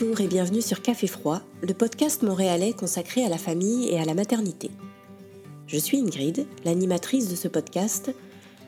[0.00, 4.04] Bonjour et bienvenue sur Café Froid, le podcast montréalais consacré à la famille et à
[4.04, 4.70] la maternité.
[5.66, 8.14] Je suis Ingrid, l'animatrice de ce podcast,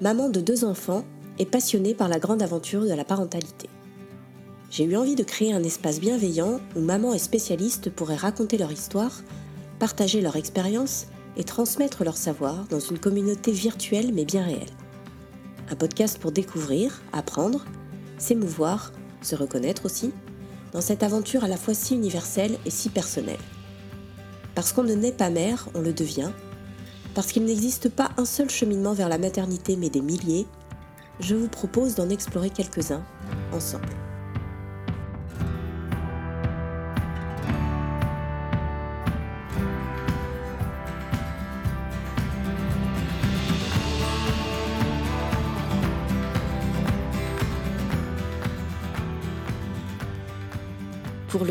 [0.00, 1.04] maman de deux enfants
[1.38, 3.68] et passionnée par la grande aventure de la parentalité.
[4.70, 8.72] J'ai eu envie de créer un espace bienveillant où maman et spécialistes pourraient raconter leur
[8.72, 9.22] histoire,
[9.78, 11.06] partager leur expérience
[11.36, 14.66] et transmettre leur savoir dans une communauté virtuelle mais bien réelle.
[15.70, 17.66] Un podcast pour découvrir, apprendre,
[18.18, 20.12] s'émouvoir, se reconnaître aussi,
[20.72, 23.38] dans cette aventure à la fois si universelle et si personnelle.
[24.54, 26.30] Parce qu'on ne naît pas mère, on le devient.
[27.14, 30.46] Parce qu'il n'existe pas un seul cheminement vers la maternité, mais des milliers,
[31.18, 33.04] je vous propose d'en explorer quelques-uns
[33.52, 34.09] ensemble.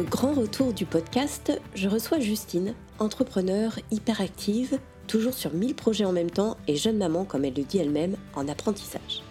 [0.10, 6.32] Grand retour du podcast, je reçois Justine, entrepreneur hyperactive, toujours sur 1000 projets en même
[6.32, 9.22] temps et jeune maman, comme elle le dit elle-même, en apprentissage.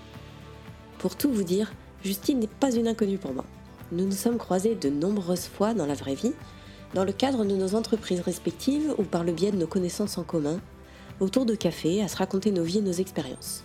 [0.99, 1.73] Pour tout vous dire,
[2.05, 3.45] Justine n'est pas une inconnue pour moi.
[3.91, 6.35] Nous nous sommes croisés de nombreuses fois dans la vraie vie,
[6.95, 10.23] dans le cadre de nos entreprises respectives ou par le biais de nos connaissances en
[10.23, 10.61] commun,
[11.19, 13.65] autour de café, à se raconter nos vies et nos expériences.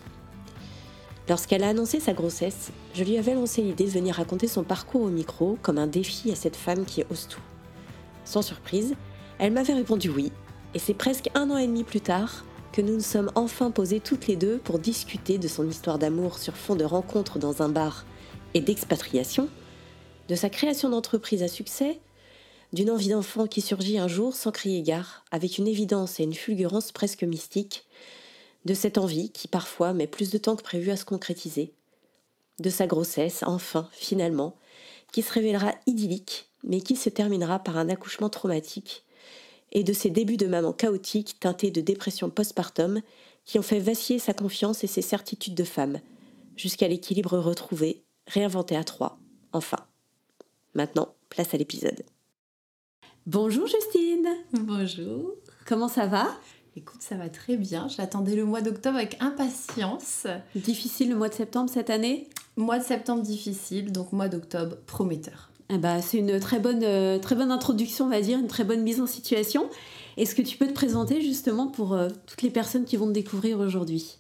[1.30, 5.04] Lorsqu'elle a annoncé sa grossesse, je lui avais lancé l'idée de venir raconter son parcours
[5.04, 7.42] au micro comme un défi à cette femme qui ose tout.
[8.26, 8.96] Sans surprise,
[9.40, 10.32] elle m'avait répondu oui,
[10.74, 14.02] et c'est presque un an et demi plus tard que nous nous sommes enfin posés
[14.02, 17.70] toutes les deux pour discuter de son histoire d'amour sur fond de rencontres dans un
[17.70, 18.06] bar
[18.54, 19.48] et d'expatriation,
[20.28, 22.00] de sa création d'entreprise à succès,
[22.74, 26.34] d'une envie d'enfant qui surgit un jour sans crier gare, avec une évidence et une
[26.34, 27.86] fulgurance presque mystique,
[28.66, 31.74] de cette envie qui parfois met plus de temps que prévu à se concrétiser,
[32.60, 34.56] de sa grossesse, enfin, finalement,
[35.12, 39.04] qui se révélera idyllique, mais qui se terminera par un accouchement traumatique,
[39.72, 43.02] et de ses débuts de maman chaotique teintés de dépression postpartum
[43.46, 46.00] qui ont fait vaciller sa confiance et ses certitudes de femme,
[46.56, 49.20] jusqu'à l'équilibre retrouvé, réinventé à trois,
[49.52, 49.80] enfin.
[50.76, 52.04] Maintenant, place à l'épisode.
[53.26, 55.36] Bonjour Justine Bonjour
[55.66, 56.28] Comment ça va?
[56.76, 57.88] Écoute, ça va très bien.
[57.88, 60.26] J'attendais le mois d'octobre avec impatience.
[60.56, 62.28] Difficile le mois de septembre cette année?
[62.58, 65.50] Mois de septembre difficile, donc mois d'octobre prometteur.
[65.70, 68.64] Eh ben, c'est une très bonne, euh, très bonne introduction, on va dire, une très
[68.64, 69.70] bonne mise en situation.
[70.18, 73.12] Est-ce que tu peux te présenter justement pour euh, toutes les personnes qui vont te
[73.14, 74.18] découvrir aujourd'hui?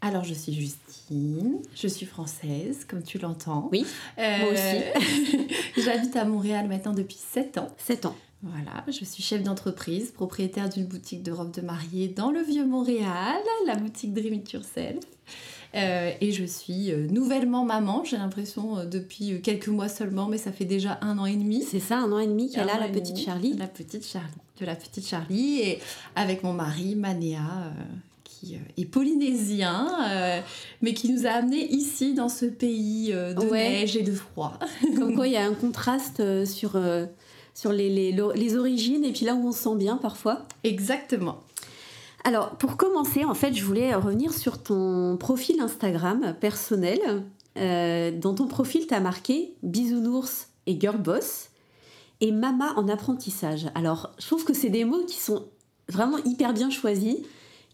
[0.00, 3.68] Alors, je suis Justine, je suis française, comme tu l'entends.
[3.70, 3.84] Oui,
[4.18, 5.46] Euh, moi aussi.
[5.76, 7.68] J'habite à Montréal maintenant depuis 7 ans.
[7.78, 8.16] 7 ans.
[8.42, 12.66] Voilà, je suis chef d'entreprise, propriétaire d'une boutique de robes de mariée dans le vieux
[12.66, 15.04] Montréal, la boutique Dream It Yourself.
[15.74, 20.36] Euh, et je suis euh, nouvellement maman, j'ai l'impression euh, depuis quelques mois seulement, mais
[20.38, 21.62] ça fait déjà un an et demi.
[21.62, 23.54] C'est ça, un an et demi qu'elle a, la et petite demi, Charlie.
[23.56, 24.28] La petite Charlie.
[24.60, 25.78] De la petite Charlie, et
[26.14, 27.70] avec mon mari Manéa, euh,
[28.24, 30.40] qui est polynésien, euh,
[30.82, 33.70] mais qui nous a amenés ici, dans ce pays de Ouais.
[33.70, 34.58] neige et de froid.
[34.98, 36.72] Comme quoi, il y a un contraste sur,
[37.54, 40.42] sur les, les, les origines et puis là où on se sent bien parfois.
[40.64, 41.40] Exactement.
[42.24, 47.24] Alors, pour commencer, en fait, je voulais revenir sur ton profil Instagram personnel.
[47.58, 51.48] Euh, dans ton profil, tu as marqué bisounours et girl boss
[52.20, 53.66] et mama en apprentissage.
[53.74, 55.46] Alors, je trouve que c'est des mots qui sont
[55.88, 57.16] vraiment hyper bien choisis,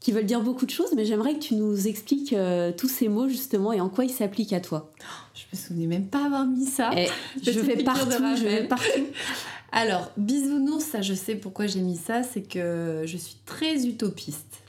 [0.00, 3.08] qui veulent dire beaucoup de choses, mais j'aimerais que tu nous expliques euh, tous ces
[3.08, 4.90] mots justement et en quoi ils s'appliquent à toi.
[5.34, 6.90] Je me souvenais même pas avoir mis ça.
[6.96, 7.08] Et
[7.42, 8.86] je vais partout, je vais partout.
[9.72, 14.62] Alors, bisounours, ça je sais pourquoi j'ai mis ça, c'est que je suis très utopiste.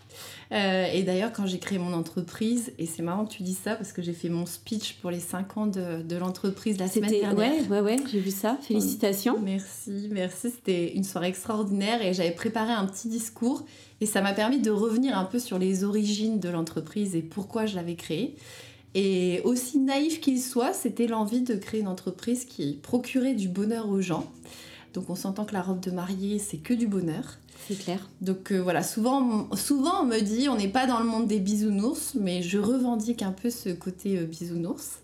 [0.51, 3.75] Euh, et d'ailleurs, quand j'ai créé mon entreprise, et c'est marrant que tu dis ça
[3.75, 7.09] parce que j'ai fait mon speech pour les 5 ans de, de l'entreprise la semaine
[7.09, 7.69] C'était dernière.
[7.69, 8.57] ouais, ouais, ouais, j'ai vu ça.
[8.61, 9.39] Félicitations.
[9.39, 10.49] Merci, merci.
[10.49, 13.63] C'était une soirée extraordinaire et j'avais préparé un petit discours
[14.01, 17.67] et ça m'a permis de revenir un peu sur les origines de l'entreprise et pourquoi
[17.67, 18.35] je l'avais créée.
[18.95, 23.87] Et aussi naïf qu'il soit, c'était l'envie de créer une entreprise qui procurait du bonheur
[23.87, 24.25] aux gens.
[24.99, 27.37] Donc on s'entend que la robe de mariée, c'est que du bonheur.
[27.69, 28.09] C'est clair.
[28.19, 31.39] Donc euh, voilà, souvent, souvent on me dit on n'est pas dans le monde des
[31.39, 34.99] bisounours, mais je revendique un peu ce côté euh, bisounours.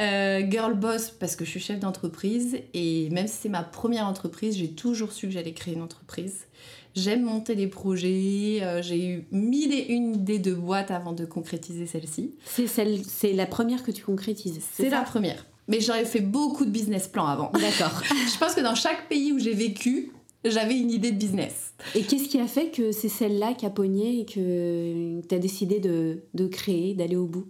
[0.00, 4.06] Euh, girl boss parce que je suis chef d'entreprise et même si c'est ma première
[4.06, 6.46] entreprise, j'ai toujours su que j'allais créer une entreprise.
[6.94, 11.24] J'aime monter des projets, euh, j'ai eu mille et une idées de boîtes avant de
[11.24, 12.34] concrétiser celle-ci.
[12.44, 14.60] C'est celle, c'est la première que tu concrétises.
[14.74, 15.46] C'est la première.
[15.68, 17.50] Mais j'aurais fait beaucoup de business plans avant.
[17.52, 18.02] D'accord.
[18.32, 20.12] je pense que dans chaque pays où j'ai vécu,
[20.44, 21.74] j'avais une idée de business.
[21.94, 25.38] Et qu'est-ce qui a fait que c'est celle-là qui a pogné et que tu as
[25.38, 27.46] décidé de, de créer, d'aller au bout?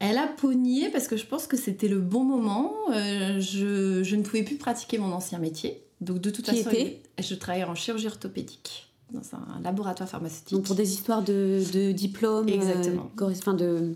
[0.00, 2.72] Elle a pogné parce que je pense que c'était le bon moment.
[2.92, 5.82] Euh, je, je, ne pouvais plus pratiquer mon ancien métier.
[6.00, 7.02] Donc de toute Qui façon, était?
[7.18, 10.52] je travaillais en chirurgie orthopédique dans un laboratoire pharmaceutique.
[10.52, 12.48] Donc pour des histoires de, de diplômes.
[12.48, 13.10] Exactement.
[13.20, 13.94] Euh, enfin de...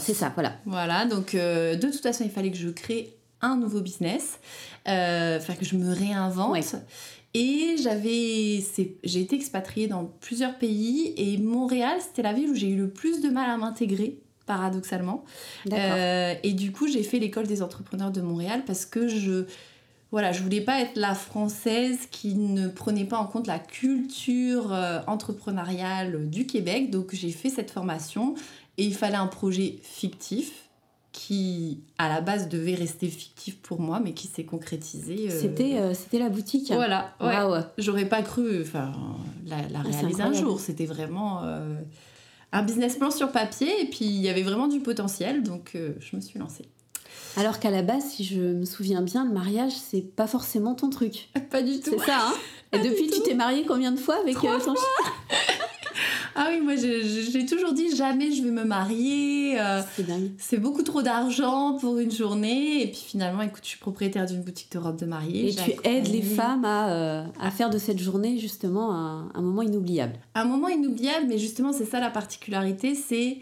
[0.00, 0.54] C'est ça, voilà.
[0.66, 4.38] Voilà, donc euh, de toute façon, il fallait que je crée un nouveau business,
[4.88, 6.52] euh, enfin que je me réinvente.
[6.52, 6.62] Ouais.
[7.34, 8.62] Et j'avais,
[9.02, 12.88] j'ai été expatriée dans plusieurs pays et Montréal, c'était la ville où j'ai eu le
[12.88, 15.24] plus de mal à m'intégrer paradoxalement.
[15.66, 16.36] D'accord.
[16.42, 19.46] et du coup, j'ai fait l'école des entrepreneurs de Montréal parce que je,
[20.14, 24.72] voilà, je voulais pas être la française qui ne prenait pas en compte la culture
[24.72, 26.90] euh, entrepreneuriale du Québec.
[26.90, 28.36] Donc j'ai fait cette formation
[28.78, 30.52] et il fallait un projet fictif
[31.10, 35.30] qui, à la base, devait rester fictif pour moi, mais qui s'est concrétisé.
[35.30, 36.70] euh, C'était euh, c'était la boutique.
[36.72, 37.26] Voilà, ouais.
[37.26, 37.62] Waouh.
[37.78, 38.92] J'aurais pas cru enfin,
[39.46, 40.60] la, la Ah, réaliser un jour.
[40.60, 41.74] C'était vraiment euh,
[42.52, 45.94] un business plan sur papier et puis il y avait vraiment du potentiel, donc euh,
[45.98, 46.66] je me suis lancée.
[47.36, 50.90] Alors qu'à la base, si je me souviens bien, le mariage, c'est pas forcément ton
[50.90, 51.28] truc.
[51.50, 51.90] Pas du tout.
[51.98, 52.34] C'est ça, hein
[52.72, 54.74] Et depuis, tu t'es mariée combien de fois avec euh, ton
[56.36, 59.60] Ah oui, moi j'ai- toujours dit jamais je vais me marier.
[59.60, 60.32] euh, C'est dingue.
[60.38, 62.82] c'est beaucoup trop d'argent pour une journée.
[62.82, 65.50] Et puis finalement, écoute, je suis propriétaire d'une boutique de robes de mariée.
[65.50, 69.40] Et tu aides les femmes à, euh, à faire de cette journée justement un, un
[69.42, 70.14] moment inoubliable.
[70.34, 73.38] Un moment inoubliable, mais justement, c'est ça la particularité, c'est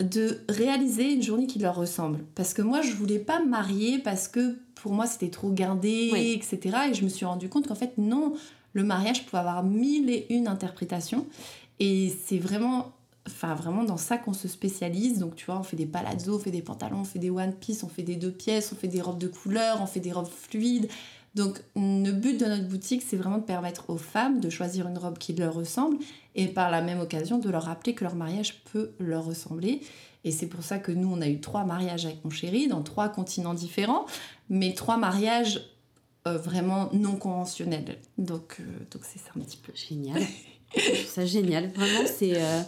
[0.00, 2.20] de réaliser une journée qui leur ressemble.
[2.34, 6.10] Parce que moi, je voulais pas me marier parce que pour moi, c'était trop gardé,
[6.12, 6.32] Oui.
[6.32, 6.76] etc.
[6.90, 8.34] Et je me suis rendu compte qu'en fait, non,
[8.72, 11.26] le mariage pouvait avoir mille et une interprétations.
[11.80, 12.92] Et c'est vraiment,
[13.26, 15.18] enfin, vraiment dans ça qu'on se spécialise.
[15.20, 17.52] Donc, tu vois, on fait des palazzos, on fait des pantalons, on fait des one
[17.54, 20.12] piece, on fait des deux pièces, on fait des robes de couleur, on fait des
[20.12, 20.88] robes fluides.
[21.34, 24.98] Donc, le but de notre boutique, c'est vraiment de permettre aux femmes de choisir une
[24.98, 25.98] robe qui leur ressemble
[26.36, 29.80] et par la même occasion de leur rappeler que leur mariage peut leur ressembler.
[30.22, 32.82] Et c'est pour ça que nous, on a eu trois mariages avec mon chéri dans
[32.82, 34.06] trois continents différents,
[34.48, 35.68] mais trois mariages
[36.26, 37.98] euh, vraiment non conventionnels.
[38.16, 39.72] Donc, euh, donc c'est un petit peu.
[39.74, 40.22] Génial.
[41.06, 41.68] Ça génial.
[41.72, 42.62] Vraiment, c'est euh,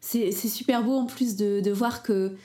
[0.00, 2.36] c'est c'est super beau en plus de, de voir que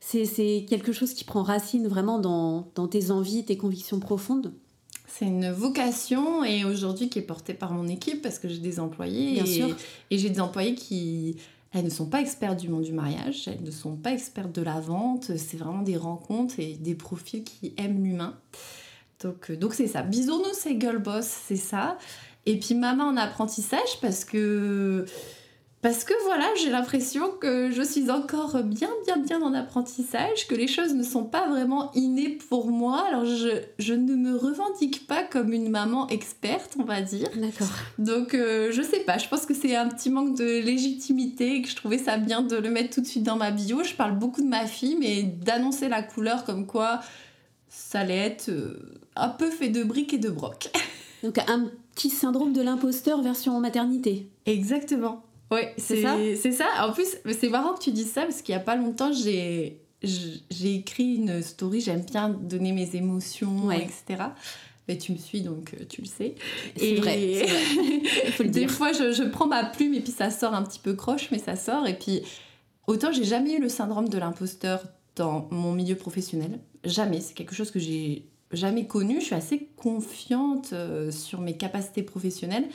[0.00, 4.52] c'est c'est quelque chose qui prend racine vraiment dans, dans tes envies, tes convictions profondes.
[5.18, 8.78] C'est une vocation et aujourd'hui qui est portée par mon équipe parce que j'ai des
[8.78, 9.32] employés.
[9.32, 9.76] Bien et, sûr.
[10.10, 11.36] Et j'ai des employés qui,
[11.72, 14.60] elles ne sont pas expertes du monde du mariage, elles ne sont pas expertes de
[14.60, 15.34] la vente.
[15.38, 18.36] C'est vraiment des rencontres et des profils qui aiment l'humain.
[19.22, 20.02] Donc euh, donc c'est ça.
[20.02, 21.96] Bisounours, c'est girl boss, c'est ça.
[22.44, 25.06] Et puis maman en apprentissage parce que
[25.86, 30.56] parce que voilà, j'ai l'impression que je suis encore bien, bien, bien en apprentissage, que
[30.56, 33.06] les choses ne sont pas vraiment innées pour moi.
[33.06, 37.28] Alors, je, je ne me revendique pas comme une maman experte, on va dire.
[37.36, 37.68] D'accord.
[38.00, 41.62] Donc, euh, je sais pas, je pense que c'est un petit manque de légitimité et
[41.62, 43.84] que je trouvais ça bien de le mettre tout de suite dans ma bio.
[43.84, 46.98] Je parle beaucoup de ma fille, mais d'annoncer la couleur comme quoi
[47.68, 50.68] ça allait être euh, un peu fait de briques et de broc.
[51.22, 54.28] Donc un petit syndrome de l'imposteur version maternité.
[54.46, 55.22] Exactement.
[55.50, 56.66] Oui, C'est ça C'est ça.
[56.80, 57.06] En plus,
[57.38, 59.80] c'est marrant que tu dises ça parce qu'il y a pas longtemps, j'ai
[60.62, 61.80] écrit une story.
[61.80, 63.82] J'aime bien donner mes émotions, Ouais.
[63.82, 64.24] etc.
[64.88, 66.36] Mais tu me suis donc euh, tu le sais.
[66.76, 68.00] C'est vrai, c'est vrai.
[68.26, 68.70] Il faut le Des dire.
[68.70, 71.38] fois, je, je prends ma plume et puis ça sort un petit peu croche, mais
[71.38, 71.88] ça sort.
[71.88, 72.22] Et puis,
[72.86, 74.84] autant j'ai jamais eu le syndrome de l'imposteur
[75.16, 76.60] dans mon milieu professionnel.
[76.84, 77.20] Jamais.
[77.20, 79.18] C'est quelque chose que j'ai jamais connu.
[79.20, 82.68] Je suis assez confiante euh, sur mes capacités professionnelles.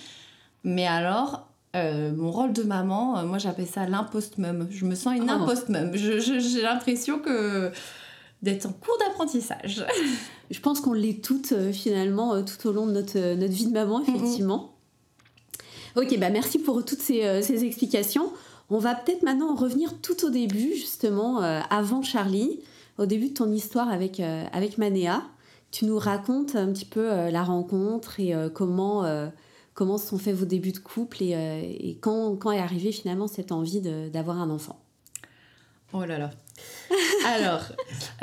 [0.65, 4.67] Mais alors, euh, mon rôle de maman, euh, moi j'appelle ça l'impost-mum.
[4.69, 5.33] Je me sens une Oh.
[5.41, 5.91] impost-mum.
[5.95, 7.71] Je- je- J'ai l'impression que
[8.41, 9.85] d'être en cours d'apprentissage.
[10.49, 13.71] Je pense qu'on l'est toutes euh, finalement tout au long de notre, notre vie de
[13.73, 14.73] maman, effectivement.
[15.95, 18.31] Ok, bah merci pour toutes ces, ces explications.
[18.69, 22.61] On va peut-être maintenant revenir tout au début, justement, avant Charlie,
[22.97, 25.21] au début de ton histoire avec, avec Manéa.
[25.71, 29.03] Tu nous racontes un petit peu la rencontre et comment,
[29.73, 32.91] comment se sont faits vos débuts de couple et, euh, et quand, quand est arrivée
[32.91, 34.79] finalement cette envie d'avoir un enfant?
[35.93, 36.29] Oh là là.
[37.25, 37.61] Alors,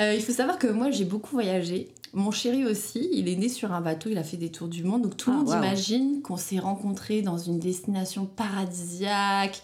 [0.00, 1.88] euh, il faut savoir que moi j'ai beaucoup voyagé.
[2.14, 4.82] Mon chéri aussi, il est né sur un bateau, il a fait des tours du
[4.82, 5.02] monde.
[5.02, 9.60] Donc tout le Ah, monde imagine qu'on s'est rencontrés dans une destination paradisiaque.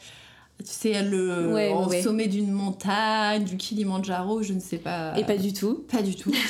[0.59, 2.03] Tu sais, le, Ouais, au ouais.
[2.03, 5.19] sommet d'une montagne, du Kilimandjaro, je ne sais pas.
[5.19, 5.85] Et pas du tout.
[5.91, 6.33] Pas du tout.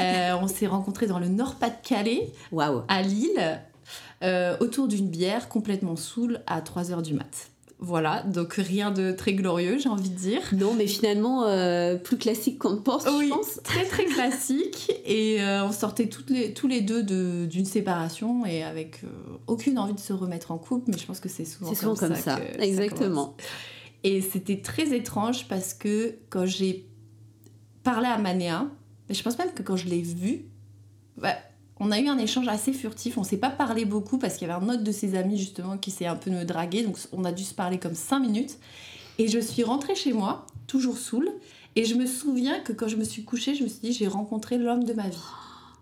[0.00, 2.80] Euh, on s'est rencontrés dans le Nord-Pas-de-Calais, Waouh.
[2.88, 3.60] à Lille,
[4.22, 7.48] euh, autour d'une bière, complètement saoule, à 3h du mat.
[7.84, 10.40] Voilà, donc rien de très glorieux, j'ai envie de dire.
[10.52, 13.60] Non, mais finalement, euh, plus classique qu'on ne pense, Oui, je pense.
[13.64, 14.92] très très classique.
[15.04, 19.08] Et euh, on sortait toutes les, tous les deux de- d'une séparation et avec euh,
[19.48, 21.96] aucune envie de se remettre en couple, mais je pense que c'est souvent, C'est souvent
[21.96, 23.00] comme ça, que exactement.
[23.08, 23.34] commence.
[24.04, 26.86] Et c'était très étrange parce que quand j'ai
[27.82, 28.66] parlé à Manéa.
[29.08, 30.44] Mais je pense même que quand je l'ai vu,
[31.16, 31.34] bah,
[31.82, 33.18] on a eu un échange assez furtif.
[33.18, 35.76] On s'est pas parlé beaucoup parce qu'il y avait un autre de ses amis justement
[35.76, 36.84] qui s'est un peu me draguer.
[36.84, 38.58] Donc on a dû se parler comme 5 minutes.
[39.18, 41.28] Et je suis rentrée chez moi, toujours saoule.
[41.74, 44.06] Et je me souviens que quand je me suis couchée, je me suis dit j'ai
[44.06, 45.18] rencontré l'homme de ma vie.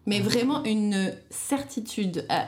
[0.07, 2.43] Mais vraiment une certitude, euh,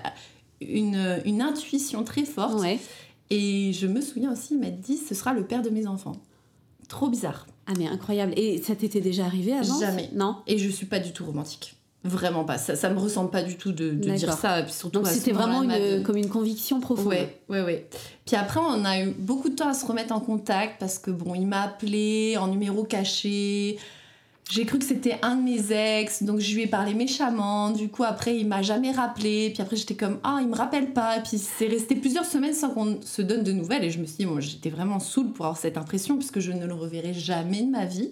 [0.63, 2.59] une, une intuition très forte.
[2.59, 2.81] Ouais.
[3.29, 6.17] Et je me souviens aussi, il m'a dit ce sera le père de mes enfants.
[6.89, 7.47] Trop bizarre.
[7.67, 8.33] Ah mais incroyable.
[8.37, 9.79] Et ça t'était déjà arrivé avant?
[9.79, 10.09] Jamais.
[10.15, 10.39] Non?
[10.47, 11.77] Et je suis pas du tout romantique.
[12.05, 12.59] Vraiment pas.
[12.59, 14.63] Ça, ça me ressemble pas du tout de, de dire ça.
[14.63, 17.07] puis surtout Donc c'était vraiment de une, comme une conviction profonde.
[17.07, 17.87] Ouais, ouais, ouais.
[18.27, 21.13] Puis après, on a eu beaucoup de temps à se remettre en contact parce que
[21.13, 23.79] bon, il m'a appelé en numéro caché.
[24.51, 27.71] J'ai cru que c'était un de mes ex, donc je lui ai parlé méchamment.
[27.71, 29.51] Du coup, après, il m'a jamais rappelé.
[29.55, 31.21] Puis après, j'étais comme ah, il me rappelle pas.
[31.21, 33.85] Puis c'est resté plusieurs semaines sans qu'on se donne de nouvelles.
[33.85, 36.51] Et je me suis dit, bon, j'étais vraiment saoule pour avoir cette impression puisque je
[36.51, 38.11] ne le reverrai jamais de ma vie.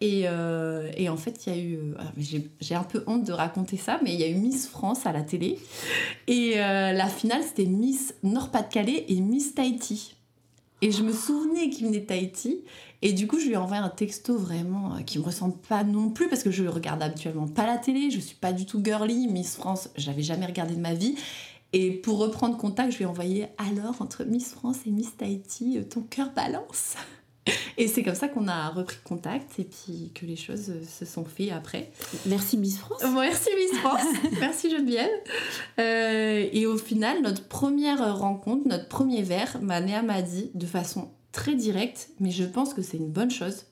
[0.00, 1.76] Et, euh, et en fait, il y a eu.
[1.76, 5.06] euh, J'ai un peu honte de raconter ça, mais il y a eu Miss France
[5.06, 5.58] à la télé.
[6.26, 10.14] Et euh, la finale, c'était Miss Nord-Pas-de-Calais et Miss Tahiti.
[10.82, 12.64] Et je me souvenais qu'il venait de Tahiti.
[13.00, 16.10] Et du coup, je lui ai envoyé un texto vraiment qui me ressemble pas non
[16.10, 18.10] plus parce que je regarde habituellement pas la télé.
[18.10, 19.28] Je suis pas du tout girly.
[19.28, 21.14] Miss France, je l'avais jamais regardé de ma vie.
[21.72, 25.78] Et pour reprendre contact, je lui ai envoyé alors entre Miss France et Miss Tahiti,
[25.88, 26.94] ton cœur balance?
[27.76, 31.24] Et c'est comme ça qu'on a repris contact et puis que les choses se sont
[31.24, 31.90] faites après.
[32.26, 33.02] Merci Miss France.
[33.02, 34.06] Merci Miss France,
[34.40, 35.10] merci Geneviève.
[35.78, 41.10] Euh, et au final, notre première rencontre, notre premier verre, Manéa m'a dit de façon
[41.32, 43.64] très directe, mais je pense que c'est une bonne chose.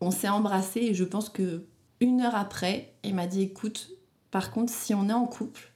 [0.00, 1.64] On s'est embrassé et je pense que
[2.00, 3.90] une heure après, il m'a dit écoute,
[4.30, 5.72] par contre, si on est en couple,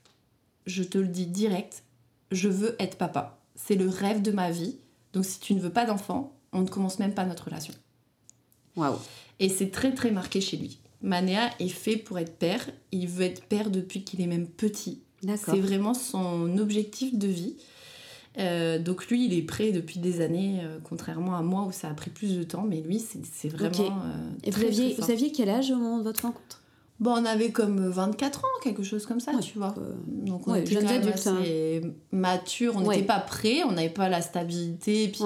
[0.67, 1.83] je te le dis direct,
[2.31, 3.39] je veux être papa.
[3.55, 4.77] C'est le rêve de ma vie.
[5.13, 7.73] Donc si tu ne veux pas d'enfant, on ne commence même pas notre relation.
[8.75, 8.95] Waouh.
[9.39, 10.79] Et c'est très très marqué chez lui.
[11.01, 12.65] Manéa est fait pour être père.
[12.91, 15.01] Il veut être père depuis qu'il est même petit.
[15.23, 15.53] D'accord.
[15.55, 17.55] C'est vraiment son objectif de vie.
[18.37, 21.89] Euh, donc lui, il est prêt depuis des années, euh, contrairement à moi où ça
[21.89, 22.63] a pris plus de temps.
[22.67, 23.69] Mais lui, c'est vraiment.
[23.71, 23.79] Ok.
[23.79, 26.61] euh, Et vous aviez, vous aviez quel âge au moment de votre rencontre?
[26.99, 29.73] Bon, on avait comme 24 ans, quelque chose comme ça, Ouais, tu vois.
[29.79, 31.89] euh, Donc on ouais, était quand même hein.
[32.11, 32.95] mature, on Ouais.
[32.97, 35.23] n'était pas prêts, on n'avait pas la stabilité, puis.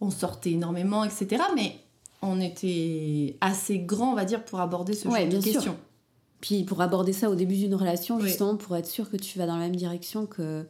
[0.00, 1.42] On sortait énormément, etc.
[1.54, 1.76] Mais
[2.22, 5.52] on était assez grand, on va dire, pour aborder ce Ouais, genre bien de sûr.
[5.54, 5.76] questions.
[6.40, 8.24] Puis pour aborder ça au début d'une relation, Oui.
[8.28, 10.66] justement, pour être sûr que tu vas dans la même direction que,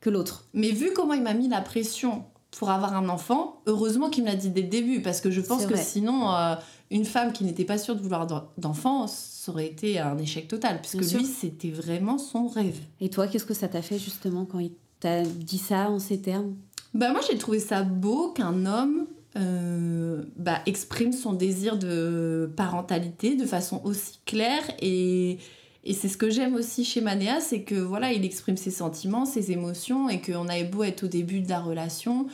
[0.00, 0.44] que l'autre.
[0.54, 4.28] Mais vu comment il m'a mis la pression pour avoir un enfant, heureusement qu'il me
[4.28, 6.54] l'a dit dès le début, parce que je pense que sinon, euh,
[6.90, 10.46] une femme qui n'était pas sûre de vouloir d'en- d'enfant, ça aurait été un échec
[10.46, 12.78] total, puisque Bien lui, c'était vraiment son rêve.
[13.00, 16.20] Et toi, qu'est-ce que ça t'a fait justement quand il t'a dit ça en ces
[16.20, 16.54] termes?
[16.94, 23.34] Bah moi j'ai trouvé ça beau qu'un homme euh, bah, exprime son désir de parentalité
[23.34, 25.38] de façon aussi claire et,
[25.82, 29.24] et c'est ce que j'aime aussi chez Manéa, c'est que voilà il exprime ses sentiments,
[29.26, 32.26] ses émotions et qu'on avait beau être au début de la relation,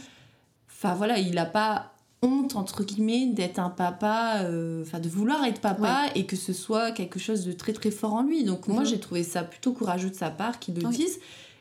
[0.70, 5.42] enfin voilà il n'a pas honte entre guillemets d'être un papa, euh, enfin de vouloir
[5.46, 8.44] être papa et que ce soit quelque chose de très très fort en lui.
[8.44, 8.86] Donc moi Mhm.
[8.88, 11.06] j'ai trouvé ça plutôt courageux de sa part qu'il le Oui.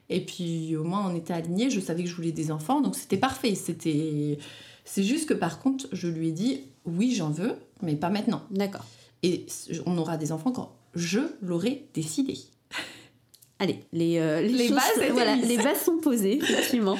[0.09, 2.95] Et puis au moins on était alignés, je savais que je voulais des enfants, donc
[2.95, 3.53] c'était parfait.
[3.55, 4.37] C'était,
[4.85, 8.41] c'est juste que par contre je lui ai dit oui j'en veux, mais pas maintenant.
[8.51, 8.85] D'accord.
[9.21, 9.45] Et
[9.85, 12.37] on aura des enfants quand je l'aurai décidé.
[13.59, 16.97] Allez, les, euh, les, Les choses- bases voilà, les bases sont posées, effectivement.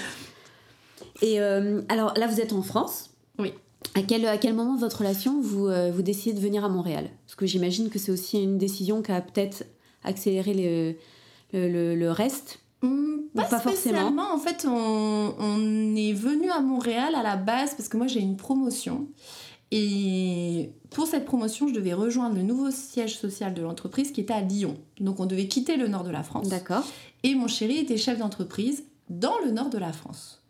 [1.22, 3.10] Et euh, alors là, vous êtes en France.
[3.40, 3.54] Oui.
[3.96, 6.70] À quel, à quel moment de votre relation vous, euh, vous décidez de venir à
[6.70, 7.10] Montréal?
[7.26, 9.64] Parce que j'imagine que c'est aussi une décision qui a peut-être
[10.04, 10.96] accéléré le,
[11.58, 12.60] le, le- le reste.
[12.82, 14.34] Pas, pas forcément.
[14.34, 18.20] En fait, on, on est venu à Montréal à la base parce que moi j'ai
[18.20, 19.08] une promotion.
[19.72, 24.34] Et pour cette promotion, je devais rejoindre le nouveau siège social de l'entreprise qui était
[24.34, 24.78] à Lyon.
[25.00, 26.50] Donc on devait quitter le nord de la France.
[26.50, 26.86] D'accord.
[27.24, 30.44] Et mon chéri était chef d'entreprise dans le nord de la France.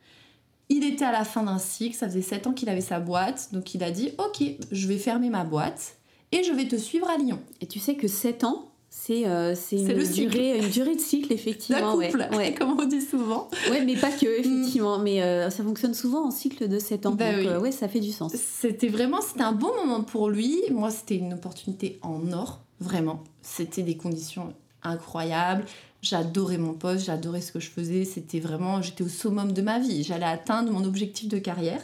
[0.70, 3.50] Il était à la fin d'un cycle, ça faisait 7 ans qu'il avait sa boîte,
[3.52, 5.98] donc il a dit Ok, je vais fermer ma boîte
[6.32, 7.40] et je vais te suivre à Lyon.
[7.60, 11.00] Et tu sais que 7 ans, c'est euh, c'est une, le durée, une durée de
[11.02, 11.96] cycle, effectivement.
[11.96, 12.10] ouais.
[12.12, 12.54] couple, Ouais.
[12.58, 13.48] comme on dit souvent.
[13.70, 14.98] Ouais, mais pas que, effectivement.
[15.00, 17.12] Mais euh, ça fonctionne souvent en cycle de 7 ans.
[17.12, 17.48] Bah donc, oui.
[17.48, 18.34] euh, ouais, ça fait du sens.
[18.36, 20.58] C'était vraiment, c'était un bon moment pour lui.
[20.72, 23.24] Moi, c'était une opportunité en or, vraiment.
[23.44, 25.66] C'était des conditions incroyables.
[26.02, 28.06] J'adorais mon poste, j'adorais ce que je faisais.
[28.06, 30.04] C'était vraiment, j'étais au summum de ma vie.
[30.04, 31.82] J'allais atteindre mon objectif de carrière.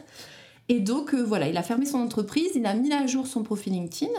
[0.70, 3.74] Et donc, voilà, il a fermé son entreprise, il a mis à jour son profil
[3.74, 4.12] LinkedIn.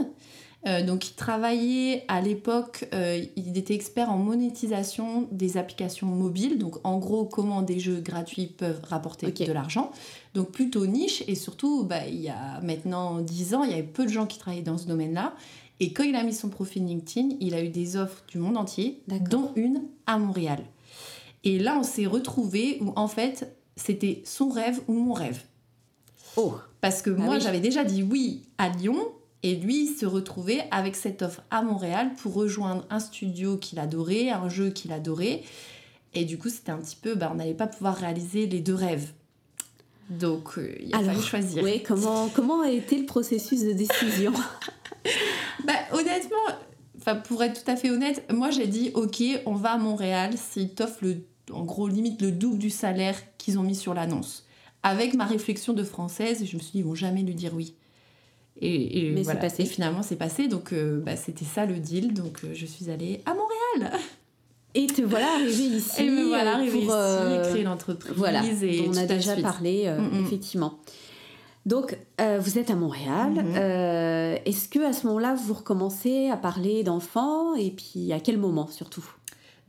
[0.67, 6.59] Euh, donc il travaillait à l'époque, euh, il était expert en monétisation des applications mobiles.
[6.59, 9.93] Donc en gros, comment des jeux gratuits peuvent rapporter de l'argent.
[10.35, 13.83] Donc plutôt niche et surtout, bah, il y a maintenant 10 ans, il y avait
[13.83, 15.35] peu de gens qui travaillaient dans ce domaine-là.
[15.79, 18.57] Et quand il a mis son profil LinkedIn, il a eu des offres du monde
[18.57, 20.61] entier, dont une à Montréal.
[21.45, 25.43] Et là, on s'est retrouvés où en fait, c'était son rêve ou mon rêve.
[26.37, 27.41] Oh, Parce que Bah moi, oui.
[27.41, 28.97] j'avais déjà dit oui à Lyon.
[29.47, 33.79] Et lui, il se retrouvait avec cette offre à Montréal pour rejoindre un studio qu'il
[33.79, 35.45] adorait, un jeu qu'il adorait.
[36.15, 38.75] Et du coup, c'était un petit peu, bah, on n'allait pas pouvoir réaliser les deux
[38.75, 39.13] rêves.
[40.11, 41.63] Donc, euh, il a fallu choisir.
[41.63, 44.33] ouais, comment, comment a été le processus de décision?
[45.65, 49.79] Bah, honnêtement, pour être tout à fait honnête, moi j'ai dit ok, on va à
[49.79, 53.95] Montréal s'ils t'offrent le, en gros limite le double du salaire qu'ils ont mis sur
[53.95, 54.47] l'annonce.
[54.83, 57.75] Avec ma réflexion de française, je me suis dit ils vont jamais lui dire oui.
[58.61, 59.41] Et, et Mais c'est voilà.
[59.41, 59.63] passé.
[59.63, 62.15] Et finalement c'est passé, donc euh, bah, c'était ça le deal.
[62.15, 63.93] Donc euh, je suis allée à Montréal.
[64.75, 66.03] Et te voilà arrivé ici.
[66.03, 68.13] et me voilà euh, arrivée pour, ici, créer l'entreprise.
[68.17, 70.25] Voilà, et on a déjà parlé, Mm, mm.
[70.27, 70.79] effectivement.
[71.65, 73.33] Donc, vous êtes à Montréal.
[73.33, 73.55] Mhm.
[73.57, 77.57] Euh, Est-ce que à ce moment-là, vous recommencez à parler d'enfants?
[77.57, 79.05] Et puis, à quel moment, surtout?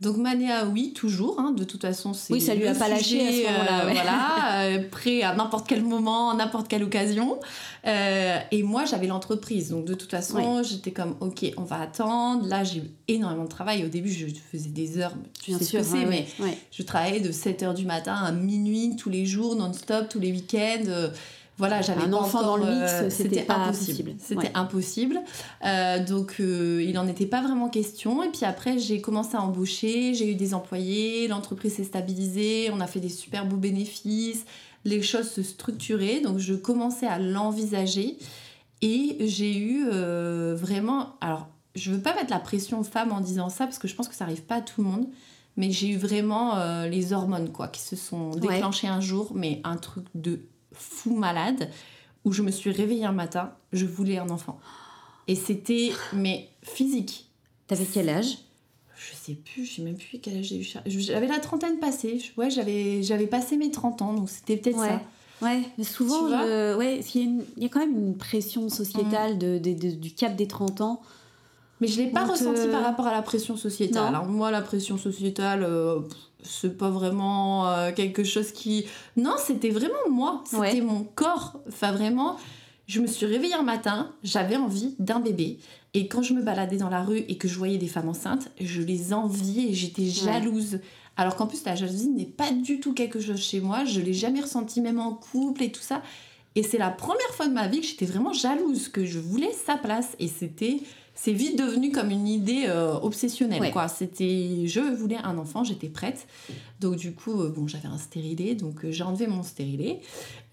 [0.00, 1.40] Donc Manéa, oui, toujours.
[1.40, 3.86] hein, de toute façon, c'est Oui, ça lui a pas lâché à ce moment-là, euh,
[3.86, 3.92] ouais.
[3.94, 7.40] voilà, euh, prêt à n'importe quel moment, n'importe quelle occasion.
[7.84, 9.70] Euh, et moi, j'avais l'entreprise.
[9.70, 12.46] Donc de toute façon, j'étais comme, ok, on va attendre.
[12.46, 13.84] Là, j'ai eu énormément de travail.
[13.84, 15.14] Au début, je faisais des heures.
[15.42, 16.56] Tu sais ce que mais ouais.
[16.70, 21.10] je travaillais de 7h du matin à minuit, tous les jours, non-stop, tous les week-ends.
[21.58, 24.12] Voilà, j'avais Un enfant encore, dans le mix, euh, c'était impossible.
[24.12, 24.14] possible.
[24.20, 24.50] C'était Ouais.
[24.54, 25.20] impossible.
[25.64, 28.22] Euh, donc, euh, il n'en était pas vraiment question.
[28.22, 32.80] Et puis après, j'ai commencé à embaucher, j'ai eu des employés, l'entreprise s'est stabilisée, on
[32.80, 34.44] a fait des super beaux bénéfices,
[34.84, 36.20] les choses se structuraient.
[36.20, 38.16] Donc, je commençais à l'envisager.
[38.80, 41.16] Et j'ai eu euh, vraiment.
[41.20, 43.94] Alors, je veux pas mettre la pression aux femmes en disant ça, parce que je
[43.96, 45.06] pense que ça arrive pas à tout le monde.
[45.56, 48.54] Mais j'ai eu vraiment euh, les hormones, quoi, qui se sont Ouais.
[48.54, 50.38] déclenchées un jour, mais un truc de
[50.78, 51.70] fou malade,
[52.24, 54.58] où je me suis réveillée un matin, je voulais un enfant.
[55.26, 57.28] Et c'était, mais physique.
[57.66, 58.38] T'avais quel âge?
[58.96, 60.68] Je sais plus, je sais même plus quel âge j'ai eu.
[60.86, 62.20] J'avais la trentaine passée.
[62.36, 64.88] Ouais, j'avais, j'avais passé mes 30 ans, donc c'était peut-être Ouais.
[64.88, 65.00] ça.
[65.40, 68.16] Ouais, mais souvent, je- ouais, il y, a une- il y a quand même une
[68.16, 69.38] pression sociétale Mm.
[69.38, 71.00] de, de- de- du cap des 30 ans.
[71.80, 74.08] Mais je l'ai pas ressenti par rapport à la pression sociétale.
[74.08, 78.86] Alors moi, la pression sociétale, euh, pff, c'est pas vraiment euh, quelque chose qui...
[79.16, 80.42] Non, c'était vraiment moi.
[80.46, 80.80] C'était Ouais.
[80.80, 81.60] mon corps.
[81.68, 82.36] Enfin, vraiment,
[82.86, 85.58] je me suis réveillée un matin, j'avais envie d'un bébé.
[85.94, 88.48] Et quand je me baladais dans la rue et que je voyais des femmes enceintes,
[88.60, 90.80] je les enviais et j'étais jalouse.
[91.16, 93.84] Alors qu'en plus, la jalousie n'est pas du tout quelque chose chez moi.
[93.84, 96.02] Je l'ai jamais ressenti, même en couple et tout ça.
[96.54, 99.52] Et c'est la première fois de ma vie que j'étais vraiment jalouse, que je voulais
[99.66, 100.14] sa place.
[100.18, 100.80] Et c'était,
[101.20, 103.72] c'est vite devenu comme une idée euh, obsessionnelle, Ouais.
[103.72, 103.88] quoi.
[103.88, 106.28] C'était, je voulais un enfant, j'étais prête.
[106.78, 109.98] Donc du coup, euh, bon, j'avais un stérilet, donc euh, j'ai enlevé mon stérilet.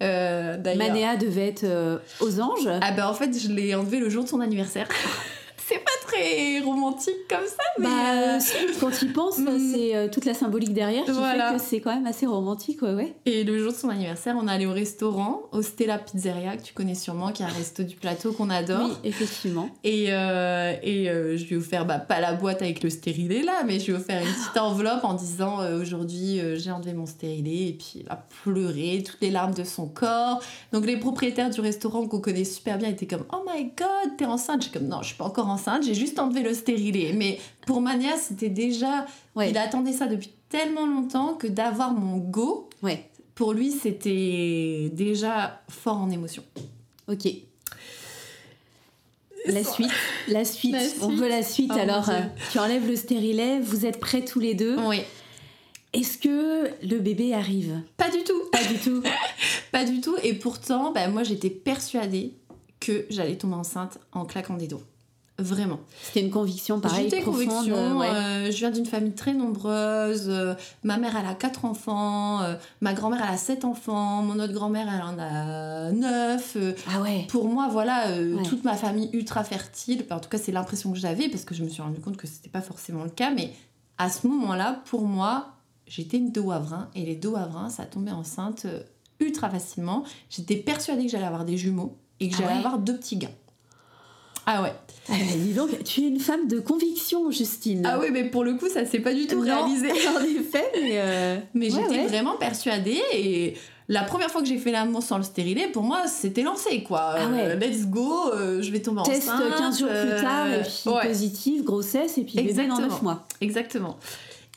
[0.02, 2.68] Euh, Manéa devait être aux anges.
[2.82, 4.88] Ah ben en fait, je l'ai enlevé le jour de son anniversaire.
[5.68, 7.86] c'est pas très romantique comme ça, mais.
[7.86, 8.40] Bah, euh,
[8.80, 9.72] quand il pense, Mm.
[9.74, 11.50] c'est euh, toute la symbolique derrière qui Voilà.
[11.52, 13.14] fait que c'est quand même assez romantique, ouais, ouais.
[13.26, 16.64] Et le jour de son anniversaire, on est allé au restaurant, au Stella Pizzeria, que
[16.64, 18.88] tu connais sûrement, qui est un resto du plateau qu'on adore.
[18.90, 19.70] Oui, effectivement.
[19.84, 23.64] Et, euh, et je lui ai offert, bah, pas la boîte avec le stérilet là,
[23.66, 27.70] mais je lui ai offert une petite enveloppe en disant aujourd'hui j'ai enlevé mon stérilet.
[27.70, 30.42] Et puis il a pleuré, toutes les larmes de son corps.
[30.72, 34.26] Donc les propriétaires du restaurant qu'on connaît super bien étaient comme Oh my god, t'es
[34.26, 37.14] enceinte J'ai comme Non, je suis pas encore enceinte, j'ai juste enlevé le stérilet.
[37.14, 39.06] Mais pour Mania, c'était déjà.
[39.36, 39.50] Ouais.
[39.50, 45.62] Il attendait ça depuis tellement longtemps que d'avoir mon go, Ouais, pour lui, c'était déjà
[45.70, 46.44] fort en émotion.
[47.08, 47.28] ok.
[49.48, 49.92] La suite,
[50.28, 51.20] la suite, La on suite.
[51.20, 51.72] veut la suite.
[51.76, 52.20] Oh Alors, euh,
[52.52, 54.76] tu enlèves le stérilet, vous êtes prêts tous les deux.
[54.88, 55.02] Oui.
[55.94, 57.80] Est-ce que le bébé arrive?
[57.96, 58.42] Pas du tout.
[58.52, 59.04] Pas du tout.
[59.72, 60.16] Pas du tout.
[60.24, 62.34] Et pourtant, bah, moi, j'étais persuadée
[62.80, 64.82] que j'allais tomber enceinte en claquant des doigts.
[65.38, 65.80] Vraiment.
[66.02, 67.76] C'était une conviction pareille, J'étais conviction.
[67.76, 68.08] euh, ouais.
[68.08, 70.28] euh, je viens d'une famille très nombreuse.
[70.30, 72.40] euh, ma mère, elle a quatre enfants.
[72.80, 74.22] ma grand-mère, elle a sept enfants.
[74.22, 76.56] Mon autre grand-mère, elle en a neuf.
[76.90, 77.26] Ah ouais.
[77.28, 78.44] pour moi, voilà, Ouais.
[78.48, 80.04] toute ma famille ultra fertile.
[80.06, 82.16] Enfin, en tout cas, c'est l'impression que j'avais parce que je me suis rendu compte
[82.16, 83.32] que c'était pas forcément le cas.
[83.32, 83.52] Mais
[83.98, 85.48] à ce moment-là, pour moi,
[85.86, 88.68] j'étais une deux Wavrin et les deux Wavrins, ça tombait enceinte
[89.20, 90.04] ultra facilement.
[90.30, 93.18] J'étais persuadée que j'allais avoir des jumeaux et que Ah j'allais ouais avoir deux petits
[93.18, 93.30] gars.
[94.46, 94.74] Ah ouais.
[95.10, 97.86] Ah, dis donc, tu es une femme de conviction, Justine.
[97.86, 99.92] Ah oui, mais pour le coup, ça s'est pas du tout Non, réalisé.
[100.18, 100.94] en effet, mais.
[100.96, 102.08] euh, Mais ouais, j'étais ouais.
[102.08, 103.56] vraiment persuadée et
[103.88, 107.14] la première fois que j'ai fait l'amour sans le stérilet, pour moi, c'était lancé quoi.
[107.18, 107.42] Ah ouais.
[107.42, 109.58] Euh, let's go, euh, je vais tomber Test enceinte.
[109.58, 111.08] 15 jours plus tard, et puis ouais.
[111.08, 112.88] positive, grossesse, et puis bébé dans Exactement.
[112.90, 113.28] 9 mois.
[113.42, 113.98] Exactement.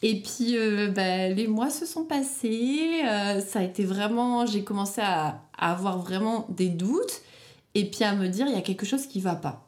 [0.02, 3.02] Et puis euh, bah, les mois se sont passés,
[3.46, 7.20] ça a été vraiment, j'ai commencé à, à avoir vraiment des doutes
[7.74, 9.67] et puis à me dire il y a quelque chose qui va pas.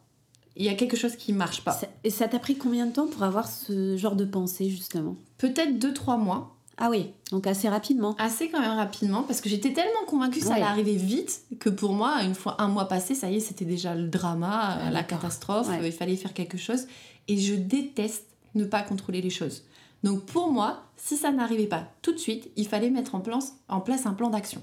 [0.55, 1.71] Il y a quelque chose qui marche pas.
[1.71, 5.15] Ça- Et ça t'a pris combien de temps pour avoir ce genre de pensée, justement?
[5.37, 8.15] Peut-être 2-3 mois, Ah oui, donc assez rapidement.
[8.17, 11.69] assez quand même rapidement parce que j'étais tellement convaincue que ça allait arriver vite que
[11.69, 14.49] pour moi, une fois un mois passé, ça y est, c'était déjà le drama,
[14.81, 15.19] Ah, la d'accord.
[15.19, 15.79] catastrophe, Ouais.
[15.79, 16.85] euh, il fallait faire quelque chose
[17.27, 19.63] et je déteste ne pas contrôler les choses.
[20.03, 23.53] Donc pour moi, si ça n'arrivait pas tout de suite, il fallait mettre en place,
[23.69, 24.61] en place un plan d'action.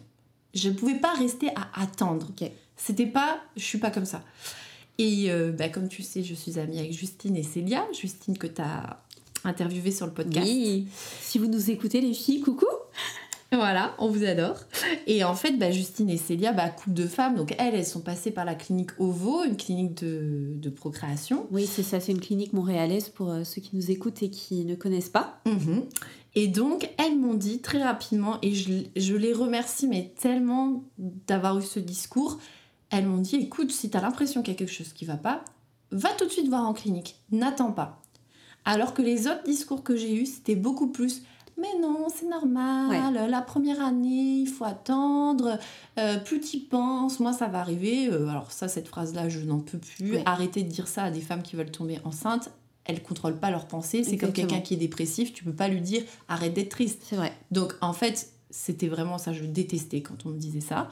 [0.54, 2.26] Je ne pouvais pas rester à attendre.
[2.30, 2.50] Ok.
[2.76, 4.22] C'était pas, je suis pas comme ça.
[4.98, 7.86] Et euh, bah, comme tu sais, je suis amie avec Justine et Célia.
[7.92, 9.00] Justine que tu as
[9.44, 10.46] interviewée sur le podcast.
[10.46, 10.88] Oui.
[11.20, 12.66] Si vous nous écoutez, les filles, coucou.
[13.50, 14.56] Voilà, on vous adore.
[15.06, 18.02] Et en fait, bah, Justine et Célia, bah, couple de femmes, donc elles, elles sont
[18.02, 21.46] passées par la clinique OVO, une clinique de, de procréation.
[21.50, 24.66] Oui, c'est ça, c'est une clinique montréalaise pour euh, ceux qui nous écoutent et qui
[24.66, 25.40] ne connaissent pas.
[25.46, 25.84] Mhm.
[26.34, 30.84] Et donc, elles m'ont dit très rapidement, et je, je les remercie, mais tellement
[31.26, 32.38] d'avoir eu ce discours,
[32.90, 35.16] elles m'ont dit, écoute, si tu as l'impression qu'il y a quelque chose qui va
[35.16, 35.44] pas,
[35.90, 38.00] va tout de suite voir en clinique, n'attends pas.
[38.64, 41.22] Alors que les autres discours que j'ai eus, c'était beaucoup plus,
[41.58, 45.58] mais non, c'est normal, la première année, il faut attendre,
[45.98, 48.08] euh, plus tu penses, moi ça va arriver.
[48.08, 50.12] Euh, alors ça, cette phrase-là, je n'en peux plus.
[50.12, 50.22] Ouais.
[50.24, 52.50] Arrêtez de dire ça à des femmes qui veulent tomber enceintes.
[52.84, 54.04] Elles contrôlent pas leurs pensées.
[54.04, 57.02] C'est comme quelqu'un qui est dépressif, tu peux pas lui dire arrête d'être triste.
[57.04, 57.32] C'est vrai.
[57.50, 60.88] Donc en fait, c'était vraiment ça, je détestais quand on me disait ça.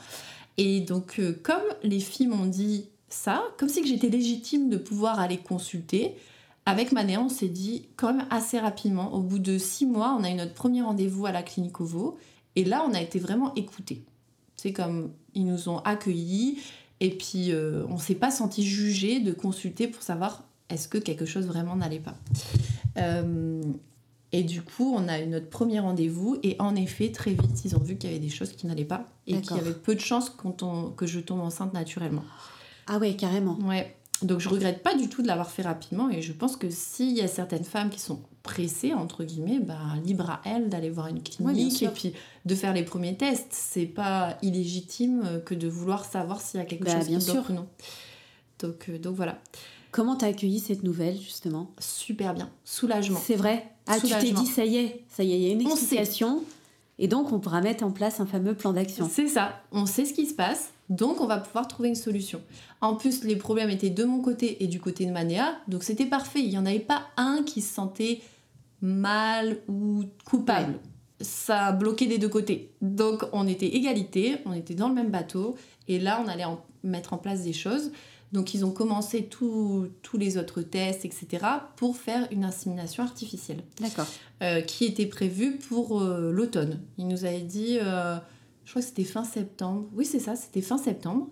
[0.59, 5.21] Et donc euh, comme les filles m'ont dit ça, comme si j'étais légitime de pouvoir
[5.21, 6.14] aller consulter,
[6.64, 10.25] avec Manéa, on s'est dit quand même assez rapidement, au bout de six mois, on
[10.25, 12.19] a eu notre premier rendez-vous à la clinique OVO,
[12.57, 14.03] et là on a été vraiment écoutés.
[14.57, 16.59] C'est comme ils nous ont accueillis,
[17.01, 21.27] et puis euh, on s'est pas senti jugé de consulter pour savoir est-ce que quelque
[21.27, 22.16] chose vraiment n'allait pas.
[22.97, 23.62] Euh,
[24.32, 27.76] et du coup, on a eu notre premier rendez-vous et en effet, très vite, ils
[27.76, 29.94] ont vu qu'il y avait des choses qui n'allaient pas et qu'il y avait peu
[29.94, 32.24] de chances tombe- que je tombe enceinte naturellement.
[32.86, 33.58] Ah ouais, carrément.
[33.64, 33.94] Ouais.
[34.22, 37.12] Donc je regrette pas du tout de l'avoir fait rapidement et je pense que s'il
[37.12, 41.08] y a certaines femmes qui sont pressées entre guillemets, bah, libre à elles d'aller voir
[41.08, 42.14] une clinique et puis
[42.46, 43.48] de faire les premiers tests.
[43.52, 47.18] C'est pas illégitime euh, que de vouloir savoir s'il y a quelque Bah, chose bien
[47.18, 47.44] qui sûr.
[47.50, 47.66] ou non.
[48.58, 49.38] Donc, euh, donc voilà,
[49.92, 51.70] Comment t'as accueilli cette nouvelle, justement?
[51.79, 53.20] Super bien, soulagement.
[53.22, 53.70] C'est vrai?
[53.87, 54.40] Ah, tu t'es Soulagement.
[54.42, 56.42] dit, ça y est, ça y est, il y a une explication.
[56.99, 59.09] Et donc, on pourra mettre en place un fameux plan d'action.
[59.11, 62.40] C'est ça, on sait ce qui se passe, donc on va pouvoir trouver une solution.
[62.81, 66.07] En plus, les problèmes étaient de mon côté et du côté de Manéa, donc c'était
[66.07, 66.40] parfait.
[66.40, 68.20] Il n'y en avait pas un qui se sentait
[68.81, 70.79] mal ou coupable.
[71.20, 72.72] Ça bloquait des deux côtés.
[72.83, 75.57] Donc on était égalité, on était dans le même bateau,
[75.88, 77.90] et là on allait en- mettre en place des choses.
[78.32, 81.44] Donc ils ont commencé tous tous les autres tests, etc.,
[81.76, 84.06] pour faire une insémination artificielle D'accord.
[84.42, 86.80] euh, qui était prévu pour euh, l'automne.
[86.98, 88.16] Il nous avait dit, euh,
[88.64, 89.88] je crois que c'était fin septembre.
[89.94, 91.28] Oui, c'est ça, c'était fin septembre.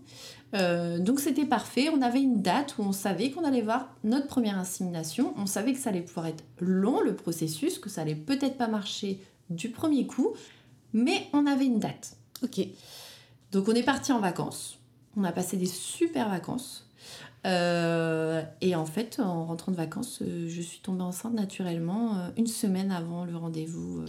[1.00, 1.88] Donc c'était parfait.
[1.92, 5.34] On avait une date où on savait qu'on allait voir notre première insémination.
[5.36, 8.68] On savait que ça allait pouvoir être long le processus, que ça allait peut-être pas
[8.68, 9.18] marcher
[9.50, 10.34] du premier coup,
[10.92, 12.16] mais on avait une date.
[12.44, 12.60] Ok.
[13.50, 14.78] Donc on est parti en vacances.
[15.16, 16.83] On a passé des super vacances.
[17.46, 22.28] Euh, et en fait, en rentrant de vacances, euh, je suis tombée enceinte naturellement euh,
[22.38, 24.06] une semaine avant le rendez-vous euh,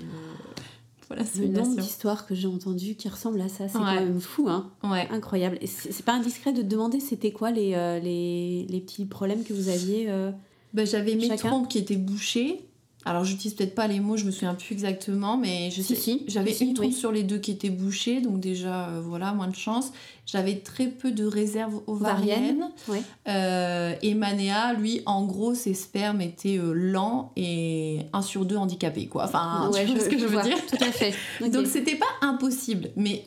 [1.08, 3.84] pour Le nombre d'histoires que j'ai entendues qui ressemblent à ça, c'est Ouais.
[3.84, 5.08] quand même fou, hein Ouais.
[5.12, 5.60] Incroyable.
[5.66, 9.54] C'est pas indiscret de te demander c'était quoi les, euh, les, les petits problèmes que
[9.54, 10.08] vous aviez
[10.74, 12.62] Ben, J'avais mes trompes qui étaient bouchées.
[13.08, 16.02] Alors, j'utilise peut-être pas les mots, je me souviens plus exactement, mais je Si, sais,
[16.02, 16.94] si, j'avais si, une trompe oui.
[16.94, 19.92] sur les deux qui étaient bouchées, donc déjà, euh, voilà, moins de chance.
[20.26, 22.72] J'avais très peu de réserves ovariennes.
[23.28, 28.58] Euh, et Manéa, lui, en gros, ses spermes étaient euh, lents et un sur deux
[28.58, 29.26] handicapés, quoi.
[29.26, 30.58] Enfin, Ouais, tu vois ce que je veux vois, dire?
[30.66, 31.14] Tout à fait.
[31.42, 31.52] Ok.
[31.52, 33.24] Donc, c'était pas impossible, mais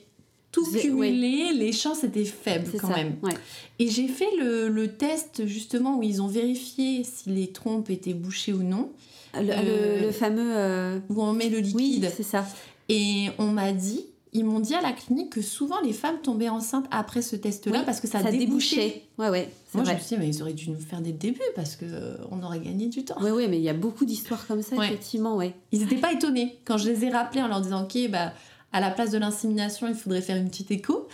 [0.50, 2.96] tout cumulé, les chances étaient faibles quand ça.
[2.96, 3.16] même.
[3.22, 3.34] Ouais.
[3.78, 8.14] Et j'ai fait le, le test, justement, où ils ont vérifié si les trompes étaient
[8.14, 8.90] bouchées ou non,
[9.34, 10.52] Le, Euh, le- le fameux.
[10.56, 11.64] euh, où on met le Oui,
[11.98, 12.10] liquide.
[12.16, 12.46] c'est ça.
[12.88, 14.04] et on m'a dit...
[14.34, 17.78] Ils m'ont dit à la clinique que souvent les femmes tombaient enceintes après ce test-là
[17.78, 19.04] Oui, parce que ça, débouchait.
[19.16, 19.48] Ouais, ouais.
[19.72, 21.76] Moi, je me suis dit, mais ils auraient dû nous faire dès le début parce
[21.76, 23.16] que euh, on aurait gagné du temps.
[23.22, 24.84] Oui, oui, mais il y a beaucoup d'histoires comme ça, Ouais.
[24.86, 25.54] effectivement, ouais.
[25.72, 28.34] Ils n'étaient pas étonnés quand je les ai rappelés en leur disant ok bah
[28.70, 31.08] à la place de l'insémination il faudrait faire une petite écho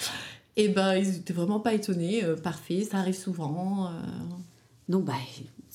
[0.57, 3.90] et ben ils étaient vraiment pas étonnés Euh, parfait ça arrive souvent euh,
[4.88, 5.12] Donc, bah,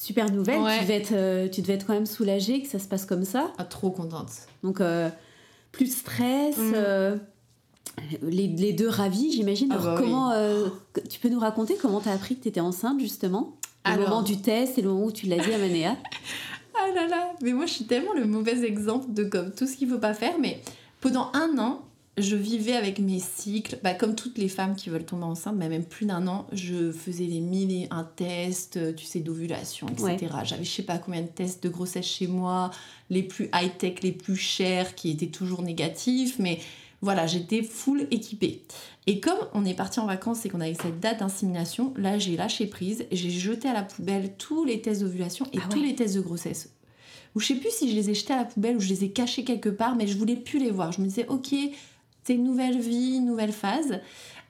[0.02, 0.62] super nouvelle.
[0.62, 0.78] Ouais.
[0.78, 3.26] Tu, devais être, euh, tu devais être quand même soulagée que ça se passe comme
[3.26, 3.52] ça.
[3.58, 4.30] Ah, trop contente.
[4.64, 5.10] Donc, euh,
[5.72, 6.58] plus de stress.
[6.58, 6.72] Mm.
[6.76, 7.18] euh,
[8.22, 9.68] les, les deux ravis, j'imagine.
[9.72, 10.04] Ah Alors, bah oui.
[10.04, 10.32] comment.
[10.32, 10.70] euh,
[11.10, 13.56] tu peux nous raconter comment tu as appris que tu étais enceinte, justement?
[13.86, 15.96] Le Alors- moment du test et le moment où tu l'as dit à Manéa.
[16.82, 19.76] Ah là là, mais moi je suis tellement le mauvais exemple de comme tout ce
[19.76, 20.36] qu'il faut pas faire.
[20.40, 20.62] Mais
[21.02, 21.82] pendant un an,
[22.21, 25.69] je vivais avec mes cycles, bah, comme toutes les femmes qui veulent tomber enceinte, mais
[25.69, 29.88] même plus d'un an, je faisais les mille et un tests, euh, tu sais, d'ovulation,
[29.88, 30.34] etc.
[30.43, 32.71] J'avais je sais pas combien de tests de grossesse chez moi,
[33.10, 36.60] les plus high-tech, les plus chers, qui étaient toujours négatifs, mais
[37.01, 38.63] voilà, j'étais full équipée.
[39.08, 42.36] Et comme on est parti en vacances et qu'on avait cette date d'insémination, là j'ai
[42.36, 45.95] lâché prise, j'ai jeté à la poubelle tous les tests d'ovulation et Ah tous les
[45.95, 46.69] tests de grossesse.
[47.36, 49.03] Ou je sais plus si je les ai jetés à la poubelle ou je les
[49.03, 50.91] ai cachés quelque part, mais je voulais plus les voir.
[50.91, 51.53] Je me disais, ok,
[52.36, 54.00] une nouvelle vie, une nouvelle phase.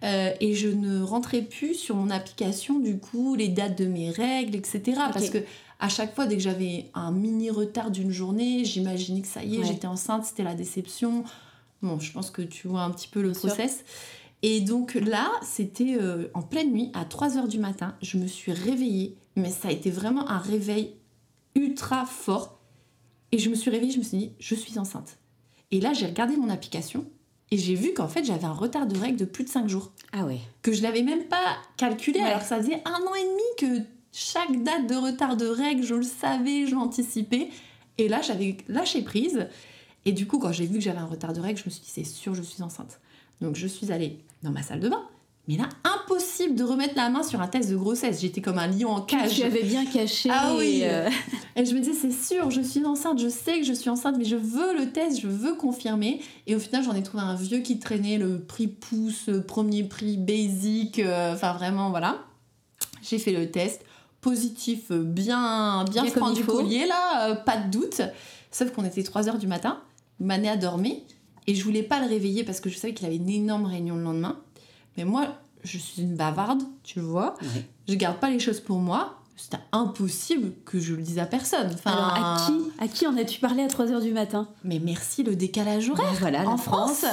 [0.04, 4.12] Euh, et je ne rentrais plus sur mon application, du coup, les dates de mes
[4.12, 4.82] règles, etc.
[5.13, 5.39] Parce que
[5.82, 9.56] à chaque fois, dès que j'avais un mini retard d'une journée, j'imaginais que ça y
[9.56, 9.65] est, Ouais.
[9.65, 11.24] j'étais enceinte, c'était la déception.
[11.82, 13.50] Bon, je pense que tu vois un petit peu le Bien sûr.
[13.50, 13.84] process.
[14.42, 18.54] Et donc là, c'était euh, en pleine nuit, à 3h du matin, je me suis
[18.54, 20.94] réveillée, mais ça a été vraiment un réveil
[21.56, 22.60] ultra fort.
[23.34, 25.18] Et je me suis réveillée, je me suis dit, je suis enceinte.
[25.72, 27.06] Et là, j'ai regardé mon application
[27.52, 29.92] et j'ai vu qu'en fait, j'avais un retard de règles de plus de 5 jours.
[30.12, 30.40] Ah ouais.
[30.62, 32.26] Que je l'avais même pas calculé, Ouais.
[32.26, 33.42] alors que ça faisait un an et demi
[33.82, 37.50] que chaque date de retard de règles, je le savais, je l'anticipais.
[37.98, 39.48] Et là, j'avais lâché prise.
[40.06, 41.82] Et du coup, quand j'ai vu que j'avais un retard de règles, je me suis
[41.82, 43.00] dit, c'est sûr, je suis enceinte.
[43.42, 45.04] Donc, je suis allée dans ma salle de bain.
[45.50, 48.22] Mais là, impossible de remettre la main sur un test de grossesse.
[48.22, 49.34] J'étais comme un lion en cage.
[49.34, 50.30] Tu avais bien caché.
[50.32, 50.82] Ah oui.
[50.84, 51.10] et, euh,
[51.56, 54.16] Et je me disais, c'est sûr, je suis enceinte, je sais que je suis enceinte,
[54.20, 56.22] mais je veux le test, je veux confirmer.
[56.46, 59.84] Et au final, j'en ai trouvé un vieux qui traînait le prix pouce, euh, premier
[59.84, 62.20] prix basic, euh, enfin vraiment, voilà.
[63.02, 63.84] J'ai fait le test,
[64.22, 68.02] positif, bien, bien, Bien franc du collier, là, euh, pas de doute.
[68.52, 69.82] Sauf qu'on était 3 heures du matin,
[70.20, 71.02] Mané a dormi,
[71.48, 73.96] et je voulais pas le réveiller parce que je savais qu'il avait une énorme réunion
[73.96, 74.38] le lendemain.
[75.00, 75.28] Mais moi,
[75.64, 77.36] je suis une bavarde, tu le vois.
[77.42, 77.66] Ouais.
[77.88, 79.16] Je garde pas les choses pour moi.
[79.38, 81.72] C'était impossible que je le dise à personne.
[81.74, 84.50] Enfin, Alors, à qui, à qui en as-tu parlé à 3h du matin?
[84.66, 86.06] Mais merci le décalage horaire.
[86.12, 87.06] Ben voilà, en France.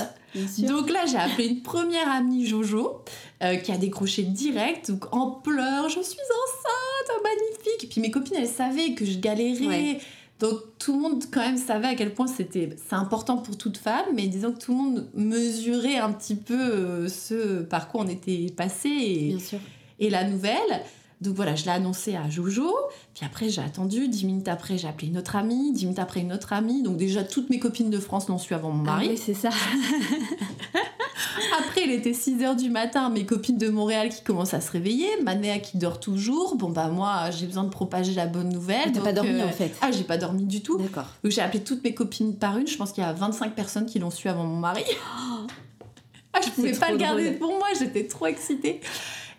[0.59, 3.05] Donc là, j'ai appelé une première amie Jojo
[3.45, 5.89] euh, qui a décroché direct, donc en pleurs.
[5.89, 7.85] Je suis enceinte, magnifique.
[7.85, 9.67] Et puis mes copines, elles savaient que je galérais.
[9.67, 10.01] Ouais.
[10.39, 13.79] Donc tout le monde quand même savait à quel point c'était c'est important pour toute
[13.79, 18.03] femme, mais disons que tout le monde mesurait un petit peu euh, ce par quoi
[18.03, 19.59] on était passé et, Bien sûr.
[19.99, 20.83] et la nouvelle.
[21.23, 22.71] Donc voilà, je l'ai annoncé à Jojo.
[23.15, 24.07] Puis après, j'ai attendu.
[24.09, 25.73] Dix minutes après, j'ai appelé une autre amie.
[25.73, 26.83] Dix minutes après, une autre amie.
[26.83, 29.09] Donc déjà, toutes mes copines de France l'ont su avant mon Ah mari.
[29.13, 29.49] oui, c'est ça.
[31.59, 33.09] Après, il était 6 heures du matin.
[33.11, 35.09] Mes copines de Montréal qui commencent à se réveiller.
[35.23, 36.57] Manéa qui dort toujours.
[36.57, 38.93] Bon, bah moi, j'ai besoin de propager la bonne nouvelle.
[38.93, 39.75] T'as pas dormi euh, en fait.
[39.81, 40.79] Ah, j'ai pas dormi du tout.
[40.79, 41.07] D'accord.
[41.23, 42.67] Donc j'ai appelé toutes mes copines par une.
[42.67, 44.85] Je pense qu'il y a 25 personnes qui l'ont su avant mon mari.
[46.33, 47.39] ah, je pouvais pas le garder drôle.
[47.39, 48.81] pour moi, j'étais trop excitée.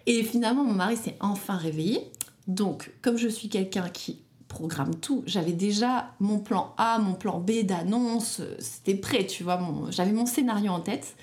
[0.06, 2.12] Et finalement, mon mari s'est enfin réveillé.
[2.48, 7.40] Donc, comme je suis quelqu'un qui programme tout, j'avais déjà mon plan A, mon plan
[7.40, 9.58] B d'annonce, c'était prêt, tu vois.
[9.58, 9.92] Mon...
[9.92, 11.16] J'avais mon scénario en tête.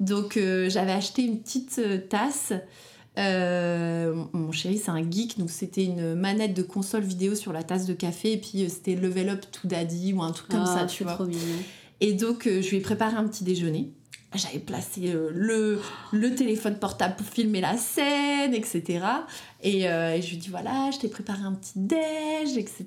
[0.00, 2.52] Donc, euh, j'avais acheté une petite euh, tasse.
[3.18, 7.62] Euh, mon chéri, c'est un geek, donc c'était une manette de console vidéo sur la
[7.62, 10.78] tasse de café, et puis c'était Level Up to Daddy ou un truc comme Ah,
[10.80, 11.14] ça, tu vois.
[11.14, 11.40] trop mignon.
[12.00, 13.92] Et donc, je lui ai préparé un petit déjeuner.
[14.34, 15.78] J'avais placé le,
[16.10, 19.04] le téléphone portable pour filmer la scène, etc.
[19.62, 22.86] Et, euh, et je lui ai dit, voilà, je t'ai préparé un petit déj, etc.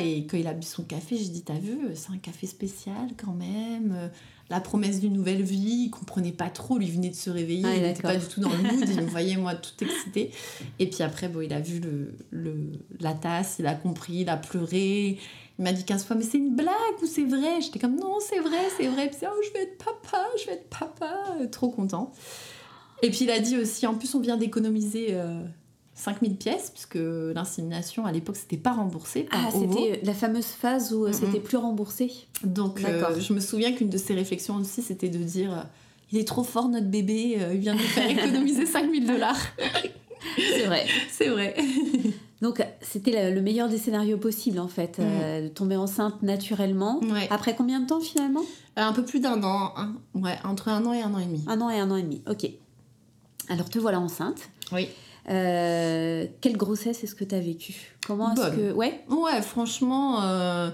[0.00, 3.10] Et quand il a bu son café, j'ai dit, t'as vu, c'est un café spécial
[3.16, 4.10] quand même.
[4.50, 7.76] La promesse d'une nouvelle vie, il comprenait pas trop, lui venait de se réveiller, Ah,
[7.76, 10.30] il n'était pas du tout dans le mood, il me voyait moi tout excité.
[10.78, 14.28] Et puis après, bon, il a vu le, le- la tasse, il a compris, il
[14.28, 15.18] a pleuré.
[15.58, 17.60] Il m'a dit 15 fois, mais c'est une blague ou c'est vrai?
[17.60, 19.08] J'étais comme, non, c'est vrai, c'est vrai.
[19.08, 21.14] Puis, oh, je vais être papa, je vais être papa.
[21.40, 22.10] Euh, Trop content.
[23.02, 25.42] Et puis il a dit aussi, en plus, on vient d'économiser euh,
[26.02, 26.98] 5000 pièces, puisque
[27.34, 29.22] l'insémination, à l'époque, c'était pas remboursé.
[29.24, 31.12] par Ah, c'était la fameuse phase où euh, Mhm.
[31.14, 32.10] c'était plus remboursé.
[32.44, 35.62] Donc, euh, je me souviens qu'une de ses réflexions aussi, c'était de dire, euh,
[36.10, 39.38] il est trop fort, notre bébé, euh, il vient de nous faire économiser 5000 dollars.
[40.36, 40.86] C'est vrai.
[41.10, 41.54] C'est vrai.
[42.42, 46.98] Donc, c'était le, le meilleur des scénarios possibles en fait, euh, de tomber enceinte naturellement.
[47.00, 47.28] Ouais.
[47.30, 48.40] Après combien de temps finalement?
[48.78, 49.72] Euh, Un peu plus d'un an.
[49.76, 49.94] hein.
[50.14, 51.44] Ouais, entre un an et un an et demi.
[51.46, 52.20] Un an et un an et demi.
[52.28, 52.50] Ok.
[53.48, 54.40] Alors, te voilà enceinte.
[54.72, 54.88] Oui.
[55.30, 57.74] Euh, quelle grossesse est-ce que tu as vécu
[58.06, 58.72] Comment est-ce que.
[58.72, 60.70] Ouais Ouais, franchement, euh,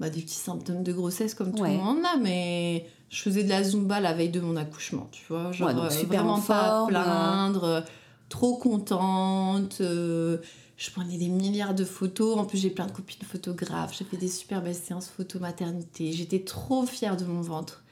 [0.00, 1.72] bah, des petits symptômes de grossesse comme tout Ouais.
[1.76, 5.22] le monde a, mais je faisais de la zumba la veille de mon accouchement, tu
[5.28, 5.52] vois.
[5.52, 7.84] Genre, Ouais, donc euh, super vraiment en pas à forme, plaindre,
[8.28, 9.78] trop contente.
[9.80, 10.38] euh,
[10.76, 12.36] Je prenais des milliards de photos.
[12.38, 13.94] En plus, j'ai plein de copines photographes.
[13.96, 16.10] J'ai fait des super belles séances photo maternité.
[16.12, 17.84] J'étais trop fière de mon ventre.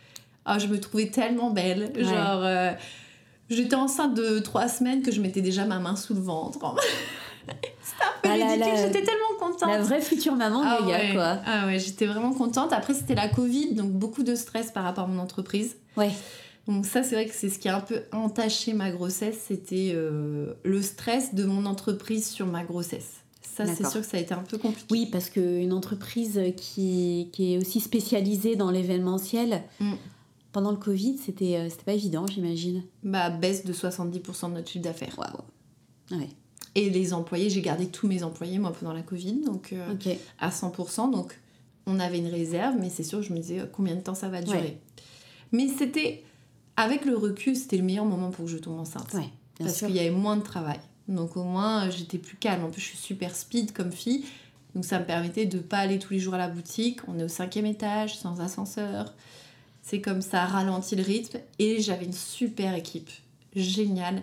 [0.45, 1.93] Ah, je me trouvais tellement belle.
[1.97, 2.73] Genre, euh,
[3.51, 6.59] j'étais enceinte de trois semaines que je mettais déjà ma main sous le ventre.
[7.83, 8.77] C'était un peu Ah ridicule.
[8.77, 9.69] J'étais tellement contente.
[9.69, 11.13] La vraie future maman, Ah Gaga, ouais.
[11.15, 11.39] quoi.
[11.45, 12.73] Ah ouais, j'étais vraiment contente.
[12.73, 15.77] Après, c'était la Covid, donc beaucoup de stress par rapport à mon entreprise.
[15.97, 16.11] Ouais.
[16.69, 19.93] Donc ça, c'est vrai que c'est ce qui a un peu entaché ma grossesse, c'était
[19.95, 23.15] euh, le stress de mon entreprise sur ma grossesse.
[23.43, 24.87] Ça, c'est sûr que ça a été un peu compliqué.
[24.91, 29.93] Oui, parce qu'une entreprise qui, qui est aussi spécialisée dans l'événementiel, Mm.
[30.53, 32.83] Pendant le Covid, c'était euh, pas évident, j'imagine.
[33.03, 35.17] Bah, baisse de 70% de notre chiffre d'affaires.
[35.19, 36.19] Waouh.
[36.19, 36.29] Ouais,
[36.75, 40.17] Et les employés, j'ai gardé tous mes employés, moi, pendant la Covid, donc euh, ok.
[40.39, 41.11] à 100%.
[41.11, 41.39] Donc,
[41.87, 44.29] on avait une réserve, mais c'est sûr, je me disais euh, combien de temps ça
[44.29, 44.59] va durer.
[44.59, 44.81] Ouais.
[45.53, 46.25] Mais c'était,
[46.77, 49.13] avec le recul, c'était le meilleur moment pour que je tombe enceinte.
[49.15, 50.81] Ouais, parce qu'il y avait moins de travail.
[51.09, 52.65] Donc au moins, euh, j'étais plus calme.
[52.65, 54.25] En plus, je suis super speed comme fille.
[54.75, 57.01] Donc ça me permettait de pas aller tous les jours à la boutique.
[57.09, 59.13] On est au cinquième étage, sans ascenseur.
[59.83, 61.39] C'est comme ça, ralentit le rythme.
[61.59, 63.11] Et j'avais une super équipe.
[63.57, 64.23] Géniale.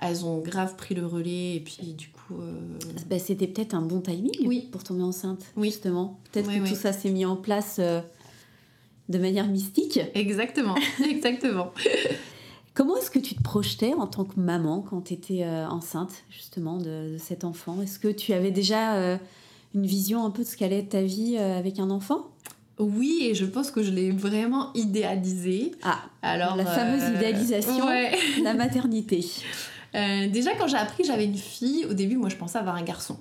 [0.00, 1.56] Elles ont grave pris le relais.
[1.56, 2.40] Et puis du coup...
[2.40, 2.60] euh,
[3.08, 4.68] Bah, c'était peut-être un bon timing Oui.
[4.70, 5.68] pour tomber enceinte, Oui.
[5.70, 6.18] justement.
[6.32, 8.00] Peut-être Oui, que tout ça s'est mis en place euh,
[9.08, 10.00] de manière mystique.
[10.14, 10.74] Exactement,
[11.04, 11.72] exactement.
[12.74, 16.78] Comment est-ce que tu te projetais en tant que maman quand tu étais enceinte, justement,
[16.78, 17.82] de, de cet enfant?
[17.82, 19.18] Est-ce que tu avais déjà euh,
[19.74, 22.28] une vision un peu de ce qu'allait être ta vie euh, avec un enfant?
[22.82, 25.72] Oui, et je pense que je l'ai vraiment idéalisé.
[25.82, 27.86] Ah, Alors, La fameuse idéalisation.
[27.86, 28.12] Ouais.
[28.42, 29.24] la maternité.
[29.94, 32.76] Euh, déjà, quand j'ai appris que j'avais une fille, au début, moi, je pensais avoir
[32.76, 33.18] un garçon.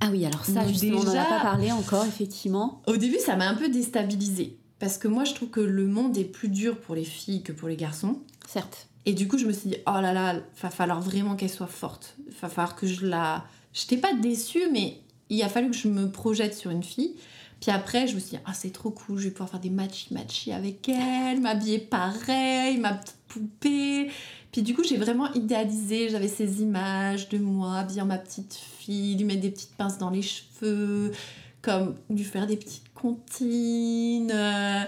[0.00, 2.80] Ah oui, alors ça, Donc justement, on n'en a déjà- pas parlé encore, effectivement.
[2.86, 4.56] Au début, ça m'a un peu déstabilisée.
[4.78, 7.52] Parce que moi, je trouve que le monde est plus dur pour les filles que
[7.52, 8.18] pour les garçons.
[8.48, 8.86] Certes.
[9.06, 11.66] Et du coup, je me suis dit, oh là là, va falloir vraiment qu'elle soit
[11.66, 12.16] forte.
[12.40, 13.44] Va falloir que je la.
[13.74, 17.14] J'étais pas déçue, mais il a fallu que je me projette sur une fille.
[17.60, 19.70] Puis après, je me suis dit, ah, c'est trop cool, je vais pouvoir faire des
[19.70, 24.10] matchy-matchy avec elle, m'habiller pareil, ma petite poupée.
[24.50, 29.16] Puis du coup, j'ai vraiment idéalisé, j'avais ces images de moi, habillant ma petite fille,
[29.16, 31.12] lui mettre des petites pinces dans les cheveux,
[31.60, 34.32] comme lui faire des petites comptines.
[34.32, 34.84] euh,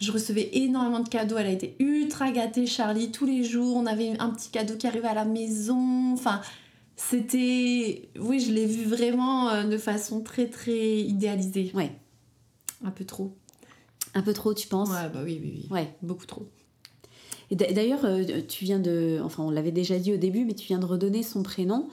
[0.00, 1.36] je recevais énormément de cadeaux.
[1.38, 3.10] Elle a été ultra gâtée, Charlie.
[3.10, 6.12] Tous les jours, on avait un petit cadeau qui arrivait à la maison.
[6.12, 6.40] Enfin,
[6.96, 8.08] c'était.
[8.18, 11.70] Oui, je l'ai vu vraiment euh, de façon très, très idéalisée.
[11.74, 11.92] Ouais.
[12.84, 13.34] Un peu trop.
[14.14, 14.90] Un peu trop, tu penses?
[14.90, 15.68] Ouais, bah oui, oui, oui.
[15.70, 15.88] Ouais.
[16.02, 16.46] Beaucoup trop.
[17.50, 19.20] Et d'a- d'ailleurs, euh, tu viens de.
[19.24, 21.88] Enfin, on l'avait déjà dit au début, mais tu viens de redonner son prénom.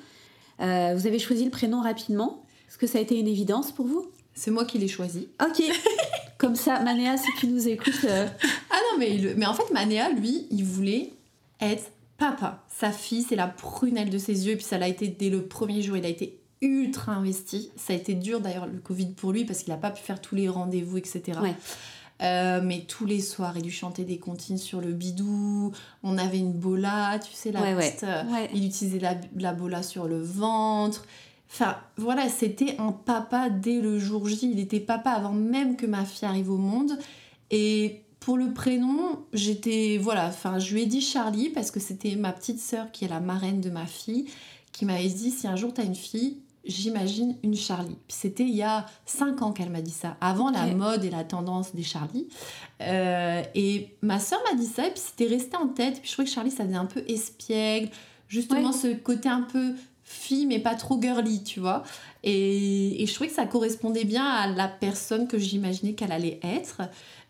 [0.61, 2.43] Euh, vous avez choisi le prénom rapidement.
[2.69, 4.11] Est-ce que ça a été une évidence pour vous?
[4.33, 5.27] C'est moi qui l'ai choisi.
[5.43, 5.61] Ok.
[6.37, 8.05] Comme ça, Manéa, si tu nous écoutes.
[8.05, 8.27] euh,
[8.69, 11.11] Ah non, mais, il- mais en fait, Manéa, lui, il voulait
[11.59, 12.63] être papa.
[12.69, 14.53] Sa fille, c'est la prunelle de ses yeux.
[14.53, 15.97] Et puis ça l'a été dès le premier jour.
[15.97, 17.71] Il a été ultra investi.
[17.75, 20.21] Ça a été dur d'ailleurs le Covid pour lui parce qu'il n'a pas pu faire
[20.21, 21.39] tous les rendez-vous, etc.
[21.41, 21.55] Ouais.
[22.21, 25.71] Euh, mais tous les soirs, il lui chantait des comptines sur le bidou.
[26.03, 28.49] On avait une bola, tu sais, la Ouais, euh, Ouais.
[28.53, 31.05] Il utilisait la, la bola sur le ventre.
[31.49, 34.51] Enfin, voilà, c'était un papa dès le jour J.
[34.51, 36.97] Il était papa avant même que ma fille arrive au monde.
[37.49, 39.97] Et pour le prénom, j'étais.
[39.99, 43.09] Voilà, enfin, je lui ai dit Charlie parce que c'était ma petite sœur qui est
[43.09, 44.27] la marraine de ma fille
[44.71, 47.97] qui m'avait dit si un jour t'as une fille, j'imagine une Charlie.
[48.07, 51.23] C'était il y a 5 ans qu'elle m'a dit ça, avant la mode et la
[51.23, 52.27] tendance des Charlie.
[52.81, 55.99] Euh, et ma sœur m'a dit ça, et puis c'était resté en tête.
[56.01, 57.89] Puis je trouvais que Charlie, ça faisait un peu espiègle,
[58.27, 58.77] justement Ouais.
[58.77, 61.83] ce côté un peu fille, mais pas trop girly, tu vois.
[62.23, 66.39] Et, et je trouvais que ça correspondait bien à la personne que j'imaginais qu'elle allait
[66.43, 66.81] être.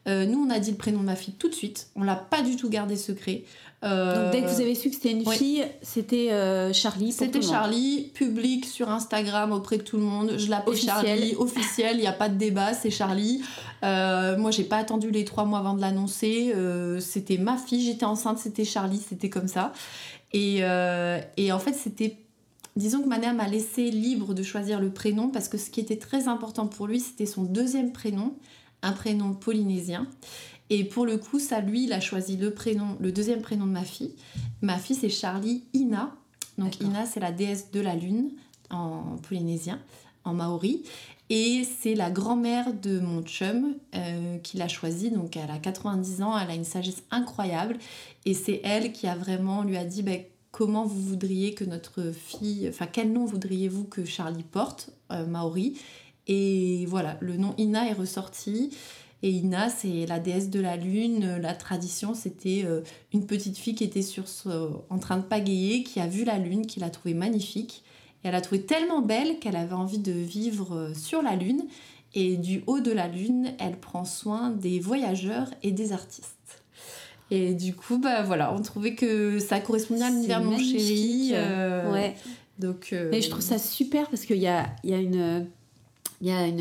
[0.07, 1.87] Euh, nous, on a dit le prénom de ma fille tout de suite.
[1.95, 3.43] On l'a pas du tout gardé secret.
[3.83, 5.35] Euh, Donc, dès que vous avez su que c'était une oui.
[5.35, 7.11] fille, c'était euh, Charlie.
[7.11, 7.41] c'était.
[7.41, 10.33] Charlie, public sur Instagram auprès de tout le monde.
[10.37, 10.75] Je l'appelle.
[10.75, 13.43] Charlie, officiel, il n'y a pas de débat, c'est Charlie.
[13.83, 16.53] Moi, j'ai pas attendu les trois mois avant de l'annoncer.
[16.99, 19.71] C'était ma fille, j'étais enceinte, c'était Charlie, c'était comme ça.
[20.33, 20.61] Et,
[21.37, 22.17] et en fait, c'était.
[22.77, 25.81] Disons que ma mère m'a laissé libre de choisir le prénom parce que ce qui
[25.81, 28.33] était très important pour lui, c'était son deuxième prénom,
[28.81, 30.07] un prénom polynésien.
[30.69, 33.71] Et pour le coup, ça, lui, il a choisi le prénom, le deuxième prénom de
[33.71, 34.15] ma fille.
[34.61, 36.15] Ma fille, c'est Charlie Ina.
[36.57, 36.79] Donc.
[36.79, 38.31] Ina, c'est la déesse de la lune
[38.69, 39.79] en polynésien,
[40.23, 40.83] en maori.
[41.29, 45.11] Et c'est la grand-mère de mon chum euh, qui l'a choisi.
[45.11, 47.77] Donc elle a 90 ans, elle a une sagesse incroyable.
[48.25, 50.21] Et c'est elle qui a vraiment, lui a dit, ben,
[50.51, 55.77] comment vous voudriez que notre fille, enfin quel nom voudriez-vous que Charlie porte, euh, maori?
[56.27, 58.69] Et voilà, le nom Ina est ressorti.
[59.23, 61.37] Et Ina, c'est la déesse de la lune.
[61.41, 62.81] La tradition, c'était euh,
[63.13, 66.37] une petite fille qui était sur ce- en train de pagayer, qui a vu la
[66.39, 67.83] lune, qui l'a trouvée magnifique.
[68.23, 71.63] Et elle a trouvé tellement belle qu'elle avait envie de vivre euh, sur la Lune.
[72.13, 76.63] Et du haut de la Lune, elle prend soin des voyageurs et des artistes.
[77.31, 81.31] Et du coup, bah voilà, on trouvait que ça correspondait à l'univers mon chéri.
[81.33, 82.15] Euh, ouais.
[82.59, 85.47] Donc, euh, Mais je trouve ça super parce qu'il y a, y a une
[86.21, 86.59] il y a une,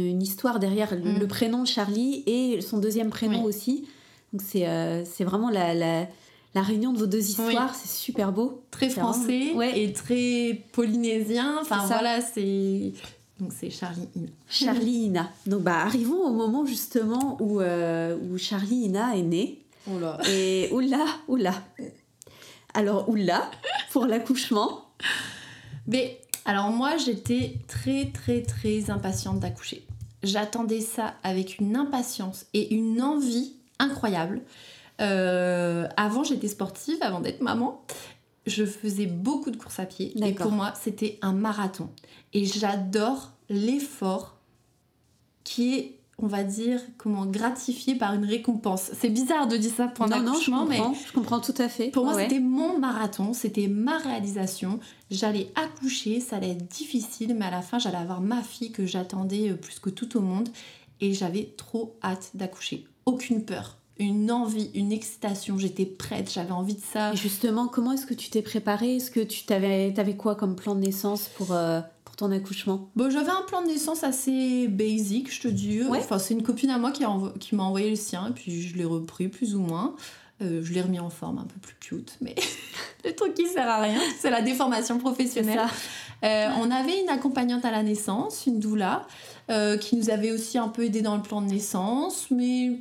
[0.00, 1.28] une, histoire derrière le, Mm.
[1.28, 3.48] prénom Charlie et son deuxième prénom Oui.
[3.48, 3.88] aussi.
[4.32, 6.06] Donc c'est euh, vraiment la, la,
[6.54, 8.62] la réunion de vos deux histoires, c'est super beau.
[8.70, 9.78] très vraiment- français Ouais.
[9.78, 11.58] et très polynésien.
[11.60, 12.92] Enfin voilà, c'est.
[13.40, 14.28] Donc c'est Charlie Ina.
[14.48, 15.30] Charlie Ina.
[15.46, 19.58] Donc bah arrivons au moment justement où, euh, où Charlie Ina est née.
[19.90, 20.16] Oh là.
[20.30, 21.54] Et oula, oula.
[22.72, 23.50] Alors oula,
[23.90, 24.86] pour l'accouchement.
[25.86, 29.84] Mais alors moi j'étais très très très impatiente d'accoucher.
[30.22, 34.42] J'attendais ça avec une impatience et une envie incroyable.
[35.00, 37.82] Euh, avant j'étais sportive, avant d'être maman.
[38.46, 41.90] Je faisais beaucoup de courses à pied et pour moi c'était un marathon.
[42.32, 44.36] Et j'adore l'effort
[45.44, 48.90] qui est, on va dire, comment gratifié par une récompense.
[48.92, 51.68] C'est bizarre de dire ça pour un non, non, je mais je comprends tout à
[51.68, 51.88] fait.
[51.88, 52.24] pour moi, Ouais.
[52.24, 54.78] c'était mon marathon, c'était ma réalisation.
[55.10, 58.86] J'allais accoucher, ça allait être difficile, mais à la fin, j'allais avoir ma fille que
[58.86, 60.48] j'attendais euh, plus que tout au monde.
[61.00, 62.86] Et j'avais trop hâte d'accoucher.
[63.06, 65.58] Aucune peur, une envie, une excitation.
[65.58, 67.12] J'étais prête, j'avais envie de ça.
[67.12, 68.96] Et justement, comment est-ce que tu t'es préparée?
[68.96, 72.90] Est-ce que tu t'avais avais quoi comme plan de naissance pour, euh, pour ton accouchement
[72.94, 75.82] Bon, j'avais un plan de naissance assez basic, je te dis.
[75.82, 75.98] Ouais.
[75.98, 78.32] Enfin, c'est une copine à moi qui, a envo- qui m'a envoyé le sien, et
[78.32, 79.96] puis je l'ai repris plus ou moins.
[80.40, 82.34] Euh, je l'ai remis en forme un peu plus cute, mais
[83.04, 85.60] le truc qui sert à rien, c'est la déformation professionnelle.
[86.24, 89.06] Euh, on avait une accompagnante à la naissance, une doula,
[89.50, 92.78] euh, qui nous avait aussi un peu aidé dans le plan de naissance, mais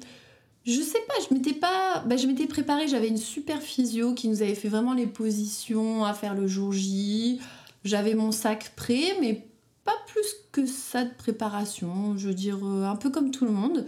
[0.66, 4.28] je sais pas, je m'étais pas, bah, je m'étais préparée, j'avais une super physio qui
[4.28, 7.40] nous avait fait vraiment les positions à faire le jour J.
[7.84, 9.48] J'avais mon sac prêt, mais
[9.84, 13.52] pas plus que ça de préparation, je veux dire euh, un peu comme tout le
[13.52, 13.86] monde.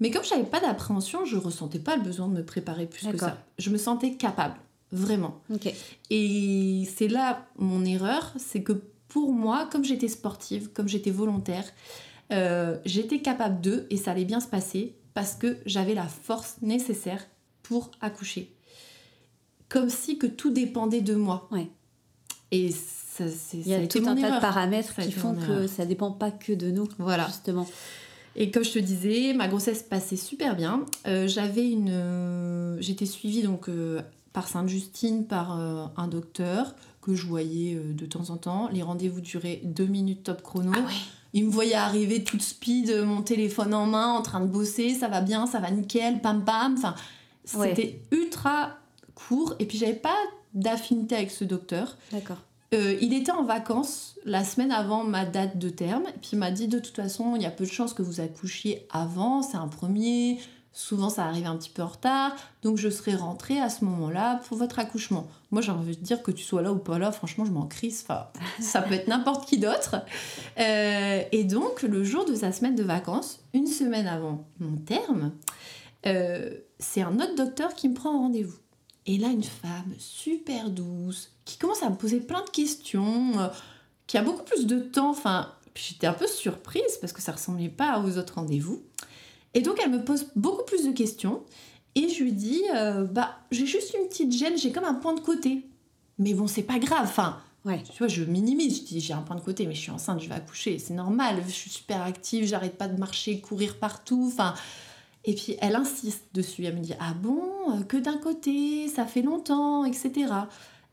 [0.00, 3.06] Mais comme je n'avais pas d'appréhension, je ressentais pas le besoin de me préparer plus
[3.06, 3.38] que ça.
[3.58, 4.56] Je me sentais capable,
[4.92, 5.40] vraiment.
[6.10, 11.64] Et c'est là mon erreur, c'est que pour moi, comme j'étais sportive, comme j'étais volontaire,
[12.32, 16.56] euh, j'étais capable d'eux et ça allait bien se passer parce que j'avais la force
[16.60, 17.24] nécessaire
[17.62, 18.54] pour accoucher.
[19.68, 21.48] Comme si que tout dépendait de moi.
[21.50, 21.68] Ouais.
[22.50, 22.70] Et
[23.16, 26.10] ça, Il y a tout un tas de paramètres Ça qui font que ça dépend
[26.12, 27.26] pas que de nous, Voilà.
[27.26, 27.66] justement.
[28.38, 30.84] Et comme je te disais, ma grossesse passait super bien.
[31.06, 34.02] Euh, j'avais une, euh, j'étais suivie donc euh,
[34.34, 38.68] par Sainte-Justine par euh, un docteur que je voyais de temps en temps.
[38.72, 40.72] Les rendez-vous duraient deux minutes top chrono.
[40.74, 40.92] Ah ouais.
[41.32, 44.92] Il me voyait arriver toute speed, mon téléphone en main, en train de bosser.
[44.94, 46.74] Ça va bien, ça va nickel, pam pam.
[46.76, 46.94] Enfin,
[47.56, 47.68] Ouais.
[47.76, 48.76] c'était ultra
[49.14, 49.54] court.
[49.60, 50.16] Et puis j'avais pas
[50.54, 51.96] d'affinité avec ce docteur.
[52.12, 52.38] D'accord.
[52.74, 56.38] Euh, il était en vacances la semaine avant ma date de terme, et puis il
[56.38, 59.42] m'a dit de toute façon, il y a peu de chances que vous accouchiez avant,
[59.42, 60.38] c'est un premier,
[60.72, 64.40] souvent ça arrive un petit peu en retard, donc je serai rentrée à ce moment-là
[64.46, 65.28] pour votre accouchement.
[65.52, 67.68] Moi j'ai envie de dire que tu sois là ou pas là, franchement je m'en
[67.68, 68.26] enfin,
[68.60, 69.96] ça peut être n'importe qui d'autre.
[70.58, 75.32] Euh, et donc le jour de sa semaine de vacances, une semaine avant mon terme,
[76.04, 78.58] euh, c'est un autre docteur qui me prend en rendez-vous.
[79.06, 83.48] Et là, une femme super douce, qui commence à me poser plein de questions, euh,
[84.06, 85.08] qui a beaucoup plus de temps.
[85.10, 88.82] Enfin, j'étais un peu surprise parce que ça ressemblait pas aux autres rendez-vous.
[89.54, 91.42] Et donc, elle me pose beaucoup plus de questions.
[91.94, 95.14] Et je lui dis, euh, bah, j'ai juste une petite gêne, j'ai comme un point
[95.14, 95.64] de côté.
[96.18, 97.04] Mais bon, c'est pas grave.
[97.04, 97.82] Enfin, Ouais.
[97.82, 98.80] tu vois, je minimise.
[98.80, 100.78] Je dis, j'ai un point de côté, mais je suis enceinte, je vais accoucher.
[100.78, 104.30] C'est normal, je suis super active, j'arrête pas de marcher, courir partout.
[104.32, 104.54] Enfin,
[105.24, 106.64] et puis elle insiste dessus.
[106.64, 110.26] Elle me dit, ah bon, euh, que d'un côté, ça fait longtemps, etc.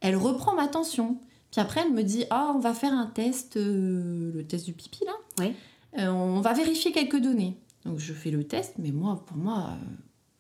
[0.04, 1.18] Elle reprend ma tension.
[1.52, 4.74] Puis après, elle me dit, ah, on va faire un test, euh, le test du
[4.74, 5.14] pipi, là.
[5.40, 5.56] Ouais.
[5.98, 7.58] Euh, on va vérifier quelques données.
[7.86, 9.86] Donc je fais le test, mais moi, pour moi, euh,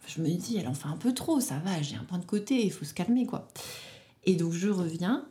[0.07, 2.25] je me dis, elle en fait un peu trop, ça va, j'ai un point de
[2.25, 3.47] côté, il faut se calmer, quoi.
[4.25, 5.25] Et donc je reviens,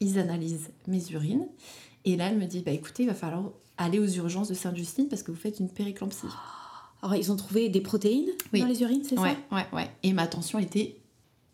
[0.00, 1.46] ils analysent mes urines,
[2.04, 5.08] et là, elle me dit, bah écoutez, il va falloir aller aux urgences de Sainte-Justine
[5.08, 6.28] parce que vous faites une périklampsie.
[7.02, 8.60] Alors, ils ont trouvé des protéines Oui.
[8.60, 9.90] dans les urines, c'est Ouais, ça ouais, ouais.
[10.02, 10.96] Et ma tension était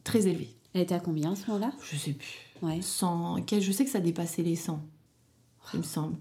[0.04, 0.54] très élevée.
[0.74, 1.72] Elle était à combien à ce moment-là?
[1.90, 2.28] Je sais plus.
[2.62, 2.80] Ouais.
[2.80, 4.80] 100, quel- je sais que ça dépassait les 100,
[5.74, 6.16] il me semble.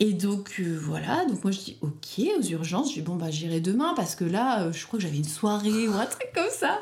[0.00, 3.30] Et donc euh, voilà, donc moi je dis ok aux urgences, je dis bon bah
[3.30, 6.28] j'irai demain parce que là euh, je crois que j'avais une soirée ou un truc
[6.34, 6.78] comme ça.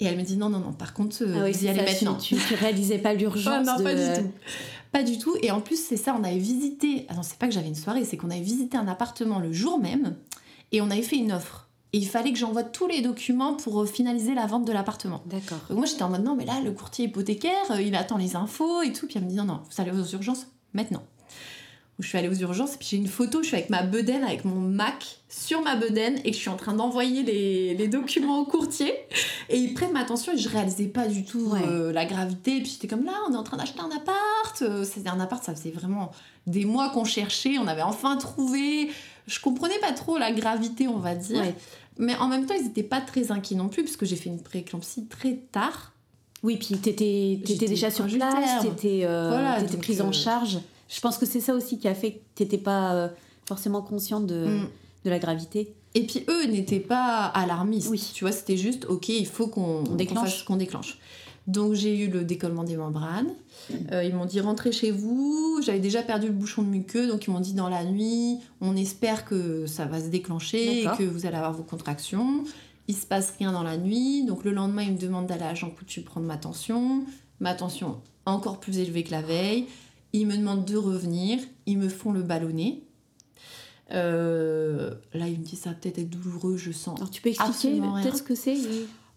[0.00, 1.68] Et elle me dit non non non par contre euh, Ah oui, vous c'est y
[1.68, 2.14] allez maintenant.
[2.16, 3.82] Tu, tu réalisais pas Ah l'urgence non de...
[3.84, 4.30] pas du tout,
[4.90, 5.36] pas du tout.
[5.42, 7.74] Et en plus c'est ça, on avait visité, ah non c'est pas que j'avais une
[7.74, 10.16] soirée, c'est qu'on avait visité un appartement le jour même
[10.72, 11.65] et on avait fait une offre.
[11.92, 15.22] Et il fallait que j'envoie tous les documents pour euh, finaliser la vente de l'appartement.
[15.26, 15.58] D'accord.
[15.68, 18.36] Donc moi j'étais en mode non mais là le courtier hypothécaire, euh, il attend les
[18.36, 19.06] infos et tout.
[19.06, 21.02] Puis elle me dit non non, vous allez aux urgences maintenant.
[21.98, 24.22] Je suis allée aux urgences et puis j'ai une photo, je suis avec ma bedaine,
[24.22, 27.88] avec mon Mac sur ma bedaine et que je suis en train d'envoyer les, les
[27.88, 28.92] documents au courtier.
[29.48, 31.60] Et ils prennent ma attention et je réalisais pas du tout Ouais.
[31.66, 32.58] euh, la gravité.
[32.58, 34.84] Et puis j'étais comme là, on est en train d'acheter un appart.
[34.84, 36.10] C'était un appart, ça faisait vraiment
[36.46, 38.90] des mois qu'on cherchait, on avait enfin trouvé.
[39.26, 41.40] Je comprenais pas trop la gravité, on va dire.
[41.40, 41.54] Ouais.
[41.98, 44.28] Mais en même temps, ils n'étaient pas très inquiets non plus, parce que j'ai fait
[44.28, 45.92] une prééclampsie très tard.
[46.42, 50.58] Oui, puis t'étais déjà sur place, t'étais euh, Voilà, t'étais donc, prise en euh, charge.
[50.88, 53.08] Je pense que c'est ça aussi qui a fait que t'étais pas euh,
[53.48, 54.68] forcément consciente de, Mm.
[55.06, 55.74] de la gravité.
[55.94, 57.88] Et puis eux n'étaient pas alarmistes.
[57.90, 58.10] Oui.
[58.14, 60.28] Tu vois, c'était juste, ok, il faut qu'on qu'on déclenche.
[60.36, 60.98] fasse- qu'on déclenche.
[61.46, 63.30] Donc j'ai eu le décollement des membranes.
[63.92, 65.60] Euh, ils m'ont dit rentrez chez vous.
[65.62, 68.76] J'avais déjà perdu le bouchon de muqueux, donc ils m'ont dit dans la nuit, on
[68.76, 72.44] espère que ça va se déclencher et que vous allez avoir vos contractions.
[72.88, 75.54] Il se passe rien dans la nuit, donc le lendemain ils me demandent d'aller à
[75.54, 77.04] Jean Coutu prendre ma tension.
[77.38, 79.66] Ma tension encore plus élevée que la veille.
[80.12, 81.38] Ils me demandent de revenir.
[81.66, 82.82] Ils me font le ballonnet.
[83.92, 86.96] Euh, là, ils me disent ça va peut-être être douloureux, je sens.
[86.96, 88.56] Alors tu peux expliquer peut-être ce que c'est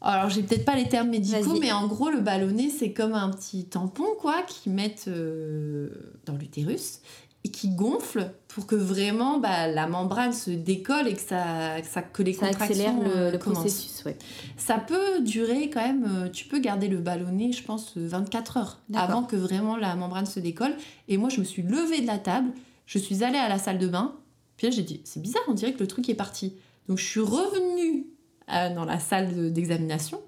[0.01, 3.29] Alors, j'ai peut-être pas les termes médicaux, mais en gros, le ballonnet, c'est comme un
[3.31, 5.89] petit tampon, quoi, qu'ils mettent euh,
[6.25, 6.99] dans l'utérus
[7.45, 11.87] et qui gonfle pour que vraiment bah, la membrane se décolle et que, ça, que,
[11.87, 13.59] ça- que les Ça accélère contractions le, euh, le commencent.
[13.59, 14.17] processus, ouais.
[14.57, 18.57] Ça peut durer quand même, euh, tu peux garder le ballonnet, je pense, euh, 24
[18.57, 20.75] heures avant que vraiment la membrane se décolle.
[21.07, 22.51] Et moi, je me suis levée de la table,
[22.85, 24.15] je suis allée à la salle de bain,
[24.57, 26.55] puis là, j'ai dit, c'est bizarre, on dirait que le truc est parti.
[26.89, 28.05] Donc, je suis revenue
[28.53, 30.19] euh, dans la salle de- d'examination.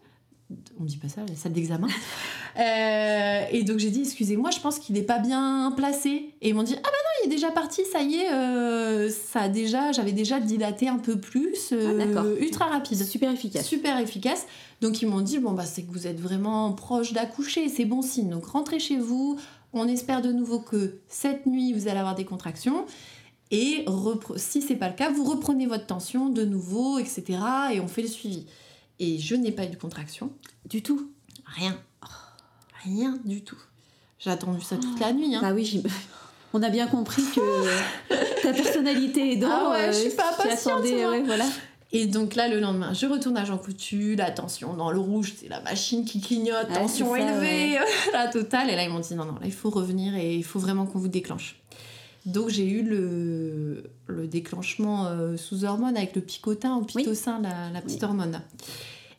[0.79, 1.87] On dit pas ça, la salle d'examen.
[2.59, 6.35] Euh, et donc, j'ai dit, excusez-moi, je pense qu'il n'est pas bien placé.
[6.41, 9.09] Et ils m'ont dit, ah bah non, il est déjà parti, ça y est, euh,
[9.09, 12.25] ça a déjà, j'avais déjà dilaté un peu plus, Ah, d'accord.
[12.41, 13.03] ultra rapide.
[13.05, 13.65] Super efficace.
[13.65, 14.47] Super efficace.
[14.81, 18.01] Donc ils m'ont dit bon bah c'est que vous êtes vraiment proche d'accoucher, c'est bon
[18.01, 18.29] signe.
[18.29, 19.37] Donc rentrez chez vous.
[19.73, 22.85] On espère de nouveau que cette nuit vous allez avoir des contractions
[23.51, 23.85] et
[24.37, 27.39] si c'est pas le cas, vous reprenez votre tension de nouveau, etc.
[27.73, 28.45] Et on fait le suivi.
[28.99, 30.31] Et je n'ai pas eu de contraction,
[30.65, 31.11] Du tout.
[31.45, 31.77] rien,
[32.83, 33.57] rien du tout.
[34.19, 35.35] J'ai attendu ça toute la nuit.
[35.35, 35.39] Hein.
[35.41, 35.83] Bah oui,
[36.53, 40.43] on a bien compris que ta personnalité aidant, Ah ouais, euh, je suis pas tu
[40.43, 41.45] tu patiente, ouais, voilà.
[41.93, 45.33] Et donc là, le lendemain, je retourne à Jean Coutu, la tension dans le rouge,
[45.37, 47.79] c'est la machine qui clignote, tension ça, élevée,
[48.13, 48.69] la totale.
[48.69, 50.85] Et là, ils m'ont dit non, non, là, il faut revenir et il faut vraiment
[50.85, 51.59] qu'on vous déclenche.
[52.25, 57.69] Donc j'ai eu le, le déclenchement euh, sous hormone avec le picotin au pitocin, la,
[57.71, 58.05] la petite Oui.
[58.05, 58.41] hormone.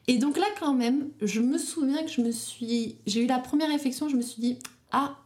[0.09, 2.96] Et donc là, quand même, je me souviens que je me suis.
[3.07, 4.59] J'ai eu la première réflexion, je me suis dit
[4.92, 5.16] ah,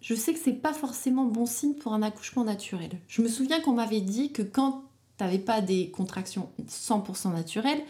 [0.00, 2.90] je sais que c'est pas forcément bon signe pour un accouchement naturel.
[3.08, 4.84] Je me souviens qu'on m'avait dit que quand
[5.16, 7.82] t'avais pas des contractions 100% naturelles,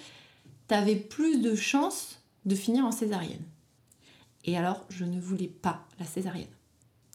[0.69, 3.43] t'avais plus de chances de finir en césarienne.
[4.45, 6.49] Et alors, je ne voulais pas la césarienne.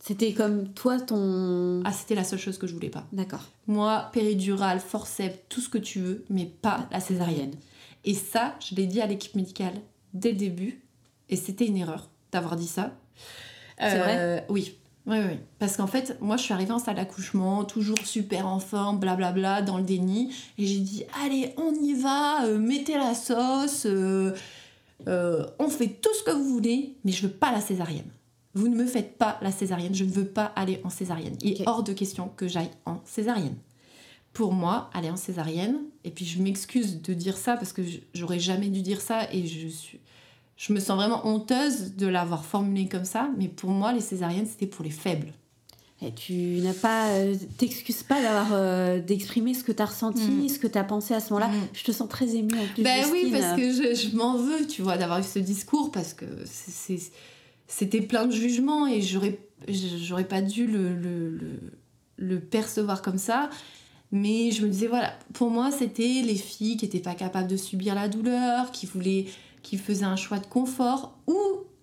[0.08, 1.82] C'était comme toi, ton.
[1.84, 3.06] Ah, c'était la seule chose que je voulais pas.
[3.12, 3.44] D'accord.
[3.68, 7.54] Moi, péridurale, forceps, tout ce que tu veux, mais pas la césarienne.
[8.06, 9.74] Et ça, je l'ai dit à l'équipe médicale
[10.14, 10.82] dès le début,
[11.30, 12.94] et c'était une erreur d'avoir dit ça.
[13.78, 14.78] C'est vrai Oui.
[15.08, 15.40] Oui, oui.
[15.60, 19.62] Parce qu'en fait, moi, je suis arrivée en salle d'accouchement, toujours super en forme, blablabla,
[19.62, 20.34] dans le déni.
[20.58, 24.34] Et j'ai dit, allez, on y va, euh, mettez la sauce, euh,
[25.08, 28.10] euh, on fait tout ce que vous voulez, mais je veux pas la césarienne.
[28.58, 31.36] Vous ne me faites pas la césarienne, je ne veux pas aller en césarienne.
[31.42, 33.56] Il est hors de question que j'aille en césarienne.
[34.34, 37.82] Pour moi, aller en césarienne, et puis je m'excuse de dire ça parce que
[38.14, 40.00] j'aurais jamais dû dire ça et je suis.
[40.58, 44.48] Je me sens vraiment honteuse de l'avoir formulé comme ça, mais pour moi, les césariennes,
[44.48, 45.32] c'était pour les faibles.
[46.02, 47.10] Et tu n'as pas.
[47.10, 48.50] euh, T'excuses pas d'avoir.
[48.54, 50.50] euh, d'exprimer ce que tu as ressenti, Mm.
[50.50, 51.52] ce que tu as pensé à ce moment-là.
[51.52, 51.68] Mm.
[51.74, 52.84] Je te sens très émue en plus.
[52.84, 56.14] Ben oui, parce que je, je m'en veux, tu vois, d'avoir eu ce discours parce
[56.14, 57.12] que c'est-
[57.68, 61.60] c'était plein de jugements et j'aurais j'aurais pas dû le, le, le,
[62.18, 63.50] le percevoir comme ça.
[64.12, 67.58] Mais je me disais, voilà, pour moi, c'était les filles qui n'étaient pas capables de
[67.58, 69.26] subir la douleur, qui voulaient,
[69.64, 71.38] qui faisaient un choix de confort ou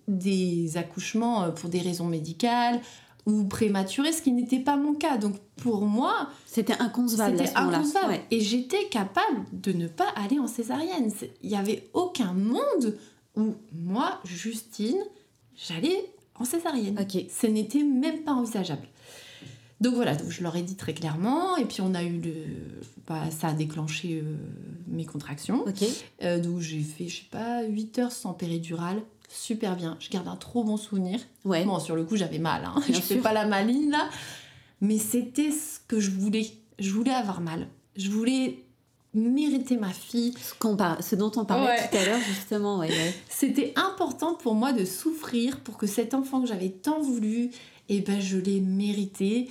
[0.07, 2.81] des accouchements euh, pour des raisons médicales
[3.25, 5.17] ou prématurés, ce qui n'était pas mon cas.
[5.17, 8.09] Donc pour moi, C'était inconcevable c'était inconcevable.
[8.09, 8.25] Ouais.
[8.31, 11.11] Et j'étais capable de ne pas aller en césarienne.
[11.41, 12.97] Il n'y avait aucun monde
[13.35, 15.03] où moi, Justine,
[15.55, 16.97] j'allais en césarienne.
[16.99, 17.23] Ok.
[17.29, 18.87] Ce n'était même pas envisageable.
[19.81, 22.33] Donc voilà, donc je leur ai dit très clairement, et puis on a eu le.
[23.07, 24.37] Bah, ça a déclenché euh,
[24.87, 25.65] mes contractions.
[26.23, 29.01] Euh, donc j'ai fait, je sais pas, 8 heures sans péridurale.
[29.27, 29.97] Super bien.
[29.99, 31.19] Je garde un trop bon souvenir.
[31.43, 31.65] Ouais.
[31.65, 32.63] Bon, sur le coup, j'avais mal.
[32.63, 32.81] Hein.
[32.87, 33.21] Je fais sûr.
[33.21, 34.09] pas la maline là.
[34.81, 36.47] Mais c'était ce que je voulais.
[36.79, 37.67] Je voulais avoir mal.
[37.97, 38.64] Je voulais
[39.15, 40.33] mériter ma fille.
[41.01, 42.83] Ce, dont on parlait tout à l'heure, justement.
[43.29, 47.45] C'était important pour moi de souffrir pour que cet enfant que j'avais tant voulu,
[47.87, 49.49] et eh ben, je l'ai mérité.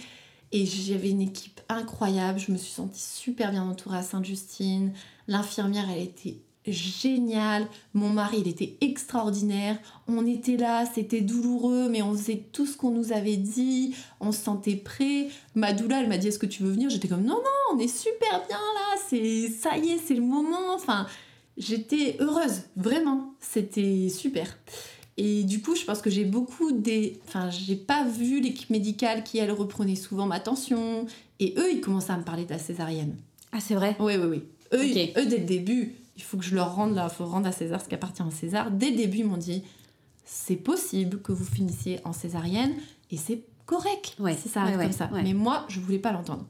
[0.52, 2.38] Et j'avais une équipe incroyable.
[2.38, 4.92] Je me suis sentie super bien entourée à Sainte-Justine.
[5.26, 6.36] L'infirmière, elle était
[6.72, 7.66] génial.
[7.92, 9.78] Mon mari, il était extraordinaire.
[10.08, 13.94] On était là, c'était douloureux, mais on faisait tout ce qu'on nous avait dit.
[14.20, 15.28] On se sentait prêt.
[15.54, 16.90] Madoula, elle m'a dit Est-ce que tu veux venir?
[16.90, 19.00] J'étais comme Non, non, on est super bien là.
[19.08, 20.74] C'est ça y est, c'est le moment.
[20.74, 21.06] Enfin,
[21.56, 23.34] j'étais heureuse, vraiment.
[23.40, 24.58] C'était super.
[25.16, 27.20] Et du coup, je pense que j'ai beaucoup des.
[27.28, 31.06] Enfin, j'ai pas vu l'équipe médicale qui, elle, reprenait souvent ma tension.
[31.40, 33.16] Et eux, ils commençaient à me parler de la césarienne.
[33.52, 33.96] Ah, c'est vrai?
[34.00, 34.42] Oui, oui, oui.
[34.72, 37.52] Eux, eux, dès le début, il faut que je leur rende là, faut rendre à
[37.52, 38.70] César ce qui appartient à César.
[38.70, 39.64] Dès le début, ils m'ont dit
[40.24, 42.72] c'est possible que vous finissiez en césarienne
[43.10, 45.10] et c'est correct ouais, si ça arrive comme ça.
[45.12, 46.46] Mais moi, je voulais pas l'entendre.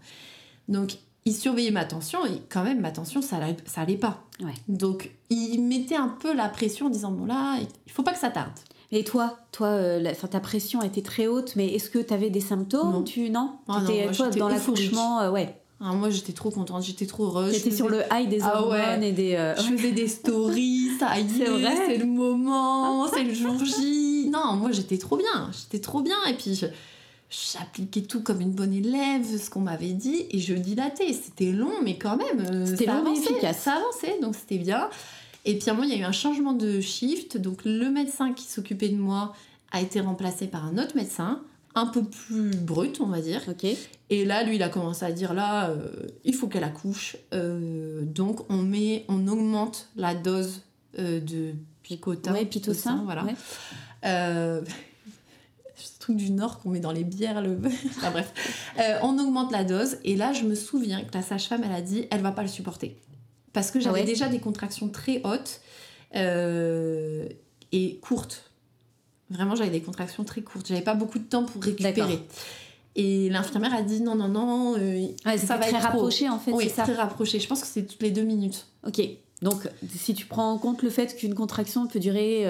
[0.69, 4.23] Donc, ils surveillaient ma tension et quand même, ma tension, ça, ça allait pas.
[4.69, 8.19] Donc, ils mettaient un peu la pression en disant bon là, il faut pas que
[8.19, 8.53] ça tarde.
[8.93, 12.41] Et toi, toi euh, ta pression était très haute, mais est-ce que tu avais des
[12.41, 13.03] symptômes Non.
[13.03, 15.61] Tu, non, ah non toi, dans l'accouchement, euh, ouais.
[15.87, 17.53] Ah, moi j'étais trop contente, j'étais trop heureuse.
[17.53, 19.35] J'étais sur le high des ah hormones et des.
[19.35, 24.31] Euh, je faisais des stories, ça y est, c'est le moment, c'est le jour J.
[24.33, 26.59] Non, moi j'étais trop bien, j'étais trop bien et puis
[27.29, 31.13] j'appliquais tout comme une bonne élève, ce qu'on m'avait dit et je dilatais.
[31.13, 33.59] C'était long, mais quand même, euh, c'était long mais efficace.
[33.59, 34.89] Ça avançait, donc c'était bien.
[35.45, 37.91] Et puis à un moment, il y a eu un changement de shift, donc le
[37.91, 39.35] médecin qui s'occupait de moi
[39.71, 41.43] a été remplacé par un autre médecin
[41.75, 43.43] un peu plus brut, on va dire.
[43.49, 43.67] Ok.
[44.11, 45.89] Et là, lui, il a commencé à dire là, euh,
[46.25, 47.17] il faut qu'elle accouche.
[47.33, 50.63] Euh, donc, on met, on augmente la dose
[50.99, 52.33] euh, de picotin.
[52.33, 53.03] Ouais, pitocin.
[53.05, 53.27] Voilà.
[55.77, 57.43] ce truc du Nord qu'on met dans les bières.
[57.43, 57.59] Le...
[57.87, 58.33] enfin, bref.
[59.03, 59.97] on augmente la dose.
[60.05, 62.49] Et là, je me souviens que la sage-femme, elle a dit, elle va pas le
[62.49, 62.97] supporter.
[63.53, 65.61] Parce que j'avais déjà des contractions très hautes
[66.13, 68.51] et courtes.
[69.31, 70.67] Vraiment, j'avais des contractions très courtes.
[70.69, 72.21] J'avais pas beaucoup de temps pour récupérer.
[72.97, 76.53] Et l'infirmière a dit non, non, non, euh, ça va très être rapproché en fait.
[76.53, 77.41] Oui, c'est très rapproché.
[77.41, 78.67] Je pense que c'est toutes les deux minutes.
[78.87, 79.01] Ok.
[79.43, 82.47] Donc, si tu prends en compte le fait qu'une contraction peut durer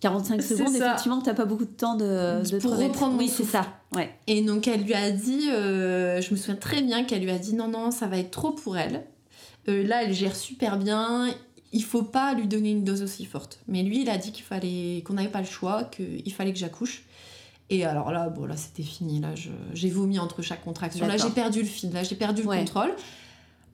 [0.00, 3.18] 45 euh, secondes, effectivement, tu n'as pas beaucoup de temps de, de pour reprendre.
[3.18, 3.66] Oui, c'est ça.
[3.94, 4.10] Ouais.
[4.26, 7.38] Et donc, elle lui a dit, euh, je me souviens très bien qu'elle lui a
[7.38, 9.04] dit non, non, ça va être trop pour elle.
[9.66, 11.28] là, elle gère super bien
[11.74, 13.58] il faut pas lui donner une dose aussi forte.
[13.66, 16.58] Mais lui, il a dit qu'il fallait qu'on n'avait pas le choix, qu'il fallait que
[16.58, 17.02] j'accouche.
[17.68, 19.20] Et alors là, bon, là, c'était fini.
[19.20, 19.30] Là,
[19.72, 21.04] j'ai vomi entre chaque contraction.
[21.06, 21.92] Là, j'ai perdu le fil.
[21.92, 22.94] Là, j'ai perdu le contrôle.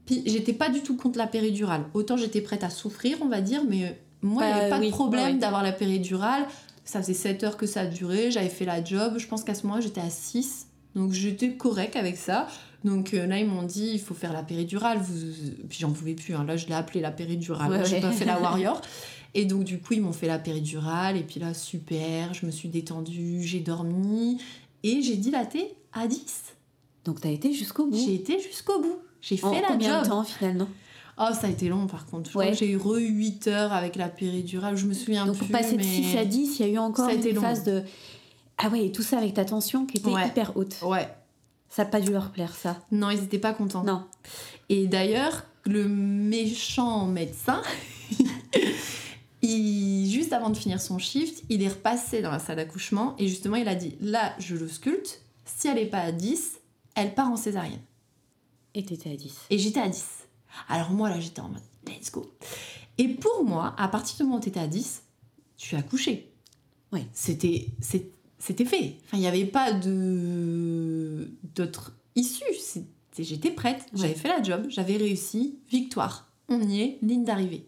[0.07, 1.84] Puis, j'étais pas du tout contre la péridurale.
[1.92, 4.84] Autant j'étais prête à souffrir, on va dire, mais moi, il n'y avait bah pas
[4.84, 6.46] de problème d'avoir la péridurale.
[6.84, 8.30] Ça faisait 7 heures que ça a duré.
[8.30, 9.18] J'avais fait la job.
[9.18, 10.68] Je pense qu'à ce moment-là, j'étais à 6.
[10.94, 12.48] Donc, j'étais correct avec ça.
[12.85, 14.99] Donc euh, là, ils m'ont dit, il faut faire la péridurale.
[14.99, 15.14] Vous...
[15.68, 16.35] Puis j'en pouvais plus.
[16.35, 16.45] Hein.
[16.45, 17.85] Là, je l'ai appelé la péridurale.
[17.87, 18.81] j'ai pas fait la warrior.
[19.35, 21.16] Et donc, du coup, ils m'ont fait la péridurale.
[21.16, 22.35] Et puis là, super.
[22.35, 24.41] Je me suis détendue, j'ai dormi.
[24.83, 26.55] Et j'ai dilaté à 10.
[27.05, 28.99] Donc, tu as été jusqu'au bout J'ai été jusqu'au bout.
[29.20, 30.68] J'ai fait la combien de temps finalement?
[31.18, 32.31] Oh, ça a été long par contre.
[32.55, 34.76] J'ai eu re 8 heures avec la péridurale.
[34.76, 35.47] Je me souviens Donc, plus.
[35.47, 37.83] Donc, passer de 6 à 10, il y a eu encore une phase de.
[38.57, 40.76] Ah ouais, et tout ça avec ta tension qui était hyper haute.
[40.83, 41.09] Ouais,
[41.71, 42.77] ça n'a pas dû leur plaire, ça.
[42.91, 43.85] Non, ils n'étaient pas contents.
[43.85, 44.05] Non.
[44.68, 47.62] Et d'ailleurs, le méchant médecin,
[49.43, 53.29] il, juste avant de finir son shift, il est repassé dans la salle d'accouchement et
[53.29, 55.23] justement, il a dit Là, je le sculpte.
[55.45, 56.59] Si elle n'est pas à 10,
[56.97, 57.81] elle part en césarienne.
[58.75, 59.47] Et t'étais à 10.
[59.51, 60.05] Et j'étais à 10.
[60.68, 62.31] Alors moi, là, j'étais en mode Let's go.
[62.99, 65.03] Et pour moi, à partir du moment où t'étais à 10,
[65.57, 66.33] tu as accouché.
[66.93, 67.07] Oui.
[67.12, 67.68] C'était
[68.41, 68.97] c'était fait.
[69.05, 72.43] Enfin, il n'y avait pas de d'autre issue.
[73.16, 76.28] J'étais prête, j'avais fait la job, j'avais réussi, victoire.
[76.49, 77.66] On y est, ligne d'arrivée.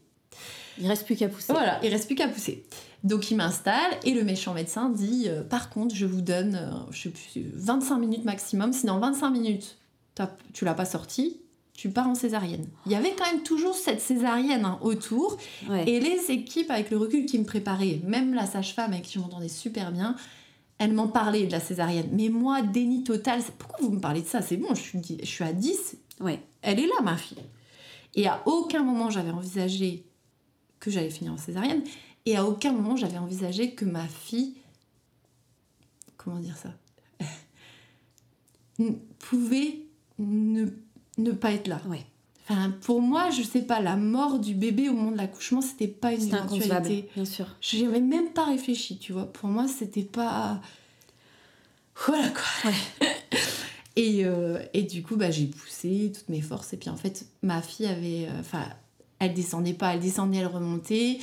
[0.79, 1.53] Il reste plus qu'à pousser.
[1.53, 2.65] Voilà, il reste plus qu'à pousser.
[3.05, 6.91] Donc il m'installe et le méchant médecin dit euh, par contre, je vous donne euh,
[6.91, 9.77] je sais plus 25 minutes maximum, si dans 25 minutes
[10.53, 11.41] tu l'as pas sorti,
[11.75, 12.67] tu pars en césarienne.
[12.87, 15.37] Il y avait quand même toujours cette césarienne hein, autour
[15.87, 19.19] et les équipes avec le recul qui me préparaient, même la sage-femme avec qui je
[19.21, 20.15] m'entendais super bien,
[20.83, 22.09] elle m'en parlait de la césarienne.
[22.11, 23.41] Mais moi, déni total.
[23.57, 24.43] Pourquoi vous me parlez de ça?
[24.43, 25.97] C'est bon, je suis, je suis à 10.
[26.21, 26.41] Ouais.
[26.61, 27.39] Elle est là, ma fille.
[28.17, 30.05] Et à aucun moment, j'avais envisagé
[30.81, 31.85] que j'allais finir en césarienne.
[32.27, 34.57] Et à aucun moment, j'avais envisagé que ma fille.
[36.17, 36.75] Comment dire ça?
[39.21, 39.87] Pouvait
[40.19, 40.67] ne,
[41.19, 41.81] ne pas être là.
[41.87, 42.05] Ouais.
[42.49, 45.87] Enfin, pour moi, je sais pas, la mort du bébé au moment de l'accouchement, c'était
[45.87, 46.23] pas une
[46.59, 47.09] éventualité.
[47.15, 47.47] bien sûr.
[47.61, 49.33] Je avais même pas réfléchi, tu vois.
[49.33, 50.61] Pour moi, c'était pas.
[52.07, 52.73] Voilà quoi.
[53.95, 56.73] Et, euh, et du coup, bah, j'ai poussé toutes mes forces.
[56.73, 58.27] Et puis en fait, ma fille avait.
[58.27, 58.65] euh, Enfin,
[59.19, 61.19] elle descendait pas, elle descendait, elle remontait.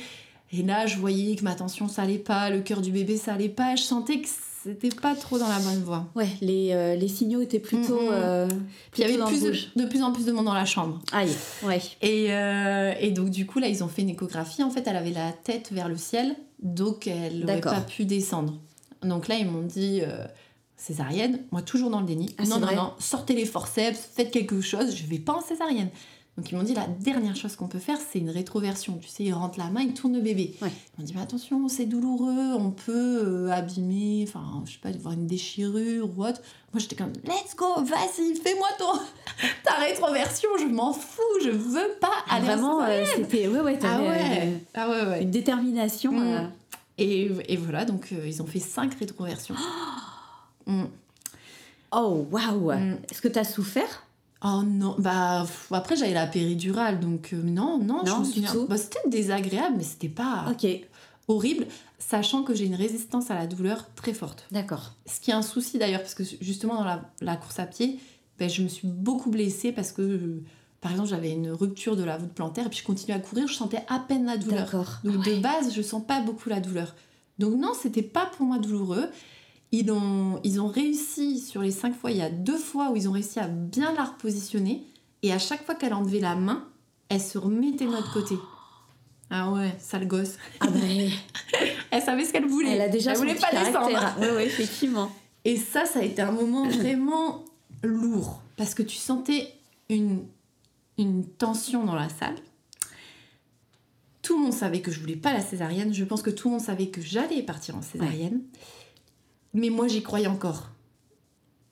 [0.52, 3.34] Et là, je voyais que ma tension, ça allait pas, le cœur du bébé, ça
[3.34, 3.74] allait pas.
[3.74, 4.28] Je sentais que
[4.62, 6.06] c'était pas trop dans la bonne voie.
[6.14, 8.00] Ouais, les, euh, les signaux étaient plutôt.
[8.00, 8.08] Mhm.
[8.12, 8.48] euh,
[8.92, 11.00] Puis il y avait plus de, plus en plus de monde dans la chambre.
[11.12, 11.30] Aïe,
[11.62, 11.80] ouais.
[12.02, 14.62] Et, euh, et donc, du coup, là, ils ont fait une échographie.
[14.62, 18.58] En fait, elle avait la tête vers le ciel, donc elle n'aurait pas pu descendre.
[19.02, 20.26] Donc là, ils m'ont dit euh,
[20.76, 21.40] césarienne.
[21.52, 22.34] Moi, toujours dans le déni.
[22.38, 25.88] Ah, non, non, non, sortez les forceps, faites quelque chose, je vais pas en césarienne.
[26.40, 28.96] Donc, ils m'ont dit la dernière chose qu'on peut faire, c'est une rétroversion.
[28.96, 30.54] Tu sais, ils rentrent la main, ils tournent le bébé.
[30.62, 30.70] Ouais.
[30.96, 34.88] Ils m'ont dit mais attention, c'est douloureux, on peut euh, abîmer, enfin, je sais pas,
[34.88, 36.40] avoir une déchirure ou autre.
[36.72, 38.86] Moi, j'étais comme let's go, vas-y, fais-moi ton
[39.64, 43.46] ta rétroversion, je m'en fous, je veux pas Ah, aller en vraiment, euh, c'était.
[43.46, 45.22] Ouais, ouais, ah ouais, euh, ah ouais, ouais.
[45.24, 46.12] une détermination.
[46.12, 46.22] Mm.
[46.22, 46.46] euh,
[46.96, 49.56] Et, et voilà, donc euh, ils ont fait cinq rétroversions.
[50.66, 50.84] Mm.
[51.92, 52.98] Oh, waouh Mm.
[53.10, 54.04] Est-ce que t'as souffert?
[54.42, 58.24] Oh non, bah pff, après j'avais la péridurale, donc euh, non, non, je Non, me
[58.24, 58.54] souviens.
[58.68, 60.66] Bah, c'était désagréable, mais c'était pas Ok,
[61.28, 61.66] horrible,
[61.98, 64.46] sachant que j'ai une résistance à la douleur très forte.
[64.50, 64.92] d'accord.
[65.06, 67.98] Ce qui est un souci d'ailleurs, parce que justement dans la, la course à pied,
[68.38, 70.42] ben, je me suis beaucoup blessée parce que, euh,
[70.80, 73.46] par exemple, j'avais une rupture de la voûte plantaire, et puis je continuais à courir,
[73.46, 74.60] je sentais à peine la douleur.
[74.64, 75.00] D'accord.
[75.04, 75.36] Donc Ouais.
[75.36, 76.94] de base, je sens pas beaucoup la douleur.
[77.38, 79.08] Donc non, c'était pas pour moi douloureux.
[79.72, 82.96] Ils ont, ils ont réussi sur les cinq fois, il y a deux fois où
[82.96, 84.84] ils ont réussi à bien la repositionner.
[85.22, 86.66] Et à chaque fois qu'elle enlevait la main,
[87.08, 88.34] elle se remettait de notre côté.
[89.32, 90.38] Ah ouais, sale gosse.
[90.58, 90.80] Ah bah,
[91.92, 92.70] Elle savait ce qu'elle voulait.
[92.70, 94.18] elle a déjà elle voulait pas descendre.
[94.18, 95.08] Ouais, ouais, effectivement.
[95.44, 97.44] Et ça, ça a été un moment vraiment
[97.84, 98.42] lourd.
[98.56, 99.54] Parce que tu sentais
[99.88, 100.24] une,
[100.98, 102.34] une tension dans la salle.
[104.22, 105.94] Tout le monde savait que je voulais pas la césarienne.
[105.94, 108.42] Je pense que tout le monde savait que j'allais partir en césarienne.
[109.54, 110.70] Mais moi, j'y croyais encore.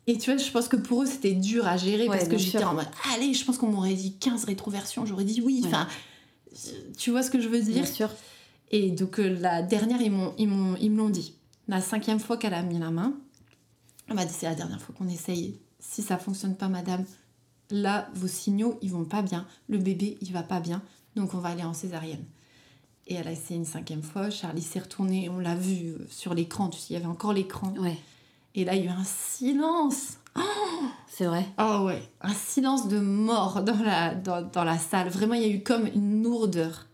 [0.06, 2.38] Et tu vois, je pense que pour eux, c'était dur à gérer Ouais, parce que
[2.38, 5.04] j'étais en mode Allez, je pense qu'on m'aurait dit 15 rétroversions.
[5.04, 5.60] J'aurais dit oui.
[5.62, 5.68] Ouais.
[5.68, 5.86] Enfin,
[6.96, 7.82] tu vois ce que je veux dire?
[7.82, 8.10] Bien sûr.
[8.70, 11.34] et donc euh, la dernière, ils, m'ont, ils, m'ont, ils me l'ont dit.
[11.68, 13.12] La cinquième fois qu'elle a mis la main,
[14.08, 15.58] elle m'a dit c'est la dernière fois qu'on essaye.
[15.78, 17.04] Si ça fonctionne pas, madame,
[17.70, 19.46] là, vos signaux, ils vont pas bien.
[19.68, 20.82] Le bébé, il va pas bien.
[21.16, 22.24] Donc on va aller en césarienne.
[23.10, 24.28] Et elle a essayé une cinquième fois.
[24.30, 26.68] Charlie s'est retourné, on l'a vu euh, sur l'écran.
[26.68, 27.72] Tu sais, il y avait encore l'écran.
[27.78, 27.96] Ouais,
[28.54, 30.18] Et là, il y a eu un silence.
[31.08, 31.46] c'est vrai.
[31.58, 35.08] Oh ouais, un silence de mort dans la, dans, dans la salle.
[35.08, 36.86] Vraiment, il y a eu comme une lourdeur.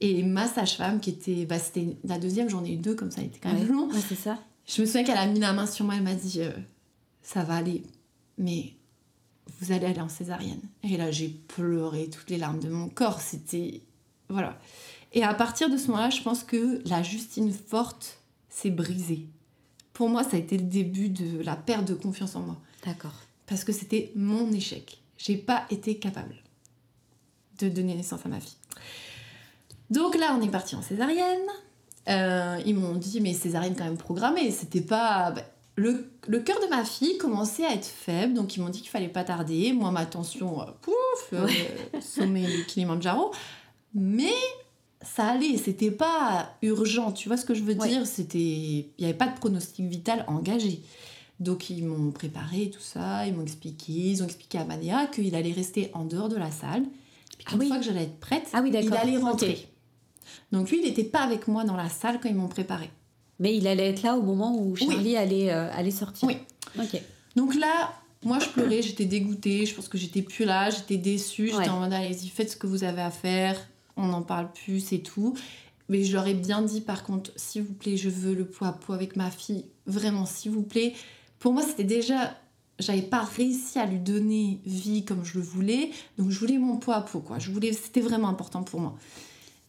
[0.00, 1.46] Et ma sage-femme, qui était.
[1.46, 3.66] Bah, c'était la deuxième, j'en ai eu deux, comme ça, elle était quand même Ouais,
[3.68, 3.88] long.
[3.88, 4.38] ouais, c'est ça.
[4.66, 6.50] Je me souviens qu'elle a mis la main sur moi, elle m'a dit euh,
[7.22, 7.84] Ça va aller,
[8.38, 8.72] mais
[9.60, 10.60] vous allez aller en césarienne.
[10.82, 13.20] Et là, j'ai pleuré toutes les larmes de mon corps.
[13.20, 13.82] C'était.
[14.28, 14.58] Voilà.
[15.12, 19.26] Et à partir de ce moment-là, je pense que la Justine forte s'est brisée.
[19.92, 22.56] Pour moi, ça a été le début de la perte de confiance en moi
[22.86, 23.12] D'accord.
[23.46, 24.98] parce que c'était mon échec.
[25.18, 26.34] J'ai pas été capable
[27.58, 28.56] de donner naissance à ma fille.
[29.90, 31.46] Donc là, on est parti en césarienne.
[32.08, 34.50] Euh, ils m'ont dit, mais césarienne quand même programmée.
[34.50, 35.30] C'était pas.
[35.30, 35.42] bah,
[35.76, 38.90] le, le cœur de ma fille commençait à être faible, donc ils m'ont dit qu'il
[38.90, 39.72] fallait pas tarder.
[39.72, 41.48] Moi, ma tension, euh, pouf, euh,
[42.00, 43.32] sommet du Kilimanjaro.
[43.94, 44.32] Mais
[45.02, 47.12] ça allait, c'était pas urgent.
[47.12, 47.88] Tu vois ce que je veux Ouais.
[47.88, 50.80] dire C'était, il y avait pas de pronostic vital engagé.
[51.40, 55.34] Donc ils m'ont préparé tout ça, ils m'ont expliqué, ils ont expliqué à Mania qu'il
[55.34, 56.82] allait rester en dehors de la salle.
[57.38, 57.66] Puis Ah oui.
[57.68, 59.66] fois que j'allais être prête, Ah oui, il allait rentrer.
[60.52, 62.90] Donc lui, il n'était pas avec moi dans la salle quand ils m'ont préparé.
[63.40, 66.28] Mais il allait être là au moment où Charlie allait, euh, allait sortir.
[66.28, 66.36] Oui.
[66.78, 67.00] Ok.
[67.34, 67.92] Donc là,
[68.24, 71.68] moi je pleurais, j'étais dégoûtée, je pense que j'étais plus là, j'étais déçue, j'étais Ouais.
[71.70, 73.56] en mode allez-y, faites ce que vous avez à faire,
[73.96, 75.34] on n'en parle plus, c'est tout.
[75.88, 78.68] Mais je leur ai bien dit par contre, s'il vous plaît, je veux le poids
[78.68, 80.94] à poids avec ma fille, vraiment, s'il vous plaît.
[81.38, 82.36] Pour moi, c'était déjà.
[82.78, 86.78] J'avais pas réussi à lui donner vie comme je le voulais, donc je voulais mon
[86.78, 87.38] poids à poids, quoi.
[87.38, 88.96] Je voulais, c'était vraiment important pour moi.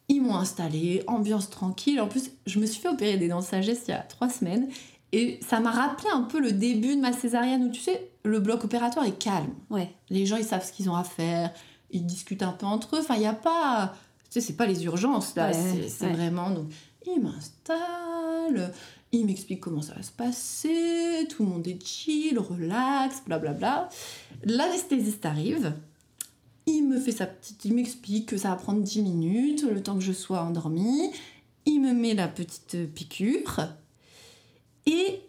[0.09, 1.99] Ils m'ont installé, ambiance tranquille.
[2.01, 4.30] En plus, je me suis fait opérer des dents de sagesse il y a trois
[4.30, 4.67] semaines.
[5.11, 8.39] Et ça m'a rappelé un peu le début de ma césarienne où tu sais, le
[8.39, 9.53] bloc opératoire est calme.
[9.69, 9.93] Ouais.
[10.09, 11.53] Les gens, ils savent ce qu'ils ont à faire.
[11.91, 12.99] Ils discutent un peu entre eux.
[12.99, 13.93] Enfin, il n'y a pas.
[14.34, 15.51] Sais, c'est pas les urgences là.
[15.51, 16.13] Ouais, c'est ouais.
[16.13, 16.49] vraiment.
[16.49, 16.65] Donc,
[17.05, 18.73] ils m'installent.
[19.11, 21.27] Ils m'expliquent comment ça va se passer.
[21.29, 23.89] Tout le monde est chill, relax, blablabla.
[24.43, 25.75] L'anesthésiste arrive.
[26.65, 27.63] Il me fait sa petite.
[27.63, 31.11] Il m'explique que ça va prendre 10 minutes, le temps que je sois endormie.
[31.67, 33.67] Il me met la petite piqûre.
[34.88, 35.19] Et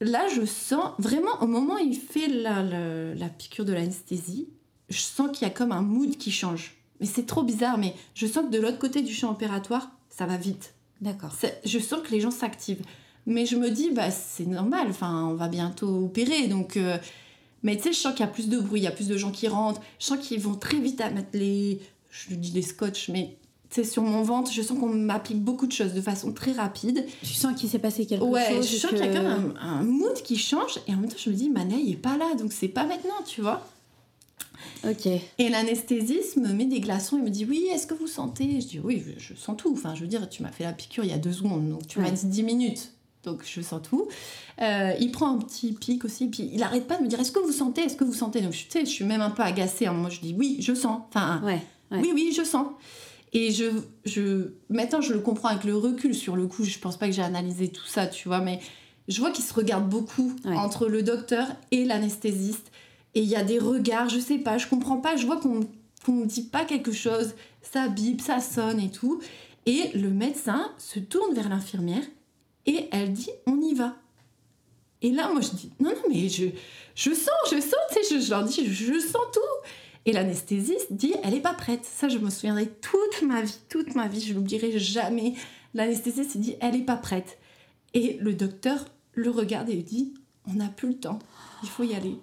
[0.00, 4.48] là, je sens vraiment, au moment où il fait la, la, la piqûre de l'anesthésie,
[4.88, 6.77] je sens qu'il y a comme un mood qui change.
[7.00, 10.26] Mais c'est trop bizarre, mais je sens que de l'autre côté du champ opératoire, ça
[10.26, 10.74] va vite.
[11.00, 11.30] D'accord.
[11.38, 12.82] C'est- Je sens que les gens s'activent.
[13.26, 16.96] Mais je me dis, bah, c'est normal, enfin, on va bientôt opérer, donc euh,
[17.64, 19.08] Mais tu sais, je sens qu'il y a plus de bruit, il y a plus
[19.08, 19.80] de gens qui rentrent.
[19.98, 21.80] Je sens qu'ils vont très vite à mettre les.
[22.08, 23.36] Je lui dis les scotch, mais
[23.68, 26.52] tu sais, sur mon ventre, je sens qu'on m'applique beaucoup de choses de façon très
[26.52, 27.04] rapide.
[27.22, 29.54] Tu sens qu'il s'est passé quelque ouais, chose je sens qu'il y a quand même
[29.60, 30.78] un, un mood qui change.
[30.86, 32.84] Et en même temps, je me dis, Manet, il est pas là, donc c'est pas
[32.84, 33.66] maintenant, tu vois.
[34.88, 35.06] Ok.
[35.06, 38.60] Et l'anesthésiste me met des glaçons, il me dit oui, est-ce que vous sentez?
[38.60, 39.72] Je dis oui, je, je sens tout.
[39.72, 41.86] Enfin, je veux dire, tu m'as fait la piqûre il y a deux secondes, donc
[41.86, 42.92] tu m'as dit 10 minutes,
[43.24, 44.08] donc je sens tout.
[44.60, 47.32] Euh, il prend un petit pic aussi, puis il arrête pas de me dire est-ce
[47.32, 48.40] que vous sentez, est-ce que vous sentez?
[48.40, 49.86] Donc je, tu sais, je suis même un peu agacée.
[49.86, 49.92] hein.
[49.92, 51.00] Moi, je dis oui, je sens.
[51.08, 51.60] Enfin, Ouais.
[51.90, 51.98] ouais.
[52.02, 52.66] oui, oui, je sens.
[53.34, 53.66] Et je,
[54.06, 56.14] je, maintenant, je le comprends avec le recul.
[56.14, 58.58] Sur le coup, je pense pas que j'ai analysé tout ça, tu vois, mais
[59.06, 62.70] je vois qu'ils se regardent beaucoup entre le docteur et l'anesthésiste.
[63.14, 65.16] Et il y a des regards, je sais pas, je comprends pas.
[65.16, 65.68] Je vois qu'on
[66.04, 69.20] qu'on me dit pas quelque chose, ça bip, ça sonne et tout.
[69.66, 72.04] Et le médecin se tourne vers l'infirmière
[72.66, 73.96] et elle dit on y va.
[75.02, 76.46] Et là, moi, je dis non, non, mais je,
[76.94, 79.70] je sens, je sens, tu sais, je, leur dis je, sens tout.
[80.06, 81.84] Et l'anesthésiste dit elle est pas prête.
[81.84, 85.34] Ça, je me souviendrai toute ma vie, toute ma vie, je l'oublierai jamais.
[85.74, 87.38] L'anesthésiste dit elle est pas prête.
[87.94, 88.84] Et le docteur
[89.14, 90.14] le regarde et lui dit
[90.46, 91.18] on n'a plus le temps,
[91.62, 92.16] il faut y aller.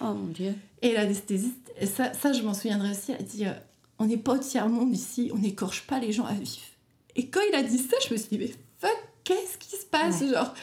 [0.00, 0.54] Oh mon dieu.
[0.82, 3.52] Et l'anesthésiste, ça, ça je m'en souviendrai aussi, elle dit euh,
[3.98, 6.76] on n'est pas au tiers-monde ici, on n'écorche pas les gens à vif.
[7.16, 9.86] Et quand il a dit ça, je me suis dit mais fuck, qu'est-ce qui se
[9.86, 10.28] passe Ouais.
[10.32, 10.54] genre?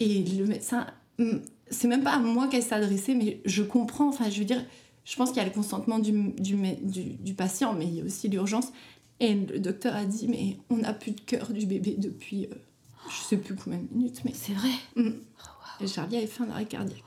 [0.00, 0.86] Et le médecin,
[1.18, 4.64] hum, c'est même pas à moi qu'elle s'adressait, mais je comprends, enfin je veux dire,
[5.04, 7.94] je pense qu'il y a le consentement du, du, mé- du, du patient, mais il
[7.96, 8.68] y a aussi l'urgence.
[9.20, 12.54] Et le docteur a dit mais on n'a plus de cœur du bébé depuis euh,
[13.10, 14.70] je sais plus combien de minutes, mais C'est vrai.
[15.80, 17.02] et Charlie avait fait un arrêt cardiaque.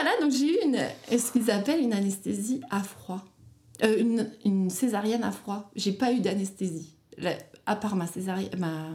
[0.00, 0.78] Voilà, donc j'ai eu une,
[1.18, 3.24] ce qu'ils appellent une anesthésie à froid?
[3.84, 5.70] Euh, une, une césarienne à froid.
[5.76, 6.94] J'ai pas eu d'anesthésie.
[7.66, 8.50] À part ma césarienne.
[8.58, 8.88] Ma,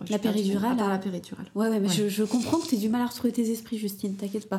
[0.00, 0.94] oh, La péridurale, À part là.
[0.94, 1.50] la péridurale.
[1.54, 1.94] Ouais, ouais, mais Ouais.
[1.94, 4.58] Je, je comprends que tu du mal à retrouver tes esprits, Justine, t'inquiète pas.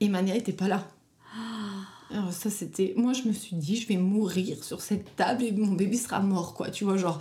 [0.00, 0.86] Et Mania était pas là.
[2.10, 2.92] Alors ça c'était...
[2.96, 6.20] Moi je me suis dit, je vais mourir sur cette table et mon bébé sera
[6.20, 6.68] mort, quoi.
[6.70, 7.18] Tu vois, genre...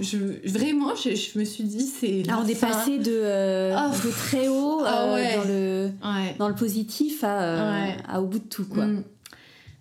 [0.00, 0.16] Je,
[0.48, 2.22] vraiment, je, je me suis dit, c'est...
[2.28, 5.36] Ah, on est passé de, euh, Ah, de très haut ah euh, ouais.
[5.36, 5.90] dans, le,
[6.24, 6.34] Ouais.
[6.38, 7.96] dans le positif à, euh, Ouais.
[8.08, 8.86] à au bout de tout, quoi.
[8.86, 9.04] Mm.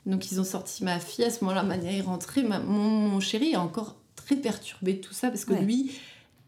[0.05, 2.43] Donc ils ont sorti ma fille, à ce moment-là, Mania est rentrée.
[2.43, 5.91] Ma- mon, mon chéri est encore très perturbé de tout ça parce que lui,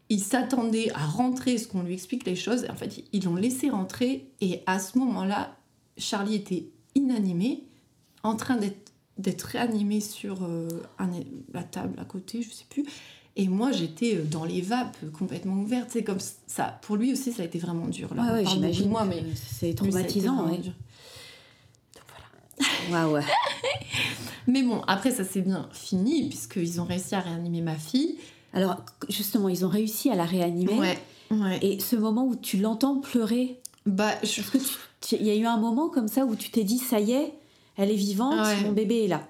[0.08, 2.64] il s'attendait à rentrer, ce qu'on lui explique les choses.
[2.70, 5.54] En fait, ils l'ont laissé rentrer et à ce moment-là,
[5.98, 7.64] Charlie était inanimé,
[8.22, 10.66] en train d'être d'être réanimé sur euh,
[10.98, 11.10] un-
[11.52, 12.82] la table à côté, je sais plus.
[13.36, 15.88] Et moi, j'étais euh, dans les vapes, complètement ouverte.
[15.90, 16.78] C'est comme ça.
[16.82, 18.14] Pour lui aussi, ça a été vraiment dur.
[18.14, 18.88] Là, Ouais, ouais, j'imagine.
[18.90, 20.58] moi, mais c'est traumatisant, vraiment ouais.
[20.58, 20.72] dur.
[21.94, 22.04] Donc
[22.90, 23.08] voilà.
[23.08, 23.22] Ouais.
[24.48, 28.16] Mais bon, après, ça s'est bien fini, puisqu'ils ont réussi à réanimer ma fille.
[28.52, 28.76] Alors,
[29.08, 30.74] justement, ils ont réussi à la réanimer.
[30.74, 30.98] Ouais,
[31.30, 31.58] ouais.
[31.62, 34.42] Et ce moment où tu l'entends pleurer, Bah, je...
[35.16, 37.32] il y a eu un moment comme ça où tu t'es dit, ça y est,
[37.76, 39.26] elle est vivante, mon bébé est là?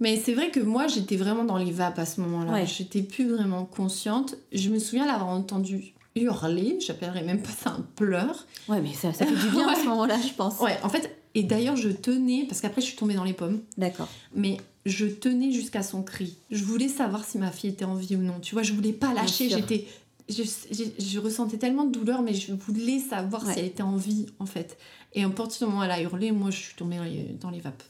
[0.00, 2.52] Mais c'est vrai que moi, j'étais vraiment dans les vapes à ce moment-là.
[2.52, 2.66] Ouais.
[2.66, 4.34] J'étais plus vraiment consciente.
[4.52, 6.78] Je me souviens l'avoir entendu hurler.
[6.80, 8.46] J'appellerais même pas ça un pleur.
[8.68, 10.58] Ouais, mais ça, ça fait du bien à ce moment-là, je pense.
[10.60, 13.60] Ouais, en fait, et d'ailleurs, je tenais, parce qu'après, je suis tombée dans les pommes,
[13.76, 14.08] D'accord.
[14.34, 16.36] mais je tenais jusqu'à son cri.
[16.50, 18.40] Je voulais savoir si ma fille était en vie ou non.
[18.40, 19.48] Tu vois, je voulais pas lâcher.
[19.50, 19.86] J'étais.
[20.30, 23.52] Je, je- je ressentais tellement de douleur, mais je voulais savoir Ouais.
[23.52, 24.78] si elle était en vie, en fait.
[25.12, 27.36] Et à partir du moment où elle a hurlé, moi, je suis tombée dans les,
[27.40, 27.82] dans les vapes.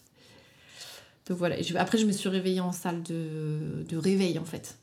[1.30, 1.62] Donc voilà.
[1.62, 4.76] Je- après, je me suis réveillée en salle de, de réveil, en fait.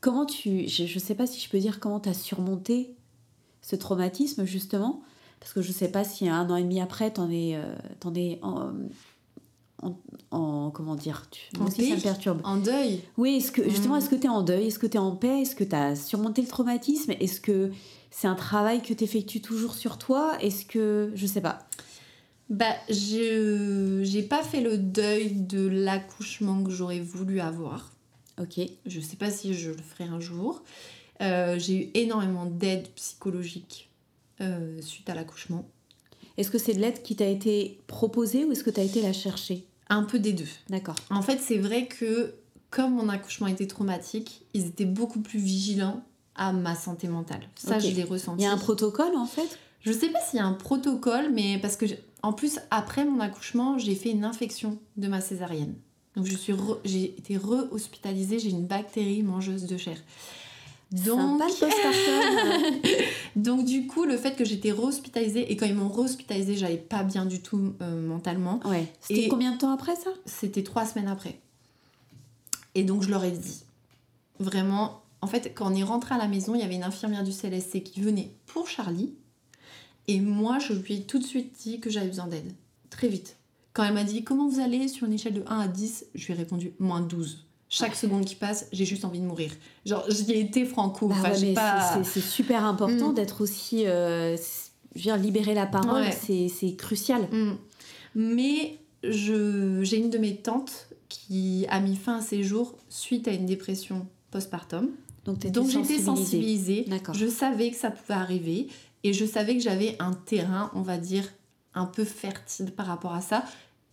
[0.00, 0.66] Comment tu.
[0.68, 2.94] Je, je sais pas si je peux dire comment tu as surmonté
[3.62, 5.02] ce traumatisme, justement.
[5.40, 8.14] Parce que je sais pas si un an et demi après, t'en es, euh, t'en
[8.14, 8.72] es en,
[9.82, 9.94] en,
[10.30, 12.40] en- Comment dire tu, En aussi, ça me perturbe.
[12.44, 13.02] En deuil.
[13.18, 13.98] Oui, est-ce que, justement, Mm.
[13.98, 15.74] est-ce que tu es en deuil Est-ce que tu es en paix Est-ce que tu
[15.76, 17.70] as surmonté le traumatisme Est-ce que
[18.10, 21.12] c'est un travail que tu effectues toujours sur toi Est-ce que.
[21.14, 21.58] Je sais pas.
[22.50, 27.92] Bah, je j'ai pas fait le deuil de l'accouchement que j'aurais voulu avoir.
[28.40, 28.60] Ok.
[28.86, 30.62] Je sais pas si je le ferai un jour.
[31.22, 33.88] Euh, j'ai eu énormément d'aide psychologique
[34.40, 35.64] euh, suite à l'accouchement.
[36.36, 39.00] Est-ce que c'est de l'aide qui t'a été proposée ou est-ce que tu as été
[39.00, 39.64] la chercher?
[39.88, 40.48] Un peu des deux.
[40.68, 40.96] D'accord.
[41.10, 42.34] En fait, c'est vrai que
[42.70, 46.02] comme mon accouchement était traumatique, ils étaient beaucoup plus vigilants
[46.34, 47.42] à ma santé mentale.
[47.54, 48.42] Ça, je l'ai ressenti.
[48.42, 49.58] Il y a un protocole en fait?
[49.84, 51.84] Je sais pas s'il y a un protocole, mais parce que,
[52.22, 55.74] en plus, après mon accouchement, j'ai fait une infection de ma césarienne.
[56.16, 59.98] Donc, je suis re- j'ai été re-hospitalisée, j'ai une bactérie mangeuse de chair.
[60.90, 61.40] Donc,
[63.36, 67.02] donc, du coup, le fait que j'étais re-hospitalisée, et quand ils m'ont re-hospitalisée, j'allais pas
[67.02, 68.86] bien du tout euh, mentalement, ouais.
[69.00, 70.10] C'était Et- combien de temps après ça?
[70.24, 71.40] C'était trois semaines après.
[72.74, 73.64] Et donc, je leur ai dit,
[74.40, 77.24] vraiment, en fait, quand on est rentré à la maison, il y avait une infirmière
[77.24, 79.14] du CLSC qui venait pour Charlie.
[80.08, 82.52] Et moi, je lui ai tout de suite dit que j'avais besoin d'aide.
[82.90, 83.36] Très vite.
[83.72, 86.26] Quand elle m'a dit comment vous allez sur une échelle de 1 à 10, je
[86.26, 87.44] lui ai répondu moins 12.
[87.70, 89.50] Chaque seconde qui passe, j'ai juste envie de mourir.
[89.84, 91.08] Genre, j'y ai été franco.
[91.08, 92.02] Bah Enfin, ouais, j'ai mais pas...
[92.04, 93.14] c'est- super important Mm.
[93.14, 93.86] d'être aussi.
[93.86, 94.36] euh,
[94.94, 96.48] je veux dire, libérer la parole, Ouais.
[96.48, 97.22] c'est- crucial.
[97.32, 97.54] Mm.
[98.14, 103.32] Mais j'ai une de mes tantes qui a mis fin à ses jours suite à
[103.32, 104.90] une dépression postpartum.
[105.24, 106.04] Donc, j'étais sensibilisée.
[106.04, 106.86] sensibilisée.
[107.14, 108.68] Je savais que ça pouvait arriver
[109.04, 111.30] et je savais que j'avais un terrain, on va dire,
[111.74, 113.44] un peu fertile par rapport à ça.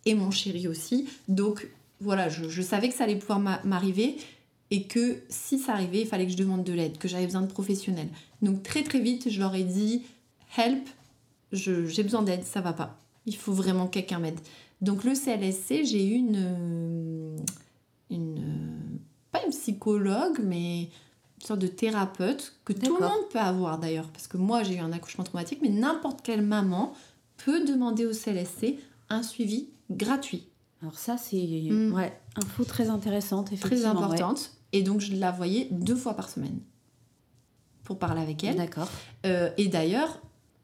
[0.06, 1.08] Et mon chéri aussi.
[1.28, 1.68] Donc
[2.00, 4.18] voilà, je, savais que ça allait pouvoir m'a- m'arriver
[4.72, 7.42] et que si ça arrivait, il fallait que je demande de l'aide, que j'avais besoin
[7.42, 8.08] de professionnels.
[8.42, 10.02] Donc très très vite, je leur ai dit
[10.58, 10.88] help,
[11.52, 12.98] j'ai besoin d'aide, ça va pas.
[13.26, 14.40] Il faut vraiment que quelqu'un m'aide.
[14.80, 17.36] Donc le CLSC, j'ai eu une,
[18.10, 19.00] une
[19.32, 20.90] pas une psychologue, mais
[21.42, 24.76] une sorte de thérapeute que tout le monde peut avoir d'ailleurs, parce que moi j'ai
[24.76, 26.94] eu un accouchement traumatique, mais n'importe quelle maman
[27.38, 28.78] peut demander au CLSC
[29.10, 30.48] un suivi gratuit,
[30.82, 31.38] Alors, ça, c'est.
[31.38, 31.94] Mm.
[31.94, 33.94] Ouais, info très intéressante, très effectivement.
[33.94, 34.04] ouais.
[34.06, 34.54] importante.
[34.72, 36.60] Et donc je la voyais deux fois par semaine
[37.84, 38.56] pour parler avec elle.
[38.56, 38.90] D'accord.
[39.26, 40.22] Euh, et d'ailleurs,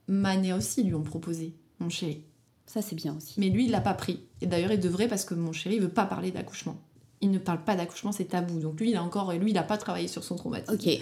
[0.07, 2.23] Mané aussi lui ont proposé, mon chéri.
[2.65, 3.39] Ça, c'est bien aussi.
[3.39, 4.21] Mais lui, il l'a pas pris.
[4.41, 6.77] Et d'ailleurs, il devrait parce que mon chéri il veut pas parler d'accouchement.
[7.21, 8.59] Il ne parle pas d'accouchement, c'est tabou.
[8.59, 10.73] Donc lui, il a encore, lui, il a pas travaillé sur son traumatisme.
[10.73, 10.87] Ok.
[10.87, 10.99] Euh,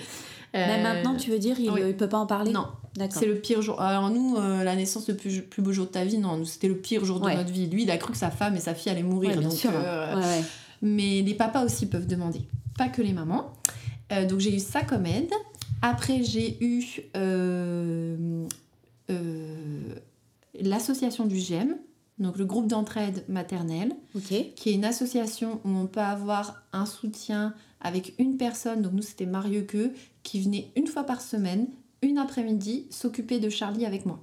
[0.53, 1.81] Même maintenant, tu veux dire, il, oui.
[1.87, 2.51] il peut pas en parler?
[2.53, 3.19] Non, D'accord.
[3.19, 3.81] c'est le pire jour.
[3.81, 6.45] Alors nous, euh, la naissance le plus, plus beau jour de ta vie, non, nous,
[6.45, 7.67] c'était le pire jour de notre vie.
[7.67, 9.31] Lui, il a cru que sa femme et sa fille allaient mourir.
[9.31, 9.71] Ouais, bien donc, sûr.
[9.73, 10.43] euh, Ouais.
[10.81, 12.41] Mais les papas aussi peuvent demander,
[12.77, 13.51] pas que les mamans.
[14.13, 15.31] Euh, donc j'ai eu ça comme aide.
[15.81, 16.85] Après, j'ai eu
[17.17, 18.45] euh,
[19.09, 19.95] euh,
[20.61, 21.75] l'association du GEM,
[22.17, 23.93] donc le groupe d'entraide maternelle,
[24.55, 29.01] qui est une association où on peut avoir un soutien avec une personne, donc nous
[29.01, 29.91] c'était Mario Que,
[30.23, 31.67] qui venait une fois par semaine,
[32.01, 34.19] une après-midi, s'occuper de Charlie avec moi.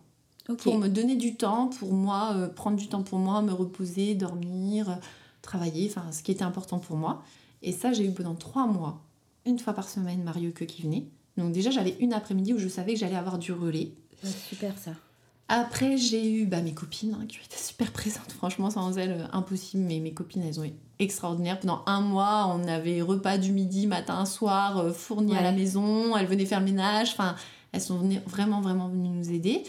[0.59, 4.15] Pour me donner du temps, pour moi, euh, prendre du temps pour moi, me reposer,
[4.15, 4.95] dormir, euh,
[5.41, 7.23] travailler, enfin ce qui était important pour moi.
[7.63, 9.05] Et ça, j'ai eu pendant trois mois,
[9.47, 11.07] une fois par semaine, Mario Que qui venait.
[11.37, 13.93] Donc déjà, j'avais une après-midi où je savais que j'allais avoir du relais.
[14.25, 14.93] Ouais, super ça.
[15.55, 18.33] Après, j'ai eu bah, mes copines hein, qui ont été super présentes.
[18.33, 19.83] Franchement, sans elles, euh, impossible.
[19.83, 21.61] Mais mes copines, elles ont été extraordinaires.
[21.61, 25.43] Pendant un mois, on avait repas du midi, matin, soir, euh, fournis à Ouais.
[25.43, 26.17] la maison.
[26.17, 27.11] Elles venaient faire le ménage.
[27.13, 27.37] Enfin,
[27.73, 29.63] elles sont venues- vraiment, vraiment venues nous aider.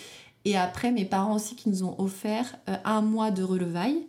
[0.46, 4.08] Et après, mes parents aussi qui nous ont offert euh, un mois de relevailles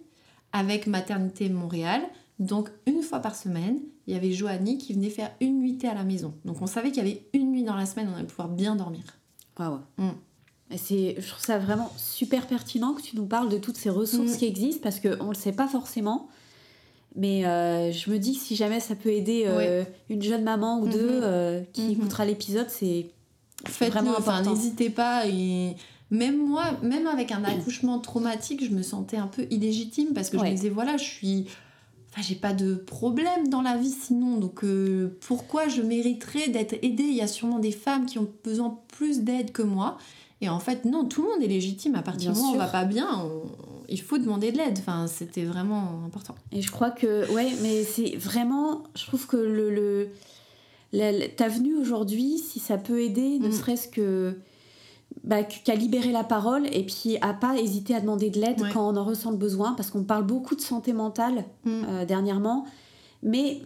[0.53, 2.03] avec Maternité Montréal.
[2.39, 5.95] Donc, une fois par semaine, il y avait Joanie qui venait faire une nuitée à
[5.95, 6.35] la maison.
[6.45, 8.77] Donc, on savait qu'il y avait une nuit dans la semaine, on allait pouvoir bien
[8.77, 9.03] dormir.
[9.59, 9.81] Waouh.
[9.99, 10.09] Mm.
[10.09, 10.13] Et
[10.79, 14.33] c'est, je trouve ça vraiment super pertinent que tu nous parles de toutes ces ressources
[14.35, 14.37] Mm.
[14.39, 16.29] qui existent parce qu'on ne le sait pas forcément.
[17.17, 20.81] Mais euh, je me dis que si jamais ça peut aider euh, une jeune maman
[20.81, 21.91] ou deux euh, qui Mhm.
[21.93, 23.07] écoutera l'épisode, c'est
[23.79, 24.51] vraiment important.
[24.53, 25.27] n'hésitez pas.
[25.29, 25.77] Et
[26.11, 30.39] même moi, même avec un accouchement traumatique, je me sentais un peu illégitime parce que
[30.39, 31.47] je me disais, voilà, je suis.
[32.11, 34.65] Enfin, j'ai pas de problème dans la vie sinon, donc
[35.21, 37.03] pourquoi je mériterais d'être aidée?
[37.05, 39.99] Il y a sûrement des femmes qui ont besoin plus d'aide que moi.
[40.41, 41.95] Et en fait, non, tout le monde est légitime.
[41.95, 43.43] À partir du moment où on va pas bien, on-
[43.89, 44.79] il faut demander de l'aide.
[44.79, 46.35] Enfin, c'était vraiment important.
[46.53, 50.09] Et je crois que, ouais, mais c'est vraiment, je trouve que le, le
[50.93, 53.53] la- la- ta venue aujourd'hui, si ça peut aider, ne Mm.
[53.53, 54.39] serait-ce que
[55.23, 58.69] bah, qu'à libérer la parole et puis à pas hésiter à demander de l'aide Ouais.
[58.73, 61.71] quand on en ressent le besoin, parce qu'on parle beaucoup de santé mentale Mm.
[61.89, 62.65] euh, dernièrement,
[63.23, 63.63] mais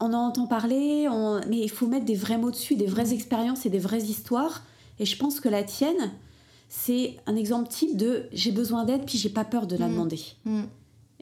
[0.00, 3.12] on en entend parler, on- mais il faut mettre des vrais mots dessus, des vraies
[3.12, 4.62] expériences et des vraies histoires.
[4.98, 6.12] Et je pense que la tienne,
[6.68, 9.90] c'est un exemple type de j'ai besoin d'aide puis j'ai pas peur de la Mm.
[9.92, 10.20] demander.
[10.44, 10.62] Mm.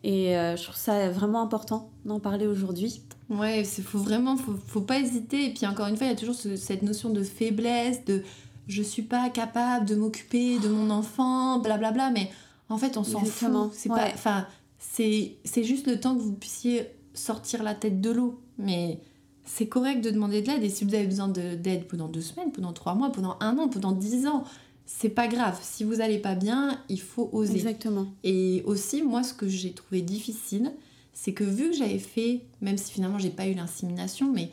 [0.04, 3.02] Et euh, je trouve ça vraiment important d'en parler aujourd'hui.
[3.30, 5.46] Ouais, il faut vraiment, faut, faut pas hésiter.
[5.46, 8.22] Et puis encore une fois, il y a toujours ce- cette notion de faiblesse, de
[8.68, 12.10] je suis pas capable de m'occuper de mon enfant, blablabla.
[12.10, 12.30] Mais
[12.68, 13.70] en fait, on s'en fout.
[13.72, 13.96] C'est ouais.
[13.96, 14.46] pas, enfin,
[14.78, 18.40] c'est c'est juste le temps que vous puissiez sortir la tête de l'eau.
[18.58, 18.98] Mais
[19.44, 20.62] c'est correct de demander de l'aide.
[20.62, 23.58] Et si vous avez besoin de- d'aide pendant deux semaines, pendant trois mois, pendant un
[23.58, 24.44] an, pendant dix ans,
[24.86, 25.58] c'est pas grave.
[25.62, 27.54] Si vous allez pas bien, il faut oser.
[27.54, 28.06] Exactement.
[28.24, 30.72] Et aussi, moi, ce que j'ai trouvé difficile,
[31.12, 34.50] c'est que vu que j'avais fait, même si finalement j'ai pas eu l'insémination, mais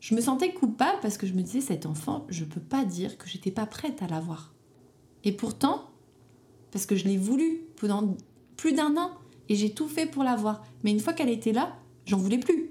[0.00, 3.16] je me sentais coupable parce que je me disais, cet enfant, je peux pas dire
[3.18, 4.52] que j'étais pas prête à l'avoir.
[5.24, 5.90] Et pourtant,
[6.70, 8.16] parce que je l'ai voulu pendant
[8.56, 9.10] plus d'un an
[9.48, 10.62] et j'ai tout fait pour l'avoir.
[10.82, 11.74] Mais une fois qu'elle était là,
[12.06, 12.70] j'en voulais plus.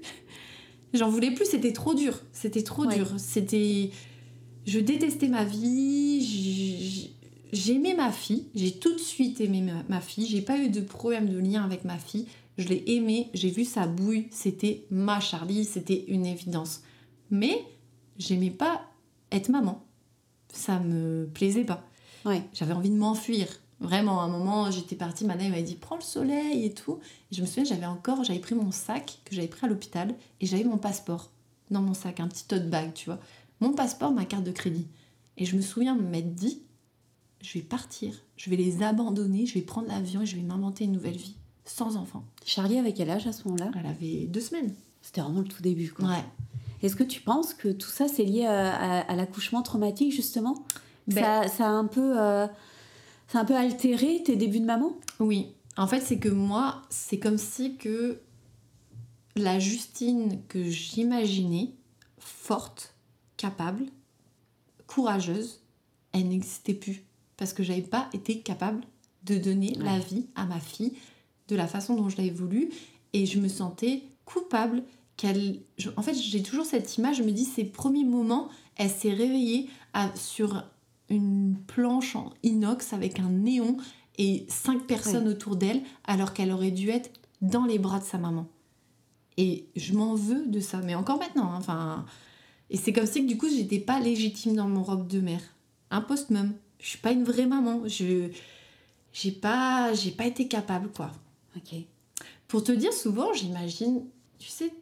[0.94, 2.18] J'en voulais plus, c'était trop dur.
[2.32, 2.96] C'était trop Ouais.
[2.96, 3.08] dur.
[3.18, 3.90] C'était.
[4.66, 7.10] Je détestais ma vie.
[7.52, 8.46] J'aimais ma fille.
[8.54, 10.26] J'ai tout de suite aimé ma, ma fille.
[10.26, 12.26] J'ai pas eu de problème de lien avec ma fille.
[12.58, 13.28] Je l'ai aimée.
[13.34, 14.26] J'ai vu sa bouille.
[14.30, 15.64] C'était ma Charlie.
[15.64, 16.82] C'était une évidence.
[17.30, 17.64] Mais
[18.18, 18.82] j'aimais pas
[19.32, 19.84] être maman.
[20.52, 21.84] Ça me plaisait pas.
[22.24, 22.42] Ouais.
[22.54, 23.48] J'avais envie de m'enfuir.
[23.84, 26.98] Vraiment, à un moment, j'étais partie, ma mère m'a dit prends le soleil et tout.
[27.30, 30.14] Et je me souviens, j'avais encore, j'avais pris mon sac que j'avais pris à l'hôpital
[30.40, 31.30] et j'avais mon passeport
[31.70, 33.18] dans mon sac, un petit tote bag, tu vois.
[33.60, 34.86] Mon passeport, ma carte de crédit.
[35.36, 36.60] Et je me souviens m'être dit
[37.42, 40.84] je vais partir, je vais les abandonner, je vais prendre l'avion et je vais m'inventer
[40.84, 42.24] une nouvelle vie sans enfant.
[42.46, 43.70] Charlie avait quel âge à ce moment-là?
[43.78, 44.74] Elle avait deux semaines.
[45.02, 46.08] C'était vraiment le tout début, quoi.
[46.08, 46.24] Ouais.
[46.82, 50.54] Est-ce que tu penses que tout ça, c'est lié à, à- à l'accouchement traumatique, justement?
[51.06, 52.18] Ben- ça, ça a un peu...
[52.18, 52.46] euh,
[53.28, 54.94] ça a un peu altéré tes débuts de maman?
[55.20, 58.20] Oui, en fait, c'est que moi, c'est comme si que
[59.36, 61.70] la Justine que j'imaginais,
[62.18, 62.94] forte,
[63.36, 63.86] capable,
[64.86, 65.60] courageuse,
[66.12, 67.04] elle n'existait plus.
[67.36, 68.84] Parce que j'avais pas été capable
[69.24, 70.92] de donner la vie à ma fille
[71.48, 72.70] de la façon dont je l'avais voulu.
[73.12, 74.84] Et je me sentais coupable
[75.16, 75.60] qu'elle.
[75.96, 79.68] En fait, j'ai toujours cette image, je me dis, ces premiers moments, elle s'est réveillée
[79.94, 80.64] à- sur
[81.08, 83.76] une planche en inox avec un néon
[84.16, 87.10] et cinq personnes autour d'elle, alors qu'elle aurait dû être
[87.42, 88.46] dans les bras de sa maman.
[89.36, 91.50] Et je m'en veux de ça, mais encore maintenant.
[91.50, 92.06] hein, Enfin,
[92.70, 95.42] et c'est comme si que du coup, j'étais pas légitime dans mon robe de mère.
[95.90, 96.52] Un post-mum.
[96.78, 97.82] Je suis pas une vraie maman.
[97.86, 98.28] Je
[99.12, 101.10] j'ai pas j'ai pas été capable quoi.
[101.56, 101.74] Ok.
[102.48, 104.04] Pour te dire, souvent, j'imagine,
[104.38, 104.72] tu sais,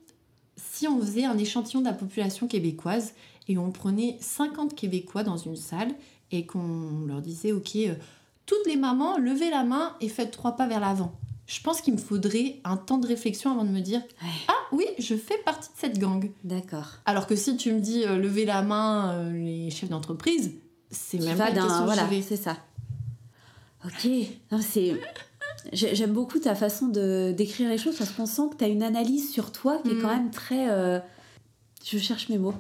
[0.56, 3.14] si on faisait un échantillon de la population québécoise
[3.48, 5.92] et on prenait 50 Québécois dans une salle
[6.30, 7.94] et qu'on leur disait, ok, euh,
[8.46, 11.12] toutes les mamans, levez la main et faites trois pas vers l'avant.
[11.46, 14.28] Je pense qu'il me faudrait un temps de réflexion avant de me dire, Ouais.
[14.48, 16.30] ah oui, je fais partie de cette gang.
[16.44, 16.86] D'accord.
[17.04, 20.52] Alors que si tu me dis, euh, levez la main, euh, les chefs d'entreprise,
[20.90, 22.56] c'est même pas une question que Voilà, c'est ça.
[23.84, 24.08] Ok.
[24.60, 25.00] C'est...
[25.72, 28.68] j'ai- J'aime beaucoup ta façon de d'écrire les choses parce qu'on sent que tu as
[28.68, 30.18] une analyse sur toi qui est quand Mm.
[30.22, 30.70] même très...
[30.70, 31.00] euh,
[31.84, 32.54] Je cherche mes mots.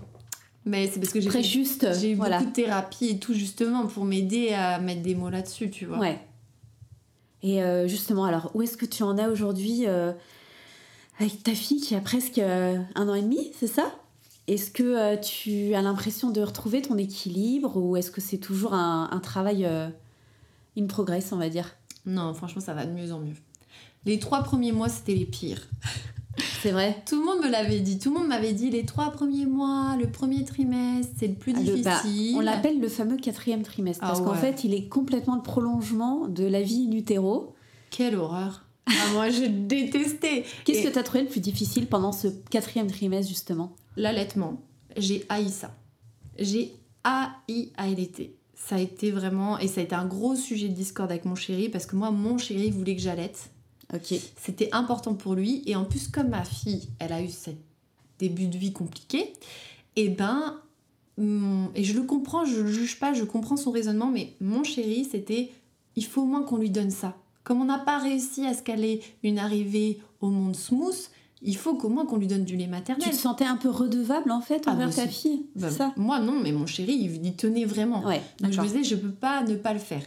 [0.64, 1.86] Mais c'est parce que j'ai Très fait- juste.
[2.00, 2.38] J'ai eu voilà.
[2.38, 5.98] beaucoup de thérapie et tout justement pour m'aider à mettre des mots là-dessus, tu vois.
[5.98, 6.20] Ouais.
[7.42, 10.12] Et euh, justement, alors, où est-ce que tu en as aujourd'hui euh,
[11.18, 13.92] avec ta fille qui a presque euh, un an et demi, c'est ça?
[14.46, 19.08] Est-ce que tu as l'impression de retrouver ton équilibre ou est-ce que c'est toujours un,
[19.10, 19.64] un travail
[20.76, 21.74] in progress, on va dire?
[22.06, 23.36] Non, franchement, ça va de mieux en mieux.
[24.04, 25.68] Les trois premiers mois, c'était les pires.
[26.62, 27.98] C'est vrai Tout le monde me l'avait dit.
[27.98, 31.52] Tout le monde m'avait dit les trois premiers mois, le premier trimestre, c'est le plus
[31.56, 32.32] Ah, le- difficile.
[32.34, 34.38] bah, On l'appelle le fameux quatrième trimestre Ah parce qu'en ouais.
[34.38, 37.52] fait, il est complètement le prolongement de la vie in utero.
[37.90, 38.64] Quelle horreur.
[38.86, 40.44] Ah, moi, j'ai détesté.
[40.64, 43.74] Qu'est-ce Et que tu as trouvé le plus difficile pendant ce quatrième trimestre, justement?
[43.96, 44.60] L'allaitement,
[44.96, 45.74] j'ai haï ça.
[46.38, 46.72] J'ai
[47.04, 48.36] haï allaiter.
[48.54, 49.58] Ça a été vraiment.
[49.58, 52.10] Et ça a été un gros sujet de discorde avec mon chéri parce que moi,
[52.12, 53.50] mon chéri voulait que j'allaite.
[54.36, 55.62] C'était important pour lui.
[55.66, 57.50] Et en plus, comme ma fille, elle a eu ce
[58.18, 59.32] début de vie compliqué,
[59.96, 60.60] et ben.
[61.18, 64.64] hum, Et je le comprends, je le juge pas, je comprends son raisonnement, mais mon
[64.64, 65.50] chéri, c'était
[65.96, 67.16] il faut au moins qu'on lui donne ça.
[67.44, 70.96] Comme on n'a pas réussi à ce qu'elle ait une arrivée au monde smooth,
[71.42, 73.10] il faut qu'au moins qu'on lui donne du lait Tu maternel.
[73.10, 75.92] te sentais un peu redevable, en fait, Ah, envers bah, ta fille C'est ça?
[75.96, 78.04] Moi, non, mais mon chéri, il y tenait vraiment.
[78.06, 80.02] Ouais, Donc je me disais, je peux pas ne pas le faire.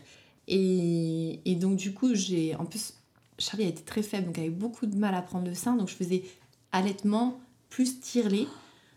[0.47, 2.55] Et, et donc du coup, j'ai...
[2.55, 2.93] En plus,
[3.37, 5.75] Charlie a été très faible, donc elle avait beaucoup de mal à prendre le sein.
[5.75, 6.23] Donc je faisais
[6.71, 8.47] allaitement plus tire-lait.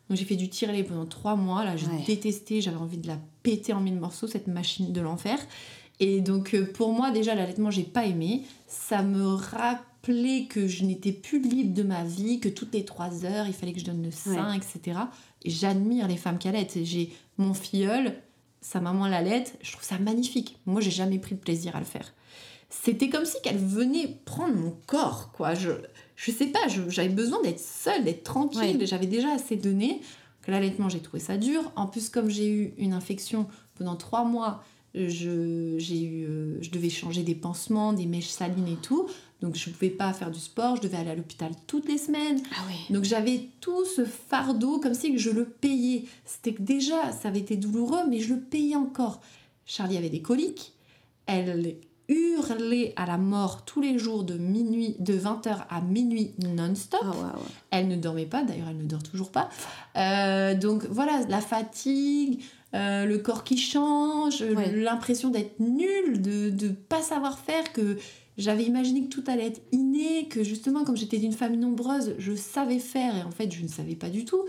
[0.08, 1.64] Donc j'ai fait du tire-lait pendant trois mois.
[1.64, 2.04] Là, j'ai Ouais.
[2.06, 5.38] détesté, j'avais envie de la péter en mille morceaux, cette machine de l'enfer.
[6.00, 8.42] Et donc euh, pour moi, déjà, l'allaitement, j'ai pas aimé.
[8.68, 13.24] Ça me rappelait que je n'étais plus libre de ma vie, que toutes les trois
[13.24, 14.98] heures, il fallait que je donne le sein, etc.
[15.44, 16.78] Et j'admire les femmes qui allaitent.
[16.84, 18.14] J'ai mon filleul,
[18.60, 20.56] sa maman l'allaite, je trouve ça magnifique.
[20.66, 22.12] Moi, j'ai jamais pris de plaisir à le faire.
[22.70, 25.54] C'était comme si qu'elle venait prendre mon corps, quoi.
[25.54, 25.70] Je,
[26.16, 28.76] je sais pas, j'avais besoin d'être seule, d'être tranquille.
[28.78, 28.86] Ouais.
[28.86, 30.00] J'avais déjà assez donné.
[30.42, 31.72] Que l'allaitement, j'ai trouvé ça dur.
[31.76, 34.62] En plus, comme j'ai eu une infection pendant trois mois,
[34.94, 39.08] je, j'ai eu, euh, je devais changer des pansements, des mèches salines et tout.
[39.40, 40.76] Donc, je pouvais pas faire du sport.
[40.76, 42.40] Je devais aller à l'hôpital toutes les semaines.
[42.52, 42.94] Ah ouais.
[42.94, 46.04] Donc j'avais tout ce fardeau comme si je le payais.
[46.24, 49.20] C'était que déjà, ça avait été douloureux, mais je le payais encore.
[49.64, 50.72] Charlie avait des coliques.
[51.26, 51.76] Elle
[52.08, 57.00] hurlait à la mort tous les jours de minuit, de 20h à minuit non-stop.
[57.04, 57.34] Ah.
[57.70, 59.48] Elle ne dormait pas, d'ailleurs elle ne dort toujours pas.
[59.96, 62.42] Euh, donc voilà, la fatigue,
[62.74, 64.72] euh, le corps qui change, Ouais.
[64.72, 67.98] l'impression d'être nulle, de ne pas savoir faire, que
[68.38, 72.34] j'avais imaginé que tout allait être inné, que justement comme j'étais d'une famille nombreuse, je
[72.34, 74.44] savais faire et en fait je ne savais pas du tout.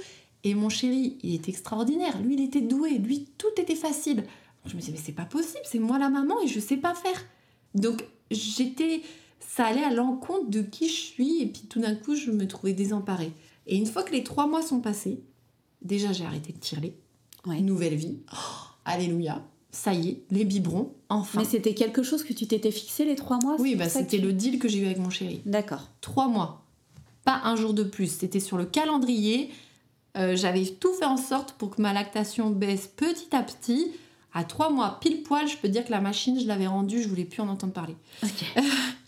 [0.45, 4.23] Et mon chéri, il est extraordinaire, lui il était doué, lui tout était facile.
[4.65, 6.93] Je me disais mais c'est pas possible, c'est moi la maman et je sais pas
[6.93, 7.25] faire.
[7.75, 9.01] Donc j'étais
[9.39, 12.47] ça allait à l'encontre de qui je suis et puis tout d'un coup je me
[12.47, 13.31] trouvais désemparée.
[13.67, 15.21] Et une fois que les trois mois sont passés,
[15.81, 16.95] déjà j'ai arrêté de tirer,
[17.45, 17.61] Ouais.
[17.61, 18.35] nouvelle vie, Oh,
[18.85, 19.43] alléluia.
[19.71, 21.39] ça y est, les biberons, enfin.
[21.39, 24.33] Mais c'était quelque chose que tu t'étais fixé les trois mois Oui, bah, c'était le
[24.33, 25.41] deal que j'ai eu avec mon chéri.
[25.45, 25.87] D'accord.
[26.01, 26.65] Trois mois.
[27.25, 28.07] Pas un jour de plus.
[28.11, 29.51] C'était sur le calendrier.
[30.17, 33.91] Euh, j'avais tout fait en sorte pour que ma lactation baisse petit à petit.
[34.33, 37.07] À trois mois, pile poil, je peux dire que la machine, je l'avais rendue, je
[37.07, 37.95] voulais plus en entendre parler.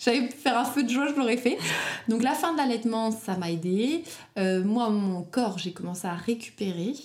[0.03, 1.59] J'avais pu faire un feu de joie, je l'aurais fait.
[2.07, 4.03] Donc la fin de l'allaitement, ça m'a aidé.
[4.39, 6.95] Euh, moi, mon corps, j'ai commencé à récupérer.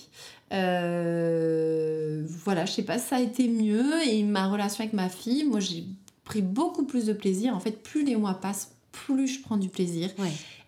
[0.51, 4.01] Euh, voilà, je sais pas, ça a été mieux.
[4.07, 5.85] Et ma relation avec ma fille, moi, j'ai
[6.23, 7.55] pris beaucoup plus de plaisir.
[7.55, 10.09] En fait, plus les mois passent, plus je prends du plaisir.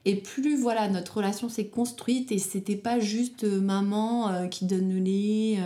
[0.06, 4.66] Et plus voilà notre relation s'est construite et c'était pas juste euh, maman euh, qui
[4.66, 5.60] donne le lait.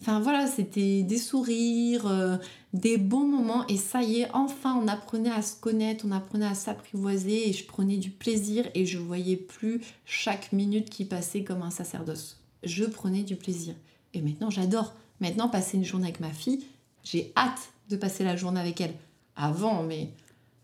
[0.00, 2.40] Enfin voilà, c'était des sourires,
[2.72, 6.46] des bons moments et ça y est, enfin on apprenait à se connaître, on apprenait
[6.46, 11.42] à s'apprivoiser et je prenais du plaisir et je voyais plus chaque minute qui passait
[11.42, 13.74] comme un sacerdoce je prenais du plaisir.
[14.14, 14.94] Et maintenant, j'adore.
[15.20, 16.64] Maintenant, passer une journée avec ma fille,
[17.04, 18.94] j'ai hâte de passer la journée avec elle.
[19.36, 20.10] Avant, mais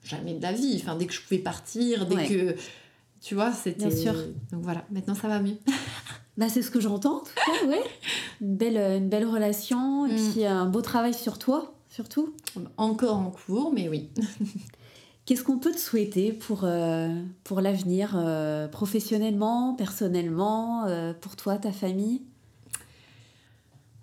[0.04, 0.78] jamais de la vie.
[0.80, 2.56] Enfin, dès que je pouvais partir, dès que.
[3.20, 3.86] Tu vois, c'était.
[3.86, 4.14] Bien sûr.
[4.52, 5.56] Donc voilà, maintenant ça va mieux.
[6.36, 7.82] bah, c'est ce que j'entends, en tout cas, ouais.
[8.40, 10.30] Une belle, une belle relation, et mm.
[10.30, 12.34] puis un beau travail sur toi, surtout.
[12.76, 14.10] Encore en cours, mais oui.
[15.28, 21.58] Qu'est-ce qu'on peut te souhaiter pour, euh, pour l'avenir, euh, professionnellement, personnellement, euh, pour toi,
[21.58, 22.22] ta famille?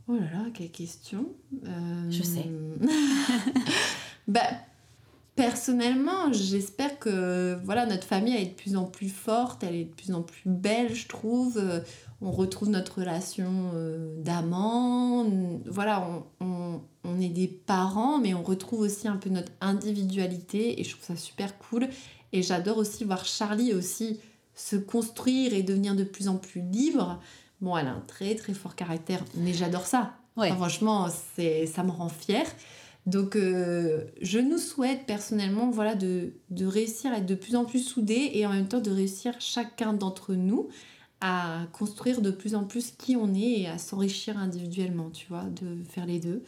[0.07, 1.33] Oh là là, quelle question
[2.11, 2.47] Je sais.
[4.27, 4.41] bah,
[5.35, 9.93] personnellement, j'espère que voilà, notre famille est de plus en plus forte, elle est de
[9.93, 11.61] plus en plus belle, je trouve.
[12.21, 13.71] On retrouve notre relation
[14.23, 15.25] d'amant.
[15.65, 16.07] Voilà,
[16.39, 20.91] on on est des parents, mais on retrouve aussi un peu notre individualité et je
[20.91, 21.87] trouve ça super cool.
[22.33, 24.19] Et j'adore aussi voir Charlie aussi
[24.55, 27.21] se construire et devenir de plus en plus libre.
[27.61, 30.13] Bon, elle a un très très fort caractère, mais j'adore ça.
[30.37, 32.47] franchement, c'est, ça me rend fière.
[33.05, 37.65] Donc, euh, je nous souhaite personnellement voilà, de, de réussir à être de plus en
[37.65, 40.69] plus soudés et en même temps de réussir chacun d'entre nous
[41.21, 45.43] à construire de plus en plus qui on est et à s'enrichir individuellement, tu vois,
[45.43, 46.43] de faire les deux.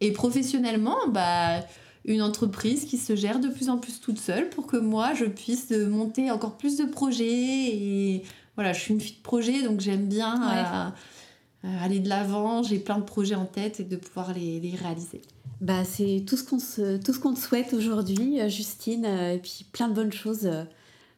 [0.00, 1.60] Et professionnellement, bah,
[2.04, 5.26] une entreprise qui se gère de plus en plus toute seule pour que moi, je
[5.26, 7.76] puisse monter encore plus de projets.
[7.76, 8.22] Et
[8.56, 12.62] voilà, je suis une fille de projet, donc j'aime bien euh, euh, aller de l'avant.
[12.62, 15.20] J'ai plein de projets en tête et de pouvoir les, les réaliser.
[15.60, 19.66] Bah, c'est tout ce qu'on tout ce qu'on te souhaite aujourd'hui, euh, Justine, et puis
[19.70, 20.48] plein de bonnes choses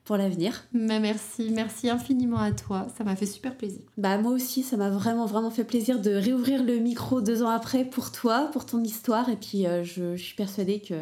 [0.05, 0.65] pour l'avenir.
[0.73, 2.87] Mais merci, merci infiniment à toi.
[2.97, 3.81] Ça m'a fait super plaisir.
[3.97, 7.51] Bah moi aussi, ça m'a vraiment vraiment fait plaisir de réouvrir le micro deux ans
[7.51, 9.29] après pour toi, pour ton histoire.
[9.29, 10.95] Et puis euh, je, suis persuadée que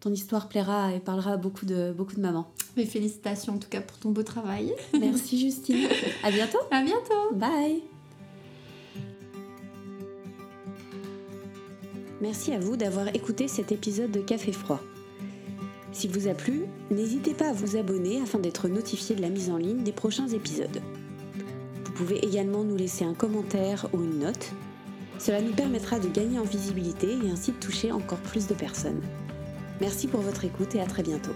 [0.00, 2.50] ton histoire plaira et parlera à beaucoup de beaucoup de mamans.
[2.76, 4.74] Mais félicitations en tout cas pour ton beau travail.
[4.98, 5.88] Merci Justine.
[6.22, 6.58] À bientôt.
[6.70, 7.34] À bientôt.
[7.34, 7.82] Bye.
[12.20, 14.80] Merci à vous d'avoir écouté cet épisode de Café Froid.
[15.92, 19.48] Si vous a plu, n'hésitez pas à vous abonner afin d'être notifié de la mise
[19.48, 20.82] en ligne des prochains épisodes.
[21.82, 24.52] Vous pouvez également nous laisser un commentaire ou une note.
[25.18, 29.00] Cela nous permettra de gagner en visibilité et ainsi de toucher encore plus de personnes.
[29.80, 31.34] Merci pour votre écoute et à très bientôt.